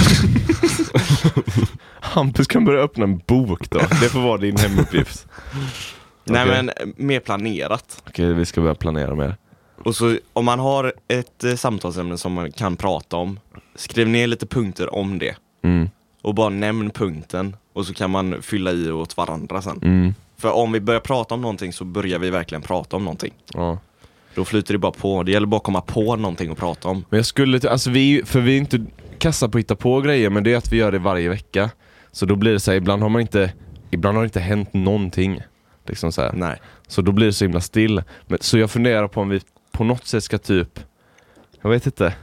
Hampus 2.00 2.46
kan 2.46 2.64
börja 2.64 2.80
öppna 2.82 3.04
en 3.04 3.18
bok 3.26 3.70
då, 3.70 3.78
det 3.78 4.08
får 4.08 4.20
vara 4.20 4.38
din 4.38 4.56
hemuppgift 4.56 5.26
Nej 6.24 6.42
Okej. 6.42 6.54
men 6.56 6.68
eh, 6.68 6.74
mer 6.96 7.20
planerat. 7.20 8.02
Okej 8.06 8.32
vi 8.32 8.46
ska 8.46 8.60
börja 8.60 8.74
planera 8.74 9.14
mer 9.14 9.36
Och 9.84 9.96
så 9.96 10.18
om 10.32 10.44
man 10.44 10.58
har 10.58 10.92
ett 11.08 11.44
eh, 11.44 11.54
samtalsämne 11.54 12.18
som 12.18 12.32
man 12.32 12.52
kan 12.52 12.76
prata 12.76 13.16
om, 13.16 13.40
skriv 13.74 14.08
ner 14.08 14.26
lite 14.26 14.46
punkter 14.46 14.94
om 14.94 15.18
det. 15.18 15.36
mm. 15.64 15.88
Och 16.22 16.34
bara 16.34 16.48
nämn 16.48 16.90
punkten 16.90 17.56
och 17.72 17.86
så 17.86 17.94
kan 17.94 18.10
man 18.10 18.42
fylla 18.42 18.72
i 18.72 18.90
åt 18.90 19.16
varandra 19.16 19.62
sen. 19.62 19.78
Mm. 19.82 20.14
För 20.40 20.52
om 20.52 20.72
vi 20.72 20.80
börjar 20.80 21.00
prata 21.00 21.34
om 21.34 21.40
någonting 21.40 21.72
så 21.72 21.84
börjar 21.84 22.18
vi 22.18 22.30
verkligen 22.30 22.62
prata 22.62 22.96
om 22.96 23.04
någonting. 23.04 23.34
Ja 23.54 23.78
Då 24.34 24.44
flyter 24.44 24.74
det 24.74 24.78
bara 24.78 24.92
på. 24.92 25.22
Det 25.22 25.32
gäller 25.32 25.46
bara 25.46 25.56
att 25.56 25.62
komma 25.62 25.80
på 25.80 26.16
någonting 26.16 26.52
att 26.52 26.58
prata 26.58 26.88
om. 26.88 27.04
Men 27.08 27.18
jag 27.18 27.26
skulle, 27.26 27.70
alltså 27.70 27.90
vi, 27.90 28.22
för 28.24 28.40
vi 28.40 28.54
är 28.54 28.58
inte 28.58 28.86
kassa 29.18 29.48
på 29.48 29.58
att 29.58 29.60
hitta 29.60 29.76
på 29.76 30.00
grejer 30.00 30.30
men 30.30 30.44
det 30.44 30.52
är 30.52 30.56
att 30.56 30.72
vi 30.72 30.76
gör 30.76 30.92
det 30.92 30.98
varje 30.98 31.28
vecka 31.28 31.70
Så 32.12 32.26
då 32.26 32.36
blir 32.36 32.52
det 32.52 32.60
så 32.60 32.70
här, 32.70 32.78
ibland 32.78 33.02
har 33.02 33.08
man 33.08 33.20
inte, 33.20 33.52
ibland 33.90 34.16
har 34.16 34.22
det 34.22 34.26
inte 34.26 34.40
hänt 34.40 34.72
någonting 34.72 35.40
Liksom 35.86 36.12
så 36.12 36.22
här. 36.22 36.32
Nej. 36.32 36.60
Så 36.88 37.02
då 37.02 37.12
blir 37.12 37.26
det 37.26 37.32
så 37.32 37.44
himla 37.44 37.60
still 37.60 38.02
men, 38.26 38.38
Så 38.40 38.58
jag 38.58 38.70
funderar 38.70 39.08
på 39.08 39.20
om 39.20 39.28
vi 39.28 39.40
på 39.72 39.84
något 39.84 40.06
sätt 40.06 40.24
ska 40.24 40.38
typ 40.38 40.80
Jag 41.62 41.70
vet 41.70 41.86
inte 41.86 42.14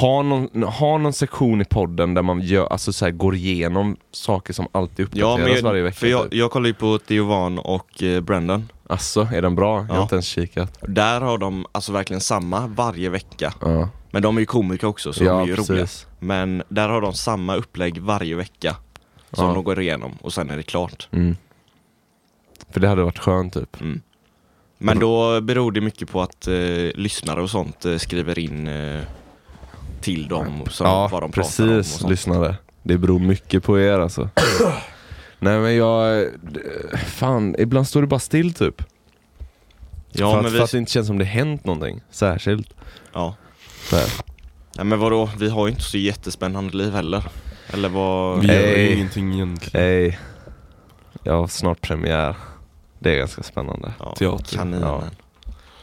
Ha 0.00 0.22
någon, 0.22 0.62
ha 0.62 0.98
någon 0.98 1.12
sektion 1.12 1.60
i 1.60 1.64
podden 1.64 2.14
där 2.14 2.22
man 2.22 2.40
gör, 2.40 2.66
alltså 2.66 2.92
så 2.92 3.04
här, 3.04 3.12
går 3.12 3.34
igenom 3.34 3.96
saker 4.10 4.52
som 4.52 4.68
alltid 4.72 5.08
Ja, 5.12 5.32
uppdateras 5.32 5.62
varje 5.62 5.74
men, 5.82 5.84
vecka 5.84 5.96
för 5.96 6.06
jag, 6.06 6.22
typ. 6.24 6.34
jag 6.34 6.50
kollar 6.50 6.66
ju 6.66 6.74
på 6.74 6.98
Theo 6.98 7.24
Van 7.26 7.58
och 7.58 8.02
eh, 8.02 8.20
Brandon. 8.20 8.68
Alltså, 8.86 9.28
är 9.32 9.42
den 9.42 9.54
bra? 9.54 9.76
Jag 9.80 9.84
har 9.88 9.94
Ja. 9.96 10.02
inte 10.02 10.14
ens 10.14 10.26
kikat 10.26 10.78
Där 10.88 11.20
har 11.20 11.38
de 11.38 11.66
alltså 11.72 11.92
verkligen 11.92 12.20
samma 12.20 12.66
varje 12.66 13.08
vecka. 13.08 13.54
Ja, 13.60 13.88
Men 14.10 14.22
de 14.22 14.36
är 14.36 14.40
ju 14.40 14.46
komiker 14.46 14.86
också 14.86 15.12
så 15.12 15.20
de 15.20 15.26
ja 15.26 15.42
är 15.42 15.46
ju 15.46 15.52
roliga. 15.56 15.66
precis 15.82 16.06
Men 16.18 16.62
där 16.68 16.88
har 16.88 17.00
de 17.00 17.12
samma 17.12 17.56
upplägg 17.56 17.98
varje 17.98 18.34
vecka. 18.36 18.76
Som 19.32 19.46
Ja. 19.48 19.54
de 19.54 19.64
går 19.64 19.80
igenom 19.80 20.12
och 20.22 20.32
sen 20.32 20.50
är 20.50 20.56
det 20.56 20.62
klart. 20.62 21.08
mm. 21.12 21.36
För 22.70 22.80
det 22.80 22.88
hade 22.88 23.02
varit 23.02 23.18
skönt 23.18 23.54
typ 23.54 23.80
Mm. 23.80 24.00
Men 24.78 24.98
då 24.98 25.40
beror 25.40 25.72
det 25.72 25.80
mycket 25.80 26.10
på 26.10 26.22
att 26.22 26.46
eh, 26.46 26.54
lyssnare 26.94 27.42
och 27.42 27.50
sånt 27.50 27.84
eh, 27.84 27.96
skriver 27.96 28.38
in 28.38 28.68
eh, 28.68 29.00
till 30.00 30.28
dem 30.28 30.62
som, 30.70 30.86
Ja, 30.86 31.08
vad 31.12 31.22
de 31.22 31.32
pratar 31.32 31.42
om 31.52 31.58
precis 31.78 31.92
sånt. 31.98 32.10
lyssnare. 32.10 32.56
Det 32.82 32.98
beror 32.98 33.18
mycket 33.18 33.62
på 33.64 33.80
er 33.80 33.98
alltså. 33.98 34.28
Nej 35.38 35.58
men 35.58 35.76
jag, 35.76 36.26
fan 37.06 37.54
ibland 37.58 37.88
står 37.88 38.00
det 38.00 38.06
bara 38.06 38.20
still 38.20 38.54
typ. 38.54 38.82
Ja, 40.12 40.30
för, 40.30 40.36
att, 40.38 40.42
men 40.44 40.52
vi, 40.52 40.58
för 40.58 40.64
att 40.64 40.70
det 40.70 40.78
inte 40.78 40.92
känns 40.92 41.06
som 41.06 41.18
det 41.18 41.24
hänt 41.24 41.64
någonting 41.64 42.00
särskilt. 42.10 42.74
ja. 43.12 43.34
Nej 44.76 44.84
men 44.86 44.98
vadå, 44.98 45.30
vi 45.38 45.48
har 45.48 45.66
ju 45.66 45.70
inte 45.70 45.82
så 45.84 45.98
jättespännande 45.98 46.76
liv 46.76 46.92
heller. 46.92 47.24
Eller 47.72 47.88
vad? 47.88 48.40
Vi 48.40 48.46
gör 48.46 48.54
ju 48.54 48.60
Nej. 48.66 48.92
ingenting 48.92 49.34
egentligen. 49.34 49.86
Hej. 49.86 50.18
Jag 51.22 51.36
har 51.40 51.46
snart 51.46 51.80
premiär. 51.80 52.36
Det 52.98 53.14
är 53.14 53.18
ganska 53.18 53.42
spännande. 53.42 53.92
Ja, 53.98 54.14
Teater. 54.18 54.56
Kaninen. 54.56 54.80
Ja. 54.82 55.02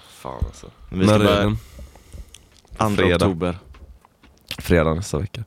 Fan 0.09 0.43
alltså. 0.45 0.67
Vi 0.89 1.07
ska 1.07 1.17
När 1.17 1.25
är 1.25 1.27
börja 1.27 1.39
den? 1.39 1.57
2 2.77 2.89
Fredag. 2.89 3.15
oktober. 3.15 3.57
Fredag 4.57 4.93
nästa 4.93 5.19
vecka. 5.19 5.43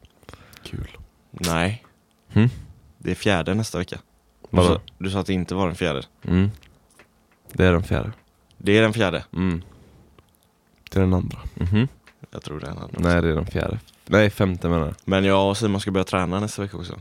Kul. 0.63 0.99
Nej. 1.31 1.85
Hmm? 2.33 2.49
Det 2.99 3.11
är 3.11 3.15
fjärde 3.15 3.55
nästa 3.55 3.79
vecka. 3.79 3.99
Du 4.51 4.57
sa, 4.57 4.81
du 4.99 5.11
sa 5.11 5.21
att 5.21 5.27
det 5.27 5.33
inte 5.33 5.55
var 5.55 5.67
den 5.67 5.77
fjärde. 5.77 6.03
Mm. 6.23 6.51
Det 7.53 7.67
är 7.67 7.73
den 7.73 7.83
fjärde. 7.83 8.13
Det 8.59 8.79
är 8.79 8.83
den 8.83 8.93
fjärde. 8.93 9.25
Mm. 9.33 9.63
Det 10.91 10.99
är 10.99 11.01
den 11.01 11.15
andra. 11.15 11.39
Mhm. 11.55 11.89
Jag 12.31 12.43
tror 12.43 12.61
det 12.61 12.67
är 12.67 12.71
den 12.71 12.83
andra. 12.83 12.99
Nej 13.01 13.23
det 13.23 13.29
är 13.29 13.35
den 13.35 13.47
fjärde. 13.47 13.79
Nej 14.07 14.31
femte 14.31 14.69
menar 14.69 14.87
jag. 14.87 14.95
Men 15.05 15.25
jag 15.25 15.49
och 15.51 15.57
Simon 15.57 15.81
ska 15.81 15.91
börja 15.91 16.05
träna 16.05 16.41
nästa 16.41 16.63
vecka 16.63 16.77
också. 16.77 17.01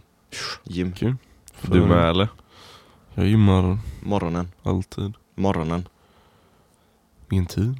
Gym. 0.63 0.91
Kul. 0.93 1.15
Du 1.61 1.85
med 1.85 2.09
eller? 2.09 2.27
Jag 3.13 3.27
gymmar 3.27 3.77
Morgonen. 4.01 4.51
alltid. 4.63 5.13
Morgonen. 5.35 5.87
Min 7.27 7.45
tid. 7.45 7.75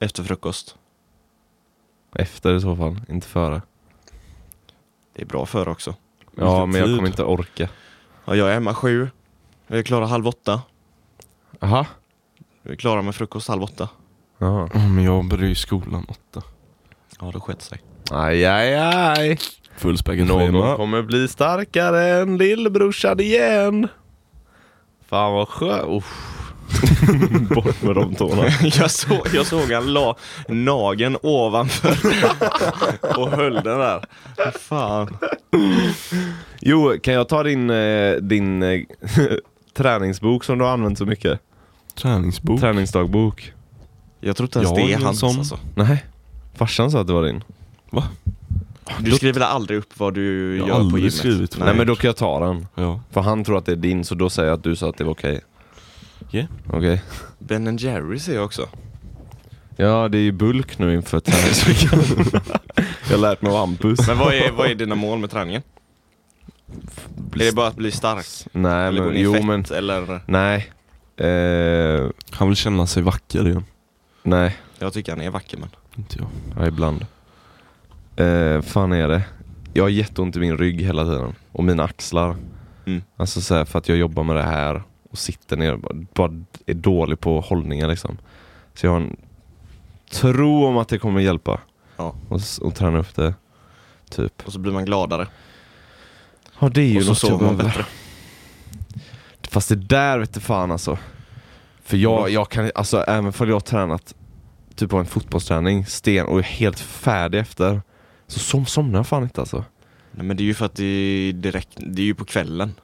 Efter 0.00 0.22
frukost. 0.24 0.76
Efter 2.18 2.54
i 2.54 2.60
så 2.60 2.76
fall, 2.76 3.00
inte 3.08 3.26
före. 3.26 3.62
Det 5.14 5.22
är 5.22 5.26
bra 5.26 5.46
för 5.46 5.68
också. 5.68 5.94
Ja 6.36 6.66
men 6.66 6.80
jag 6.80 6.86
tid? 6.88 6.96
kommer 6.96 7.08
inte 7.08 7.22
orka. 7.24 7.68
Ja, 8.24 8.34
jag 8.36 8.48
är 8.50 8.54
hemma 8.54 8.74
sju. 8.74 9.08
Vi 9.66 9.78
är 9.78 9.82
klara 9.82 10.06
halv 10.06 10.26
åtta. 10.28 10.62
Aha. 11.60 11.86
Vi 12.62 12.72
är 12.72 12.76
klara 12.76 13.02
med 13.02 13.14
frukost 13.14 13.48
halv 13.48 13.62
åtta. 13.62 13.88
Jaha. 14.38 14.68
Ja, 14.74 14.78
Men 14.78 15.04
jag 15.04 15.24
börjar 15.28 15.48
ju 15.48 15.54
skolan 15.54 16.06
åtta. 16.08 16.42
Ja, 17.20 17.30
det 17.34 17.40
skett 17.40 17.62
sig. 17.62 17.82
Aj, 18.10 18.44
aj, 18.46 18.74
aj. 18.76 19.38
Fullspäckat 19.76 20.26
Någon 20.28 20.46
schema. 20.52 20.76
kommer 20.76 21.02
bli 21.02 21.28
starkare 21.28 22.08
än 22.20 22.38
lillebrorsan 22.38 23.20
igen. 23.20 23.88
Fan 25.06 25.32
vad 25.32 25.48
skönt. 25.48 26.04
Bort 27.54 27.82
med 27.82 27.94
de 27.94 28.14
tårna. 28.14 28.42
jag, 28.62 28.90
så, 28.90 29.22
jag 29.34 29.46
såg 29.46 29.72
han 29.72 29.92
la 29.92 30.16
nagen 30.48 31.16
ovanför 31.22 31.96
och 33.18 33.30
höll 33.30 33.54
den 33.54 33.78
där. 33.78 34.04
Fan. 34.58 35.16
Jo, 36.60 36.94
kan 37.02 37.14
jag 37.14 37.28
ta 37.28 37.42
din, 37.42 37.70
eh, 37.70 38.14
din 38.16 38.62
eh, 38.62 38.80
träningsbok 39.76 40.44
som 40.44 40.58
du 40.58 40.64
har 40.64 40.72
använt 40.72 40.98
så 40.98 41.06
mycket? 41.06 41.40
Träningsbok. 41.94 42.60
Träningsdagbok. 42.60 43.52
Jag 44.20 44.36
tror 44.36 44.46
inte 44.46 44.58
ens 44.58 44.70
Jag 44.70 44.78
det 44.88 44.92
har 44.94 45.00
är 45.00 45.04
hans 45.04 45.20
sån. 45.20 45.38
alltså. 45.38 45.58
Nej, 45.74 46.04
farsan 46.54 46.90
sa 46.90 47.00
att 47.00 47.06
det 47.06 47.12
var 47.12 47.22
din. 47.24 47.44
Du 49.00 49.10
skriver 49.10 49.34
väl 49.40 49.42
aldrig 49.48 49.78
upp 49.78 49.98
vad 49.98 50.14
du 50.14 50.56
Jag 50.56 50.62
har 50.62 50.68
gör 50.68 50.74
på 50.74 50.80
aldrig 50.80 51.00
gymmet? 51.02 51.14
skrivit 51.14 51.58
Nej. 51.58 51.74
men 51.76 51.86
då 51.86 51.96
kan 51.96 52.08
jag 52.08 52.16
ta 52.16 52.40
den. 52.46 52.66
Ja. 52.74 53.00
För 53.10 53.20
han 53.20 53.44
tror 53.44 53.58
att 53.58 53.66
det 53.66 53.72
är 53.72 53.76
din, 53.76 54.04
så 54.04 54.14
då 54.14 54.30
säger 54.30 54.48
jag 54.48 54.56
att 54.56 54.64
du 54.64 54.76
sa 54.76 54.88
att 54.88 54.96
det 54.98 55.04
var 55.04 55.12
okej. 55.12 55.40
Yeah. 56.32 56.46
Okej. 56.72 57.02
Ben 57.38 57.76
Jerry 57.76 58.18
ser 58.18 58.34
jag 58.34 58.44
också. 58.44 58.68
Ja, 59.76 60.08
det 60.08 60.18
är 60.18 60.22
ju 60.22 60.32
bulk 60.32 60.78
nu 60.78 60.94
inför 60.94 61.20
träningsveckan. 61.20 62.00
jag 63.04 63.16
har 63.16 63.18
lärt 63.18 63.42
mig 63.42 63.52
av 63.52 63.58
Hampus. 63.58 64.06
Men 64.08 64.18
vad 64.18 64.34
är, 64.34 64.52
vad 64.52 64.70
är 64.70 64.74
dina 64.74 64.94
mål 64.94 65.18
med 65.18 65.30
träningen? 65.30 65.62
Är 67.34 67.38
det 67.38 67.54
bara 67.54 67.66
att 67.68 67.76
bli 67.76 67.90
stark? 67.90 68.26
Nej, 68.52 68.88
eller 68.88 69.00
gå 69.00 69.04
men 69.06 69.14
ner 69.14 69.20
i 69.20 69.24
jo 69.24 69.32
fett? 69.34 69.44
men 69.44 69.64
Eller? 69.70 70.20
nej. 70.26 70.70
Eh, 71.16 72.10
Han 72.30 72.48
vill 72.48 72.56
känna 72.56 72.86
sig 72.86 73.02
vacker 73.02 73.48
igen. 73.48 73.64
nej, 74.22 74.56
Jag 74.78 74.92
tycker 74.92 75.12
han 75.12 75.20
är 75.20 75.30
vacker 75.30 75.58
men. 75.58 75.68
Inte 75.96 76.18
jag. 76.18 76.28
ja, 76.58 76.66
ibland. 76.66 77.06
Eh, 78.16 78.60
fan 78.62 78.92
är 78.92 79.08
det? 79.08 79.22
Jag 79.72 79.84
har 79.84 79.88
jätteont 79.88 80.36
i 80.36 80.38
min 80.40 80.58
rygg 80.58 80.80
hela 80.80 81.04
tiden. 81.04 81.34
Och 81.52 81.64
mina 81.64 81.84
axlar. 81.84 82.36
Mm. 82.86 83.02
Alltså 83.16 83.40
så 83.40 83.54
här, 83.54 83.64
för 83.64 83.78
att 83.78 83.88
jag 83.88 83.98
jobbar 83.98 84.22
med 84.24 84.36
det 84.36 84.42
här 84.42 84.82
och 85.16 85.20
sitter 85.20 85.56
ner 85.56 85.76
bara, 85.76 85.94
bara 86.14 86.32
är 86.66 86.74
dålig 86.74 87.20
på 87.20 87.40
hållningar 87.40 87.88
liksom. 87.88 88.18
Så 88.74 88.86
jag 88.86 88.90
har 88.92 89.00
en 89.00 89.16
tro 90.10 90.64
om 90.66 90.76
att 90.76 90.88
det 90.88 90.98
kommer 90.98 91.20
hjälpa. 91.20 91.60
Ja. 91.96 92.14
Och, 92.28 92.40
och 92.60 92.74
träna 92.74 92.98
upp 92.98 93.14
det. 93.14 93.34
Typ. 94.10 94.46
Och 94.46 94.52
så 94.52 94.58
blir 94.58 94.72
man 94.72 94.84
gladare. 94.84 95.26
Ja 96.60 96.68
det 96.68 96.80
är 96.80 96.84
ju 96.86 96.96
Och 96.96 97.02
så 97.04 97.08
något 97.10 97.18
sover 97.18 97.46
man 97.46 97.56
bättre. 97.56 97.84
Fast 99.42 99.68
det 99.68 99.74
där 99.76 100.18
vet 100.18 100.34
du 100.34 100.40
fan 100.40 100.72
alltså. 100.72 100.98
För 101.82 101.96
jag, 101.96 102.10
Vadå? 102.16 102.28
jag 102.28 102.48
kan, 102.50 102.70
alltså 102.74 103.02
även 103.02 103.32
för 103.32 103.46
jag 103.46 103.54
har 103.54 103.60
tränat 103.60 104.14
typ 104.74 104.90
på 104.90 104.96
en 104.98 105.06
fotbollsträning, 105.06 105.86
sten 105.86 106.26
och 106.26 106.38
är 106.38 106.42
helt 106.42 106.80
färdig 106.80 107.38
efter. 107.38 107.82
Så 108.26 108.38
som, 108.38 108.66
somnar 108.66 108.98
jag 108.98 109.06
fan 109.06 109.22
inte 109.22 109.40
alltså. 109.40 109.64
Nej 110.12 110.26
men 110.26 110.36
det 110.36 110.42
är 110.42 110.44
ju 110.44 110.54
för 110.54 110.66
att 110.66 110.74
det 110.74 110.84
är 110.84 111.32
direkt, 111.32 111.68
det 111.76 112.02
är 112.02 112.06
ju 112.06 112.14
på 112.14 112.24
kvällen. 112.24 112.74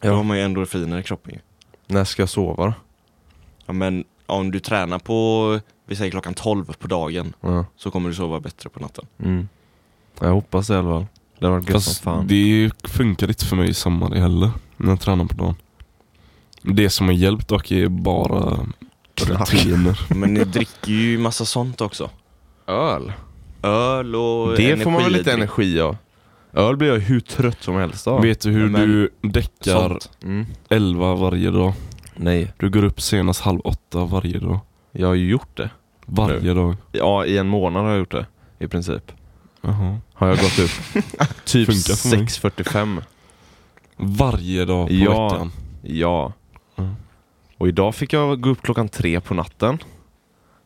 Då 0.00 0.08
Ja. 0.08 0.14
har 0.14 0.22
man 0.24 0.36
ju 0.36 0.42
endorfiner 0.42 0.98
i 0.98 1.02
kroppen 1.02 1.34
ju. 1.34 1.40
När 1.90 2.04
ska 2.04 2.22
jag 2.22 2.28
sova 2.28 2.66
då? 2.66 2.72
Ja 3.66 3.72
men 3.72 4.04
om 4.26 4.50
du 4.50 4.60
tränar 4.60 4.98
på, 4.98 5.60
vi 5.86 5.96
säger 5.96 6.10
klockan 6.10 6.34
12 6.34 6.64
på 6.78 6.86
dagen, 6.88 7.32
Ja. 7.40 7.64
så 7.76 7.90
kommer 7.90 8.08
du 8.08 8.14
sova 8.14 8.40
bättre 8.40 8.68
på 8.70 8.80
natten. 8.80 9.06
Mm. 9.22 9.48
Jag 10.20 10.28
hoppas 10.32 10.66
det 10.66 10.74
i 10.74 10.76
alla 10.76 10.88
fall. 10.88 11.06
Det 11.38 11.46
har 11.46 11.52
varit 11.52 11.68
gött 11.68 11.82
som 11.82 11.90
Fast 11.90 12.02
fan. 12.02 12.26
det 12.26 12.70
funkar 12.84 13.28
inte 13.28 13.46
för 13.46 13.56
mig 13.56 13.68
i 13.68 13.74
sommar 13.74 14.14
heller. 14.14 14.50
När 14.76 14.88
jag 14.90 15.00
tränar 15.00 15.24
på 15.24 15.34
dagen. 15.36 15.54
Det 16.62 16.90
som 16.90 17.06
har 17.06 17.14
hjälpt 17.14 17.48
dock 17.48 17.70
är 17.70 17.88
bara 17.88 18.66
rutiner. 19.16 20.00
Men 20.14 20.34
ni 20.34 20.44
dricker 20.44 20.92
ju 20.92 21.18
massa 21.18 21.44
sånt 21.44 21.80
också. 21.80 22.10
Öl? 22.66 23.12
Öl 23.62 24.14
och 24.16 24.56
Det 24.56 24.82
får 24.82 24.90
man 24.90 25.02
väl 25.02 25.12
lite 25.12 25.32
energidryck. 25.32 25.68
energi 25.68 25.80
av? 25.80 25.96
Öl 26.52 26.76
blir 26.76 26.88
jag 26.88 26.98
hur 26.98 27.20
trött 27.20 27.62
som 27.62 27.74
helst 27.76 28.06
av. 28.06 28.22
Vet 28.22 28.40
du 28.40 28.50
hur 28.50 28.68
Men- 28.68 28.80
du 28.88 29.08
däckar 29.20 29.88
Sånt. 29.88 30.10
Mm. 30.22 30.46
11 30.68 31.14
varje 31.14 31.50
dag? 31.50 31.72
Nej, 32.16 32.52
Du 32.58 32.70
går 32.70 32.84
upp 32.84 33.00
senast 33.00 33.40
halv 33.40 33.60
åtta 33.60 34.04
varje 34.04 34.38
dag. 34.38 34.60
jag 34.92 35.06
har 35.08 35.14
ju 35.14 35.28
gjort 35.30 35.56
det. 35.56 35.70
Varje 36.06 36.54
dag. 36.54 36.76
Ja, 36.92 37.24
i 37.24 37.38
en 37.38 37.48
månad 37.48 37.82
har 37.82 37.90
jag 37.90 37.98
gjort 37.98 38.10
det. 38.10 38.26
I 38.58 38.66
princip. 38.68 39.12
Jaha. 39.60 39.98
Har 40.14 40.28
jag 40.28 40.36
gått 40.38 40.58
upp 40.58 40.70
typ 41.44 41.66
Funkar 41.66 41.94
för 41.94 42.16
mig. 42.16 42.26
6.45. 42.26 43.02
Varje 43.96 44.64
dag 44.64 44.88
på 44.88 44.94
Ja. 44.94 45.28
veckan. 45.28 45.52
Ja. 45.82 46.32
Mm. 46.76 46.94
Och 47.58 47.68
idag 47.68 47.94
fick 47.94 48.12
jag 48.12 48.40
gå 48.40 48.50
upp 48.50 48.62
klockan 48.62 48.88
tre 48.88 49.20
på 49.20 49.34
natten. 49.34 49.78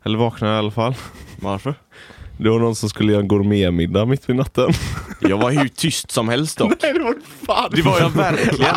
Eller 0.05 0.19
vakna 0.19 0.55
i 0.55 0.59
alla 0.59 0.71
fall. 0.71 0.95
Varför? 1.41 1.75
Det 2.39 2.51
var 2.51 2.59
någon 2.59 2.75
som 2.77 2.89
skulle 2.89 3.13
göra 3.13 3.23
en 3.23 3.29
gourmetmiddag 3.29 4.05
mitt 4.07 4.29
vid 4.29 4.37
natten. 4.37 4.73
Jag 5.21 5.39
var 5.39 5.51
hur 5.51 5.69
tyst 5.69 6.11
som 6.11 6.29
helst 6.29 6.59
dock. 6.59 6.73
Nej 6.83 6.93
det 6.93 7.01
var 7.01 7.15
fan 7.47 7.71
Det 7.75 7.83
var 7.83 8.01
jag 8.01 8.11
verkligen. 8.11 8.75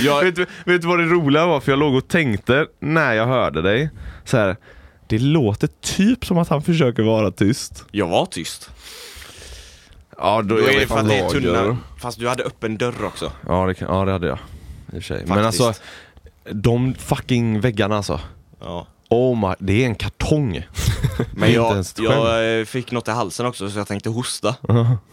Jag, 0.00 0.24
vet, 0.24 0.36
du, 0.36 0.46
vet 0.64 0.82
du 0.82 0.88
vad 0.88 0.98
det 0.98 1.04
roliga 1.04 1.46
var? 1.46 1.60
För 1.60 1.72
jag 1.72 1.78
låg 1.78 1.94
och 1.94 2.08
tänkte 2.08 2.66
när 2.80 3.12
jag 3.12 3.26
hörde 3.26 3.62
dig. 3.62 3.90
Så 4.24 4.36
här, 4.36 4.56
det 5.06 5.18
låter 5.18 5.68
typ 5.80 6.26
som 6.26 6.38
att 6.38 6.48
han 6.48 6.62
försöker 6.62 7.02
vara 7.02 7.30
tyst. 7.30 7.84
jag 7.90 8.06
var 8.08 8.26
tyst. 8.26 8.70
Ja, 10.18 10.42
Då 10.42 10.56
är 10.56 10.80
det 10.80 10.86
för 10.86 10.98
att 10.98 11.08
det 11.08 11.18
är 11.18 11.28
tunna. 11.28 11.76
Fast 12.00 12.18
du 12.18 12.28
hade 12.28 12.42
öppen 12.44 12.78
dörr 12.78 13.04
också. 13.04 13.32
Ja 13.48 13.66
det, 13.66 13.74
kan, 13.74 13.88
ja, 13.96 14.04
det 14.04 14.12
hade 14.12 14.26
jag. 14.26 14.38
I 14.38 14.90
och 14.90 14.92
för 14.92 15.00
sig. 15.00 15.24
Men 15.26 15.44
alltså, 15.44 15.74
de 16.52 16.94
fucking 16.94 17.60
väggarna 17.60 17.96
alltså. 17.96 18.20
Ja. 18.60 18.86
Oh 19.10 19.48
my, 19.48 19.54
det 19.58 19.82
är 19.82 19.86
en 19.86 19.94
kartong. 19.94 20.66
Men 21.32 21.52
jag, 21.52 21.84
jag 21.96 22.58
eh, 22.60 22.64
fick 22.64 22.92
något 22.92 23.08
i 23.08 23.10
halsen 23.10 23.46
också 23.46 23.70
så 23.70 23.78
jag 23.78 23.88
tänkte 23.88 24.08
hosta. 24.08 24.56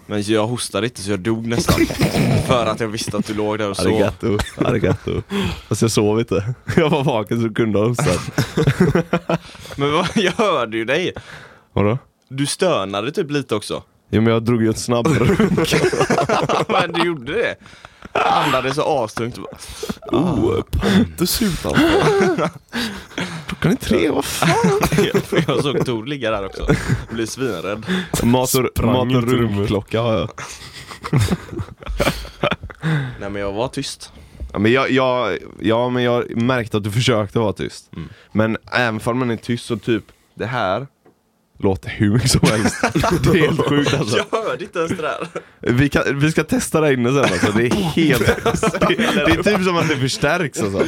Men 0.05 0.21
jag 0.23 0.47
hostade 0.47 0.87
inte 0.87 1.01
så 1.01 1.11
jag 1.11 1.19
dog 1.19 1.47
nästan. 1.47 1.85
för 2.47 2.65
att 2.65 2.79
jag 2.79 2.87
visste 2.87 3.17
att 3.17 3.27
du 3.27 3.33
låg 3.33 3.57
där 3.57 3.69
och 3.69 3.77
sov. 3.77 3.87
Arigato. 3.87 4.37
Arigato. 4.57 5.21
Fast 5.67 5.81
jag 5.81 5.91
sov 5.91 6.19
inte. 6.19 6.53
Jag 6.77 6.89
var 6.89 7.03
vaken 7.03 7.41
så 7.41 7.53
kunde 7.53 7.79
ha 7.79 7.87
hostat. 7.87 8.21
Men 9.75 9.91
vad, 9.91 10.07
jag 10.15 10.31
hörde 10.31 10.77
ju 10.77 10.85
dig. 10.85 11.11
Vadå? 11.73 11.97
Du 12.29 12.45
stönade 12.45 13.11
typ 13.11 13.31
lite 13.31 13.55
också. 13.55 13.83
Jo 14.09 14.21
men 14.21 14.33
jag 14.33 14.43
drog 14.43 14.63
ju 14.63 14.69
ett 14.69 14.79
snabb 14.79 15.07
runk. 15.07 15.39
Men 16.67 16.91
du 16.91 17.05
gjorde 17.05 17.33
det. 17.33 17.55
Andades 18.23 18.75
så 18.75 19.03
astungt. 19.03 19.39
Oh, 20.11 20.61
Pontus 20.61 21.41
utan. 21.41 21.73
Klockan 23.47 23.71
är 23.71 23.75
tre, 23.75 24.09
vad 24.09 24.25
fan? 24.25 24.81
Jag 25.47 25.63
såg 25.63 25.85
Tor 25.85 26.05
ligga 26.05 26.31
där 26.31 26.45
också. 26.45 26.67
Blev 27.09 27.25
svinrädd. 27.25 27.85
Mat 28.23 28.53
och, 28.53 28.85
mat 28.85 29.15
och 29.15 29.23
runkklocka 29.23 30.01
har 30.01 30.13
jag. 30.13 30.29
Nej 33.19 33.29
men 33.29 33.35
jag 33.35 33.51
var 33.51 33.67
tyst. 33.67 34.11
Ja 34.53 34.59
men 34.59 34.71
jag, 34.71 34.91
jag, 34.91 35.37
ja, 35.59 35.89
men 35.89 36.03
jag 36.03 36.37
märkte 36.37 36.77
att 36.77 36.83
du 36.83 36.91
försökte 36.91 37.39
vara 37.39 37.53
tyst. 37.53 37.93
Mm. 37.95 38.09
Men 38.31 38.57
även 38.71 39.01
om 39.03 39.19
man 39.19 39.31
är 39.31 39.37
tyst 39.37 39.65
så 39.65 39.77
typ, 39.77 40.03
det 40.35 40.45
här 40.45 40.87
låter 41.57 41.89
hur 41.89 42.11
mycket 42.11 42.31
som 42.31 42.41
helst. 42.43 42.75
Det 43.23 43.29
är 43.29 43.41
helt 43.41 43.61
sjukt 43.61 43.93
alltså. 43.93 44.17
Jag 44.17 44.39
hörde 44.43 44.63
inte 44.63 44.79
ens 44.79 44.91
det 44.91 45.01
där. 45.01 45.27
Vi, 45.59 45.89
kan, 45.89 46.19
vi 46.19 46.31
ska 46.31 46.43
testa 46.43 46.81
det 46.81 46.93
inne 46.93 47.09
sen 47.09 47.17
alltså. 47.17 47.51
Det 47.51 47.65
är 47.65 47.73
helt... 47.73 48.25
det, 48.87 48.95
det 48.97 49.31
är 49.31 49.43
typ 49.43 49.65
som 49.65 49.77
att 49.77 49.89
det 49.89 49.97
förstärks 49.97 50.61
alltså. 50.61 50.85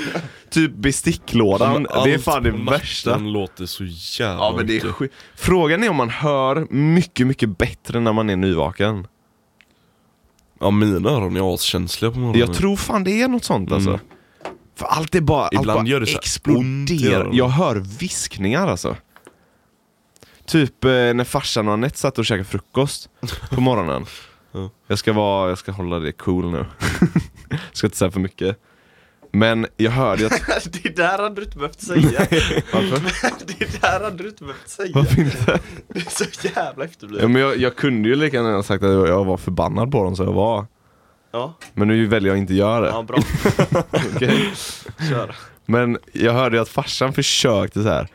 Typ 0.50 0.72
besticklådan, 0.72 1.88
det 2.04 2.14
är 2.14 2.18
fan 2.18 2.44
det 2.44 2.52
värsta. 2.52 3.12
Den 3.12 3.32
låter 3.32 3.66
så 3.66 3.84
jävla 3.84 4.44
Ja 4.44 4.54
men 4.58 4.68
det 4.68 4.78
är. 4.78 5.10
Frågan 5.36 5.84
är 5.84 5.90
om 5.90 5.96
man 5.96 6.10
hör 6.10 6.68
mycket, 6.74 7.28
mycket 7.28 7.58
bättre 7.58 8.00
när 8.00 8.14
man 8.14 8.30
är 8.30 8.36
nyvaken. 8.36 9.08
Ja 10.60 10.72
mina 10.72 11.10
öron 11.10 11.38
är 11.38 11.54
askänsliga 11.54 12.12
på 12.12 12.20
morgonen. 12.20 12.40
Jag 12.40 12.54
tror 12.54 12.76
fan 12.76 13.04
det 13.04 13.22
är 13.22 13.28
något 13.28 13.44
sånt 13.44 13.72
alltså. 13.72 13.90
Mm. 13.90 14.02
För 14.76 14.86
allt 14.86 15.16
är 15.16 15.22
bara, 15.22 15.44
allt 15.44 15.54
Ibland 15.54 15.80
bara 15.80 15.88
gör 15.88 16.00
det 16.00 16.12
exploderar. 16.12 17.30
Jag 17.34 17.48
hör 17.50 17.76
viskningar 18.00 18.68
alltså. 18.68 18.96
Typ 20.48 20.86
eh, 20.86 20.90
när 20.92 21.24
farsan 21.24 21.68
och 21.68 21.74
Anette 21.74 21.98
satt 21.98 22.18
och 22.20 22.26
käkade 22.26 22.44
frukost 22.44 23.10
på 23.50 23.62
morgonen. 23.62 24.06
Ja. 24.52 24.70
Jag 24.88 25.00
ska 25.00 25.14
vara, 25.14 25.50
jag 25.50 25.58
ska 25.58 25.72
hålla 25.72 26.00
det 26.00 26.12
cool 26.12 26.52
nu. 26.52 26.66
ska 27.74 27.88
inte 27.88 27.98
säga 27.98 28.12
för 28.12 28.20
mycket. 28.20 28.58
Men 29.32 29.68
jag 29.78 29.92
hörde 29.92 30.26
att... 30.26 30.68
Det 30.84 30.96
där 30.96 31.18
hade 31.20 31.36
du 31.36 31.44
inte 31.44 31.58
behövt 31.58 31.82
säga. 31.82 32.20
Varför? 32.74 33.48
Det 33.58 33.82
där 33.82 34.04
hade 34.04 34.24
du 34.24 34.30
inte 34.30 34.44
behövt 34.44 34.70
säga. 34.70 34.92
Varför 34.96 35.22
inte? 35.22 35.60
Det 35.88 36.00
är 36.00 36.10
så 36.10 36.48
jävla 36.48 36.84
Ja, 36.84 36.90
efterblivet. 36.90 37.32
men 37.32 37.42
jag, 37.42 37.58
jag 37.58 37.76
kunde 37.76 38.10
ju 38.10 38.16
lika 38.16 38.38
gärna 38.38 38.64
sagt 38.64 38.84
att 38.84 38.92
jag 39.10 39.26
var 39.26 39.38
förbannad 39.38 39.92
på 39.92 40.04
dem 40.04 40.16
så 40.16 40.24
jag 40.24 40.34
var. 40.34 40.66
Ja, 41.32 41.54
Men 41.74 41.88
nu 41.88 42.06
väljer 42.08 42.32
jag 42.32 42.38
inte 42.38 42.54
att 42.54 42.58
göra 42.58 42.82
det. 42.82 42.88
ja 42.88 43.04
bra. 43.04 43.18
Okej? 44.16 44.54
Kör. 45.10 45.36
Men 45.66 45.98
jag 46.14 46.34
hörde 46.34 46.56
ju 46.56 46.62
att 46.62 46.70
farsan 46.70 47.14
försökte 47.14 47.84
så 47.84 47.90
här. 47.90 48.08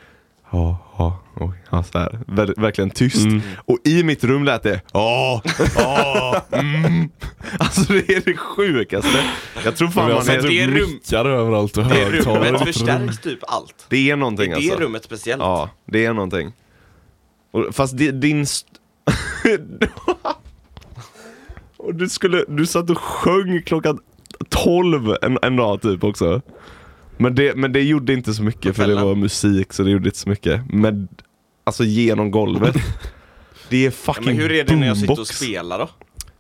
Ja, 0.53 0.79
ja, 0.99 1.19
oj, 1.37 1.51
ja, 1.71 1.83
så 1.83 1.99
här. 1.99 2.19
Ver- 2.27 2.61
verkligen 2.61 2.91
tyst. 2.91 3.25
Mm. 3.27 3.41
Och 3.57 3.79
i 3.85 4.03
mitt 4.05 4.25
rum 4.25 4.45
lät 4.45 4.63
det 4.63 4.81
ja, 4.93 5.43
ja, 5.77 6.45
mm. 6.53 7.09
Alltså 7.59 7.93
det 7.93 8.09
är 8.15 8.21
det 8.25 8.37
sjukaste. 8.37 9.25
Jag 9.65 9.77
tror 9.77 9.89
fan 9.89 10.09
man 10.13 10.29
är, 10.29 10.43
det 10.43 10.61
är 10.61 10.69
rum- 10.69 10.91
mickar 10.93 11.25
överallt 11.25 11.77
och 11.77 11.85
Det 11.85 11.95
högtalare. 11.95 12.49
rummet 12.53 12.63
förstärks 12.63 13.19
typ 13.21 13.39
allt. 13.49 13.87
det 13.89 13.97
är 13.97 14.11
Det 14.11 14.17
någonting 14.17 14.53
är 14.53 14.57
det 14.57 14.63
alltså. 14.71 14.79
rummet 14.81 15.05
speciellt. 15.05 15.41
Ja, 15.43 15.71
det 15.87 16.05
är 16.05 16.13
någonting. 16.13 16.53
Och, 17.51 17.75
fast 17.75 17.97
det, 17.99 18.11
din... 18.11 18.47
Och 21.77 21.95
du 21.95 22.09
skulle, 22.09 22.45
du 22.49 22.67
satt 22.67 22.91
och 22.91 22.99
sjöng 22.99 23.63
klockan 23.63 23.99
12 24.49 25.17
en, 25.23 25.39
en 25.43 25.57
dag 25.57 25.83
typ 25.83 26.05
också. 26.05 26.41
Men 27.17 27.35
det, 27.35 27.57
men 27.57 27.73
det 27.73 27.81
gjorde 27.83 28.13
inte 28.13 28.35
så 28.35 28.43
mycket 28.43 28.77
för 28.77 28.87
det 28.87 28.95
var 28.95 29.15
musik 29.15 29.73
så 29.73 29.83
det 29.83 29.91
gjorde 29.91 30.09
inte 30.09 30.19
så 30.19 30.29
mycket. 30.29 30.61
Men 30.73 31.09
alltså 31.65 31.85
genom 31.85 32.31
golvet. 32.31 32.77
Det 33.69 33.77
är 33.77 33.85
Ja, 33.85 33.91
fucking 33.91 34.25
men 34.25 34.37
hur 34.37 34.53
är 34.53 34.65
det 34.65 34.77
när 34.77 34.87
jag 34.87 34.97
sitter 34.97 35.21
och 35.21 35.27
spelar 35.27 35.79
då? 35.79 35.89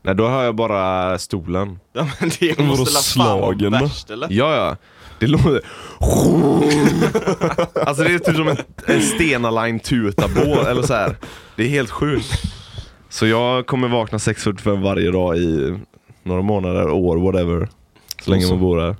Nej 0.02 0.14
då 0.14 0.26
har 0.26 0.42
jag 0.42 0.54
bara 0.54 1.18
stolen. 1.18 1.78
Ja 1.92 2.08
men 2.20 2.30
det 2.40 2.58
måste 2.58 3.18
la 3.20 3.24
fan 3.26 3.40
vara 3.40 3.70
värst 3.70 4.10
eller? 4.10 4.28
Ja 4.30 4.54
ja. 4.56 4.76
Det 5.18 5.26
låter... 5.26 5.60
alltså 7.86 8.04
det 8.04 8.14
är 8.14 8.18
typ 8.18 8.36
som 8.36 8.48
en, 8.48 8.56
en 8.86 9.02
Stena 9.02 9.50
Line 9.50 9.80
tutabåt 9.80 10.66
eller 10.66 10.82
så 10.82 10.94
här. 10.94 11.16
Det 11.56 11.64
är 11.64 11.68
helt 11.68 11.90
sjukt. 11.90 12.42
Så 13.08 13.26
jag 13.26 13.66
kommer 13.66 13.88
vakna 13.88 14.18
6.45 14.18 14.82
varje 14.82 15.10
dag 15.10 15.36
i 15.36 15.78
några 16.22 16.42
månader, 16.42 16.90
år, 16.90 17.16
whatever. 17.16 17.68
Så 18.22 18.30
länge 18.30 18.48
man 18.48 18.60
bor 18.60 18.80
här. 18.80 18.96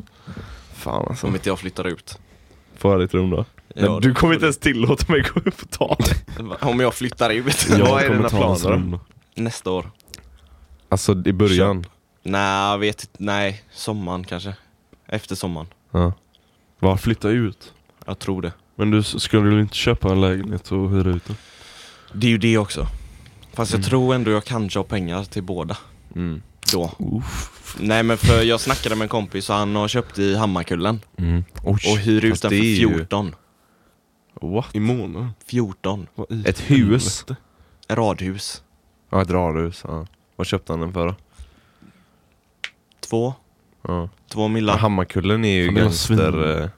Fan 0.82 1.06
alltså. 1.08 1.26
Om 1.26 1.34
inte 1.34 1.48
jag 1.48 1.58
flyttar 1.58 1.86
ut. 1.86 2.18
Får 2.76 2.92
jag 2.92 3.00
ditt 3.00 3.14
rum 3.14 3.30
då? 3.30 3.44
Ja, 3.74 3.90
Men 3.92 4.00
du 4.00 4.08
då 4.08 4.14
kommer 4.14 4.34
inte 4.34 4.46
ens 4.46 4.58
tillåta 4.58 5.12
mig 5.12 5.20
gå 5.34 5.40
upp 5.40 5.62
och 5.62 5.70
ta 5.70 5.96
det. 5.98 6.66
Om 6.66 6.80
jag 6.80 6.94
flyttar 6.94 7.30
ut 7.30 7.66
Ja. 7.70 7.76
Vad 7.90 8.02
är 8.02 8.08
dina 8.10 8.28
planer? 8.28 8.98
nästa 9.34 9.70
år. 9.70 9.90
Alltså 10.88 11.22
i 11.26 11.32
början. 11.32 11.84
Nej, 12.22 12.70
jag 12.70 12.78
vet 12.78 13.00
inte. 13.02 13.14
Nej, 13.18 13.62
sommaren 13.72 14.24
kanske. 14.24 14.56
Efter 15.08 15.34
sommaren. 15.34 15.66
Ja. 15.90 16.12
Var 16.78 16.96
flytta 16.96 17.28
ut? 17.28 17.72
Jag 18.06 18.18
tror 18.18 18.42
det. 18.42 18.52
Men 18.74 18.90
du 18.90 18.98
s- 18.98 19.20
ska 19.22 19.38
du 19.40 19.60
inte 19.60 19.76
köpa 19.76 20.08
en 20.12 20.20
lägenhet 20.20 20.72
och 20.72 20.90
hyra 20.90 21.10
ut 21.10 21.24
den? 21.24 21.36
Det 22.12 22.26
är 22.26 22.30
ju 22.30 22.38
det 22.38 22.58
också. 22.58 22.86
Fast 23.52 23.72
jag 23.72 23.78
Mm. 23.78 23.88
tror 23.90 24.14
ändå 24.14 24.30
jag 24.30 24.44
kanske 24.44 24.78
har 24.78 24.84
pengar 24.84 25.24
till 25.24 25.42
båda. 25.42 25.76
Mm. 26.14 26.42
Då. 26.72 26.90
Nej 27.78 28.02
men 28.02 28.18
för 28.18 28.42
jag 28.42 28.60
snackade 28.60 28.94
med 28.96 29.02
en 29.04 29.08
kompis 29.08 29.50
och 29.50 29.56
han 29.56 29.76
har 29.76 29.88
köpt 29.88 30.18
i 30.18 30.36
Hammarkullen. 30.36 31.00
Mm. 31.18 31.44
Oj, 31.64 31.80
Och 31.92 31.98
hyr 31.98 32.24
ut 32.24 32.42
den 32.42 32.50
för 32.50 32.56
är 32.56 32.62
ju- 32.62 32.88
14. 32.88 33.34
What? 34.40 34.66
I 34.72 34.80
månaden? 34.80 35.30
14. 35.46 36.06
Vad 36.14 36.32
i 36.32 36.40
Ett 36.48 36.60
hus? 36.60 36.68
helvete? 36.70 37.36
Radhus. 37.88 38.62
Ja, 39.10 39.22
ett 39.22 39.30
radhus. 39.30 39.80
Ja. 39.88 40.06
Vad 40.36 40.46
köpte 40.46 40.72
han 40.72 40.80
den 40.80 40.92
för 40.92 41.06
då? 41.06 41.14
Två. 43.00 43.34
Ja. 43.88 44.08
Två 44.28 44.48
millar. 44.48 44.78
Hammarkullen 44.78 45.44
är 45.44 45.54
ju 45.54 45.66
Fan, 45.66 45.74
gangster... 45.74 46.32
svin. 46.32 46.62
eh. 46.62 46.68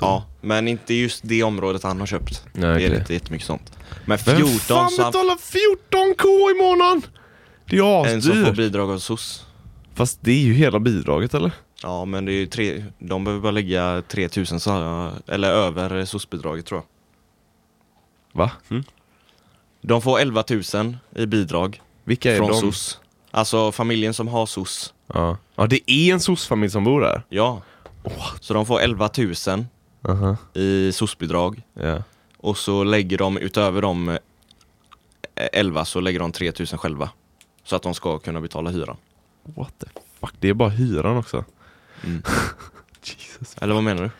Ja, 0.00 0.24
men 0.40 0.68
inte 0.68 0.94
just 0.94 1.20
det 1.24 1.42
området 1.42 1.82
han 1.82 2.00
har 2.00 2.06
köpt. 2.06 2.44
Nej, 2.52 2.60
Det 2.62 2.66
är 2.66 2.88
okej. 2.88 2.98
inte 2.98 3.12
jättemycket 3.14 3.46
sånt. 3.46 3.72
Men 4.04 4.18
Vem 4.24 4.36
14 4.36 4.58
fan 4.60 4.90
så 4.90 5.02
han, 5.02 5.12
betalar 5.12 5.34
14k 5.36 6.50
i 6.50 6.62
månaden? 6.62 7.02
Det 7.70 7.78
är 7.78 8.14
en 8.14 8.22
som 8.22 8.32
får 8.32 8.40
asdyrt. 8.42 8.56
bidrag 8.56 8.90
av 8.90 8.98
SOS. 8.98 9.46
Fast 9.94 10.18
det 10.22 10.32
är 10.32 10.40
ju 10.44 10.52
hela 10.52 10.80
bidraget 10.80 11.34
eller? 11.34 11.52
Ja 11.82 12.04
men 12.04 12.24
det 12.24 12.32
är 12.32 12.36
ju 12.36 12.46
tre, 12.46 12.84
de 12.98 13.24
behöver 13.24 13.42
bara 13.42 13.50
lägga 13.52 14.02
3000 14.08 14.60
så, 14.60 15.10
eller 15.26 15.48
över 15.50 16.04
SOS-bidraget 16.04 16.66
tror 16.66 16.80
jag. 16.80 16.86
Va? 18.40 18.50
De 19.80 20.02
får 20.02 20.18
11 20.20 20.44
000 20.74 20.96
i 21.16 21.26
bidrag 21.26 21.82
Vilka 22.04 22.32
är 22.32 22.36
från 22.36 22.48
de? 22.48 22.54
SOS. 22.54 23.00
Alltså 23.30 23.72
familjen 23.72 24.14
som 24.14 24.28
har 24.28 24.46
SOS. 24.46 24.94
Ja. 25.06 25.36
ja, 25.54 25.66
det 25.66 25.90
är 25.90 26.12
en 26.12 26.20
soc-familj 26.20 26.70
som 26.70 26.84
bor 26.84 27.00
där. 27.00 27.22
Ja. 27.28 27.62
Så 28.40 28.54
de 28.54 28.66
får 28.66 28.80
11 28.80 29.10
000 29.18 29.34
Aha. 30.08 30.36
i 30.54 30.92
SOS-bidrag. 30.92 31.62
Ja. 31.74 32.02
Och 32.36 32.58
så 32.58 32.84
lägger 32.84 33.18
de 33.18 33.38
utöver 33.38 33.82
de 33.82 34.08
eh, 34.08 34.18
11 35.52 35.84
så 35.84 36.00
lägger 36.00 36.18
de 36.20 36.32
3 36.32 36.52
000 36.58 36.66
själva. 36.66 37.10
Så 37.70 37.76
att 37.76 37.82
de 37.82 37.94
ska 37.94 38.18
kunna 38.18 38.40
betala 38.40 38.70
hyran. 38.70 38.96
What 39.42 39.72
the 39.78 39.86
fuck? 40.20 40.32
Det 40.40 40.48
är 40.48 40.54
bara 40.54 40.68
hyran 40.68 41.16
också. 41.16 41.44
Mm. 42.04 42.22
Jesus. 43.04 43.56
Eller 43.60 43.74
vad 43.74 43.84
menar 43.84 44.02
du? 44.02 44.10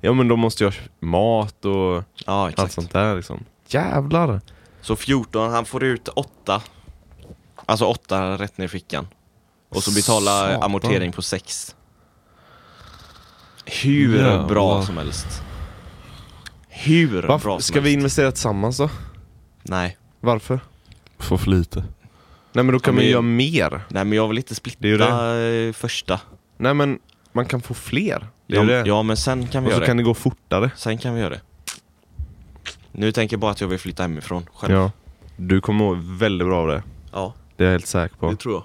Ja 0.00 0.12
men 0.12 0.28
de 0.28 0.40
måste 0.40 0.64
ju 0.64 0.70
ha 0.70 0.76
mat 1.00 1.64
och 1.64 2.04
Ja 2.26 2.50
allt 2.56 2.72
sånt 2.72 2.92
där 2.92 3.16
liksom. 3.16 3.44
Jävlar! 3.68 4.40
Så 4.80 4.96
14, 4.96 5.50
han 5.50 5.64
får 5.64 5.84
ut 5.84 6.08
8. 6.08 6.62
Alltså 7.66 7.84
8 7.84 8.38
rätt 8.38 8.58
ner 8.58 8.64
i 8.64 8.68
fickan. 8.68 9.06
Och 9.68 9.82
så 9.82 9.94
betala 9.94 10.30
Satan. 10.30 10.62
amortering 10.62 11.12
på 11.12 11.22
6. 11.22 11.76
Hur 13.64 14.16
Jävlar. 14.18 14.48
bra 14.48 14.82
som 14.82 14.96
helst. 14.96 15.42
Hur 16.68 17.22
bra 17.22 17.28
Varför, 17.28 17.50
som 17.50 17.60
ska 17.60 17.80
vi 17.80 17.90
helst. 17.90 17.98
investera 17.98 18.32
tillsammans 18.32 18.76
då? 18.78 18.90
Nej. 19.62 19.96
Varför? 20.20 20.60
Får 21.18 21.38
för 21.38 21.50
lite. 21.50 21.84
Nej 22.56 22.64
men 22.64 22.72
då 22.72 22.78
kan 22.78 22.94
Ja, 22.94 22.96
man 22.96 23.04
ju 23.04 23.08
men- 23.08 23.12
göra 23.12 23.70
mer. 23.70 23.80
Nej 23.88 24.04
men 24.04 24.12
jag 24.12 24.28
vill 24.28 24.36
inte 24.38 24.50
Det 24.50 24.54
splitta 24.54 25.72
första. 25.72 26.20
Nej 26.56 26.74
men 26.74 26.98
man 27.32 27.46
kan 27.46 27.62
få 27.62 27.74
fler. 27.74 28.26
Det 28.46 28.56
Ja, 28.56 28.62
det. 28.62 28.82
ja 28.86 29.02
men 29.02 29.16
sen 29.16 29.46
kan 29.46 29.62
vi 29.62 29.68
och 29.68 29.72
så 29.72 29.78
göra 29.78 29.86
kan 29.86 29.96
det. 29.96 30.02
det 30.02 30.04
gå 30.04 30.14
fortare. 30.14 30.70
Sen 30.76 30.98
kan 30.98 31.14
vi 31.14 31.20
göra 31.20 31.30
det. 31.30 31.40
Nu 32.92 33.12
tänker 33.12 33.34
jag 33.36 33.40
bara 33.40 33.50
att 33.50 33.60
jag 33.60 33.68
vill 33.68 33.78
flytta 33.78 34.02
hemifrån 34.02 34.46
själv. 34.54 34.74
Ja. 34.74 34.90
Du 35.36 35.60
kommer 35.60 35.78
må 35.84 35.94
väldigt 36.18 36.48
bra 36.48 36.58
av 36.62 36.68
det. 36.68 36.82
Ja, 37.12 37.34
Det 37.56 37.62
är 37.64 37.66
jag 37.66 37.72
helt 37.72 37.86
säker 37.86 38.16
på. 38.16 38.30
det 38.30 38.36
tror 38.36 38.54
jag. 38.54 38.64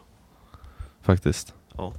Faktiskt. 1.04 1.54
ja, 1.78 1.94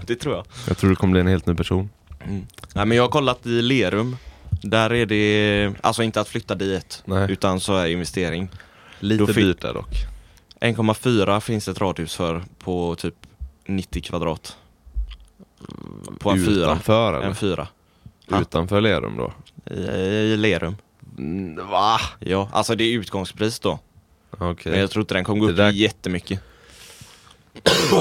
det 0.06 0.14
tror 0.16 0.34
jag. 0.34 0.46
Jag 0.68 0.78
tror 0.78 0.90
du 0.90 0.96
kommer 0.96 1.12
bli 1.12 1.20
en 1.20 1.26
helt 1.26 1.46
ny 1.46 1.54
person. 1.54 1.90
Mm. 2.24 2.46
Nej 2.74 2.86
men 2.86 2.96
jag 2.96 3.04
har 3.04 3.10
kollat 3.10 3.46
i 3.46 3.62
Lerum. 3.62 4.16
Där 4.62 4.92
är 4.92 5.06
det, 5.06 5.72
alltså 5.80 6.02
inte 6.02 6.20
att 6.20 6.28
flytta 6.28 6.54
dit, 6.54 7.02
Nej. 7.04 7.32
utan 7.32 7.60
så 7.60 7.76
är 7.76 7.86
investering. 7.86 8.48
Lite 9.00 9.32
dyrt 9.32 9.60
där 9.60 9.74
dock. 9.74 9.94
1,4 10.60 11.40
finns 11.40 11.68
ett 11.68 11.80
radhus 11.80 12.14
för 12.14 12.42
på 12.58 12.94
typ 12.98 13.14
90 13.66 14.02
kvadrat. 14.02 14.56
På 16.18 16.30
en 16.30 16.44
fyra. 16.44 16.64
Utanför 16.64 17.12
eller? 17.12 17.26
En 17.26 17.34
fyra. 17.34 17.68
Utanför 18.40 18.80
Lerum 18.80 19.16
då? 19.16 19.32
I, 19.74 19.78
I 20.32 20.36
Lerum. 20.36 20.76
Mm, 21.18 21.66
va? 21.68 21.98
Ja, 22.18 22.48
alltså 22.52 22.74
det 22.74 22.84
är 22.84 22.98
utgångspris 22.98 23.58
då. 23.60 23.78
Okej. 24.30 24.72
Men 24.72 24.80
jag 24.80 24.90
tror 24.90 25.02
inte 25.02 25.14
den 25.14 25.24
kommer 25.24 25.40
gå 25.40 25.50
upp 25.50 25.56
där- 25.56 25.70
jättemycket. 25.72 26.40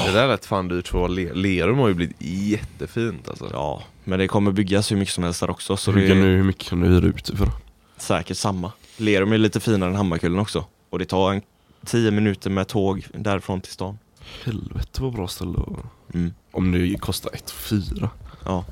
Det 0.06 0.12
där 0.14 0.28
lät 0.28 0.46
fan 0.46 0.68
dyrt 0.68 0.88
för 0.88 1.08
Le- 1.08 1.34
Lerum 1.34 1.78
har 1.78 1.88
ju 1.88 1.94
blivit 1.94 2.16
jättefint 2.20 3.30
alltså. 3.30 3.50
Ja, 3.54 3.84
men 4.04 4.20
det 4.20 4.28
kommer 4.28 4.52
byggas 4.52 4.92
hur 4.92 4.98
mycket 4.98 5.14
som 5.14 5.24
helst 5.24 5.40
där 5.40 5.50
också. 5.50 5.78
Så 5.78 5.92
hur, 5.92 6.02
det 6.02 6.14
du, 6.14 6.22
hur 6.22 6.44
mycket 6.44 6.70
kan 6.70 6.80
du 6.80 6.88
hyra 6.88 7.06
ut 7.06 7.30
för? 7.38 7.50
säkert 7.98 8.38
samma. 8.38 8.72
Lerum 8.98 9.32
är 9.32 9.38
lite 9.38 9.60
finare 9.60 9.90
än 9.90 9.96
Hammarkullen 9.96 10.40
också. 10.40 10.66
Och 10.96 11.00
det 11.00 11.06
tar 11.06 11.34
en 11.34 11.42
10 11.86 12.12
minuter 12.12 12.50
med 12.50 12.68
tåg 12.68 13.08
därifrån 13.14 13.62
till 13.62 13.72
stan. 13.72 13.98
Helvete 14.44 15.02
vad 15.04 15.14
bra 15.14 15.28
ställe 15.28 15.58
att. 15.60 16.14
Mm. 16.16 16.34
Om 16.52 16.72
det 16.72 16.98
kostar 17.00 17.32
ett 17.34 17.52
fyra. 17.52 18.10
Ja. 18.46 18.66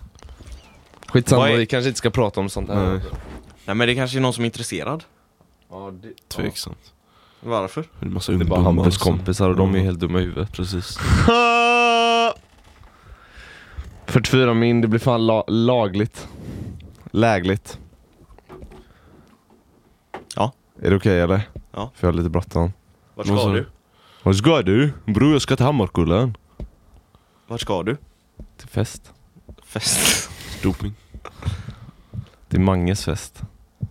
Skitsamma, 1.08 1.50
är- 1.50 1.58
vi 1.58 1.66
kanske 1.66 1.88
inte 1.88 1.98
ska 1.98 2.10
prata 2.10 2.40
om 2.40 2.50
sånt 2.50 2.70
här. 2.70 2.90
Nej. 2.92 3.00
Nej 3.66 3.76
men 3.76 3.88
det 3.88 3.96
kanske 3.96 4.18
är 4.18 4.22
någon 4.22 4.34
som 4.34 4.44
är 4.44 4.46
intresserad. 4.46 5.04
Ja, 5.70 5.92
det, 6.02 6.30
Tveksamt. 6.30 6.94
Varför? 7.40 7.82
Det 8.00 8.06
är, 8.06 8.08
en 8.08 8.14
massa 8.14 8.32
det 8.32 8.44
är 8.44 8.46
bara 8.46 8.62
Hampus 8.62 8.96
som- 9.00 9.14
kompisar 9.14 9.50
och 9.50 9.56
de 9.56 9.74
är 9.74 9.78
Ja, 9.78 9.84
helt 9.84 10.00
dumma 10.00 10.20
i 10.20 10.24
huvudet. 10.24 10.52
Precis. 10.52 10.98
44 14.06 14.54
min, 14.54 14.82
det 14.82 14.88
blir 14.88 15.00
fan 15.00 15.26
la- 15.26 15.46
lagligt. 15.48 16.28
Lägligt. 17.12 17.80
Ja. 20.36 20.52
Är 20.82 20.90
det 20.90 20.96
okej 20.96 21.20
eller? 21.22 21.42
Ja. 21.74 21.92
För 21.96 22.08
jag 22.08 22.14
har 22.14 22.18
lite 22.18 22.30
bråttom. 22.30 22.74
Vart 23.16 23.28
ska 23.28 23.48
du? 23.54 23.66
Vad 24.24 24.36
ska 24.36 24.62
du? 24.62 24.94
Bror 25.06 25.32
jag 25.34 25.42
ska 25.42 25.56
till 25.56 25.66
Hammarkullen. 25.66 26.38
Vart 27.48 27.62
ska 27.62 27.84
du? 27.84 27.98
Till 28.58 28.68
fest. 28.68 29.12
Fest. 29.66 30.30
Doping. 30.64 30.94
Till 32.50 32.60
Manges 32.60 33.06
fest. 33.06 33.42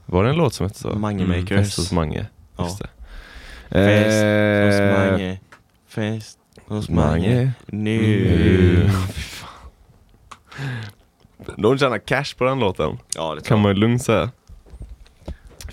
Var 0.07 0.25
det 0.25 0.31
en 0.31 0.37
låt 0.37 0.55
som 0.55 0.67
hette 0.67 0.79
så? 0.79 0.89
Mange 0.95 1.25
Mm, 1.25 1.41
makers. 1.41 1.59
Fest 1.67 1.77
hos 1.79 1.93
Mange. 1.93 2.27
Ja. 2.57 2.65
Just 2.65 2.79
det. 2.79 2.89
Fest 3.69 4.07
hos 4.69 4.81
Eh, 4.81 5.11
Mange. 5.11 5.39
Fest 5.89 6.39
hos 6.67 6.89
Mange. 6.89 7.29
Mange. 7.37 7.53
Nu. 7.67 8.85
Mm. 8.85 8.91
De 11.57 11.79
tjänar 11.79 11.99
cash 11.99 12.37
på 12.39 12.45
den 12.45 12.59
låten. 12.61 12.99
Ja 13.15 13.35
det 13.35 13.41
Kan 13.49 13.61
man 13.61 13.71
ju 13.75 13.81
lugnt 13.81 14.03
säga. 14.03 14.31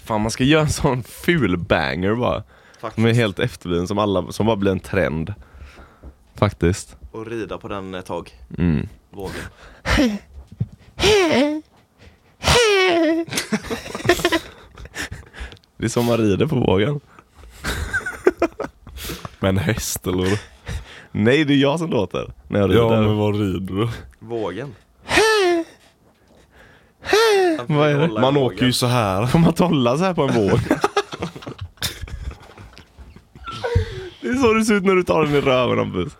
Fan 0.10 0.22
man 0.22 0.32
ska 0.32 0.44
göra 0.44 0.62
en 0.62 0.70
sån 0.70 1.04
ful 1.04 1.58
banger 1.58 2.16
bara. 2.16 2.44
Faktiskt. 2.80 2.96
Som 2.96 3.06
är 3.06 3.14
helt 3.14 3.40
efterbliven, 3.40 3.88
som, 3.88 3.98
alla, 3.98 4.32
som 4.32 4.46
bara 4.46 4.56
blir 4.56 4.72
en 4.72 4.80
trend. 4.80 5.34
Faktiskt. 6.36 6.96
Och 7.12 7.26
rida 7.26 7.58
på 7.58 7.68
den 7.68 7.94
ett 7.94 8.06
tag. 8.06 8.32
Mm. 8.58 8.88
Vågen. 9.10 9.42
Det 15.78 15.86
är 15.86 15.90
som 15.90 16.06
man 16.06 16.18
rider 16.18 16.46
på 16.48 16.56
vågen. 16.56 17.00
Med 19.40 19.50
en 19.50 19.58
häst 19.58 20.08
eller? 20.08 20.42
Nej, 21.12 21.46
det 21.46 21.54
är 21.54 21.58
jag 21.58 21.80
som 21.80 21.90
låter 21.90 22.34
när 22.48 22.60
jag 22.60 22.70
rider. 22.70 22.82
Ja 22.82 23.02
men 23.02 23.18
vad 23.18 23.40
rider 23.40 23.74
du? 23.76 23.90
Vågen. 24.20 24.76
Vad 27.68 27.90
är 27.90 27.98
det? 28.00 28.22
Man 28.22 28.38
åker 28.38 28.66
ju 28.66 28.74
så 28.74 28.88
här. 28.88 29.26
Får 29.26 29.40
man 29.40 29.54
tolla 29.54 29.98
så 29.98 30.04
här 30.04 30.14
på 30.14 30.24
en 30.24 30.36
våg? 30.36 30.60
Det 34.22 34.28
är 34.30 34.34
så 34.36 34.54
det 34.54 34.66
ser 34.66 34.74
ut 34.74 34.84
när 34.86 34.96
du 34.96 35.04
tar 35.04 35.24
den 35.24 35.36
i 35.36 35.42
röven 35.42 35.78
Hampus. 35.78 36.14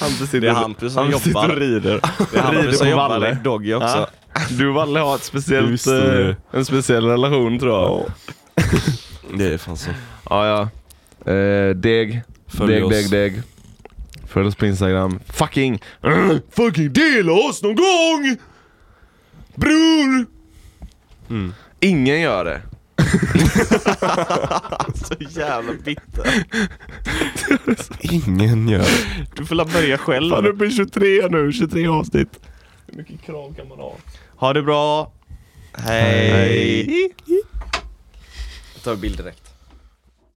Hampus 0.00 0.18
sitter, 0.30 0.40
Det 0.40 0.48
är 0.48 0.52
Hampus 0.54 0.92
som 0.92 1.02
Hampus 1.02 1.26
jobbar. 1.26 1.48
och 1.48 1.56
rider. 1.56 2.00
Det 2.32 2.38
är 2.38 2.50
rider 2.50 2.58
Hampus 2.58 2.78
som 2.78 2.88
jobbar 2.88 3.08
Valle. 3.08 3.30
i 3.30 3.34
Doggy 3.44 3.74
också. 3.74 3.86
Ja. 3.86 4.08
Du 4.50 4.68
och 4.68 4.74
Valle 4.74 5.00
har 5.00 5.14
ett 5.14 5.24
speciellt, 5.24 5.86
eh, 5.86 6.34
en 6.50 6.64
speciell 6.64 7.04
relation 7.06 7.58
tror 7.58 7.72
jag. 7.72 8.04
Det 9.38 9.54
är 9.54 9.58
fan 9.58 9.76
så. 9.76 9.90
Ja, 10.30 10.46
ja. 10.46 11.32
Eh, 11.32 11.74
deg. 11.74 12.22
Följ 12.48 12.72
deg, 12.72 12.84
oss. 12.84 12.90
deg, 12.92 13.10
deg. 13.10 13.42
Följ 14.26 14.46
oss 14.48 14.54
på 14.54 14.66
Instagram. 14.66 15.20
Fucking, 15.28 15.82
uh, 16.06 16.36
fucking 16.50 16.92
dela 16.92 17.32
oss 17.32 17.62
någon 17.62 17.74
gång! 17.74 18.36
Bror! 19.60 20.26
Mm. 21.30 21.54
Ingen 21.80 22.20
gör 22.20 22.44
det. 22.44 22.62
Så 24.94 25.14
jävla 25.40 25.72
bitter. 25.72 26.44
Ingen 28.00 28.68
gör 28.68 28.78
det. 28.78 29.26
Du 29.36 29.46
får 29.46 29.54
la 29.54 29.64
börja 29.64 29.98
själv. 29.98 30.30
Fan 30.30 30.46
uppe 30.46 30.64
i 30.64 30.70
23 30.70 31.28
nu, 31.28 31.52
23 31.52 31.86
avsnitt. 31.88 32.40
Hur 32.86 32.96
mycket 32.96 33.22
krav 33.22 33.54
kan 33.54 33.68
man 33.68 33.78
ha? 33.78 33.94
Ha 34.36 34.52
det 34.52 34.62
bra. 34.62 35.12
Hej. 35.72 37.12
Jag 38.74 38.82
tar 38.84 38.96
bild 38.96 39.16
direkt. 39.16 39.49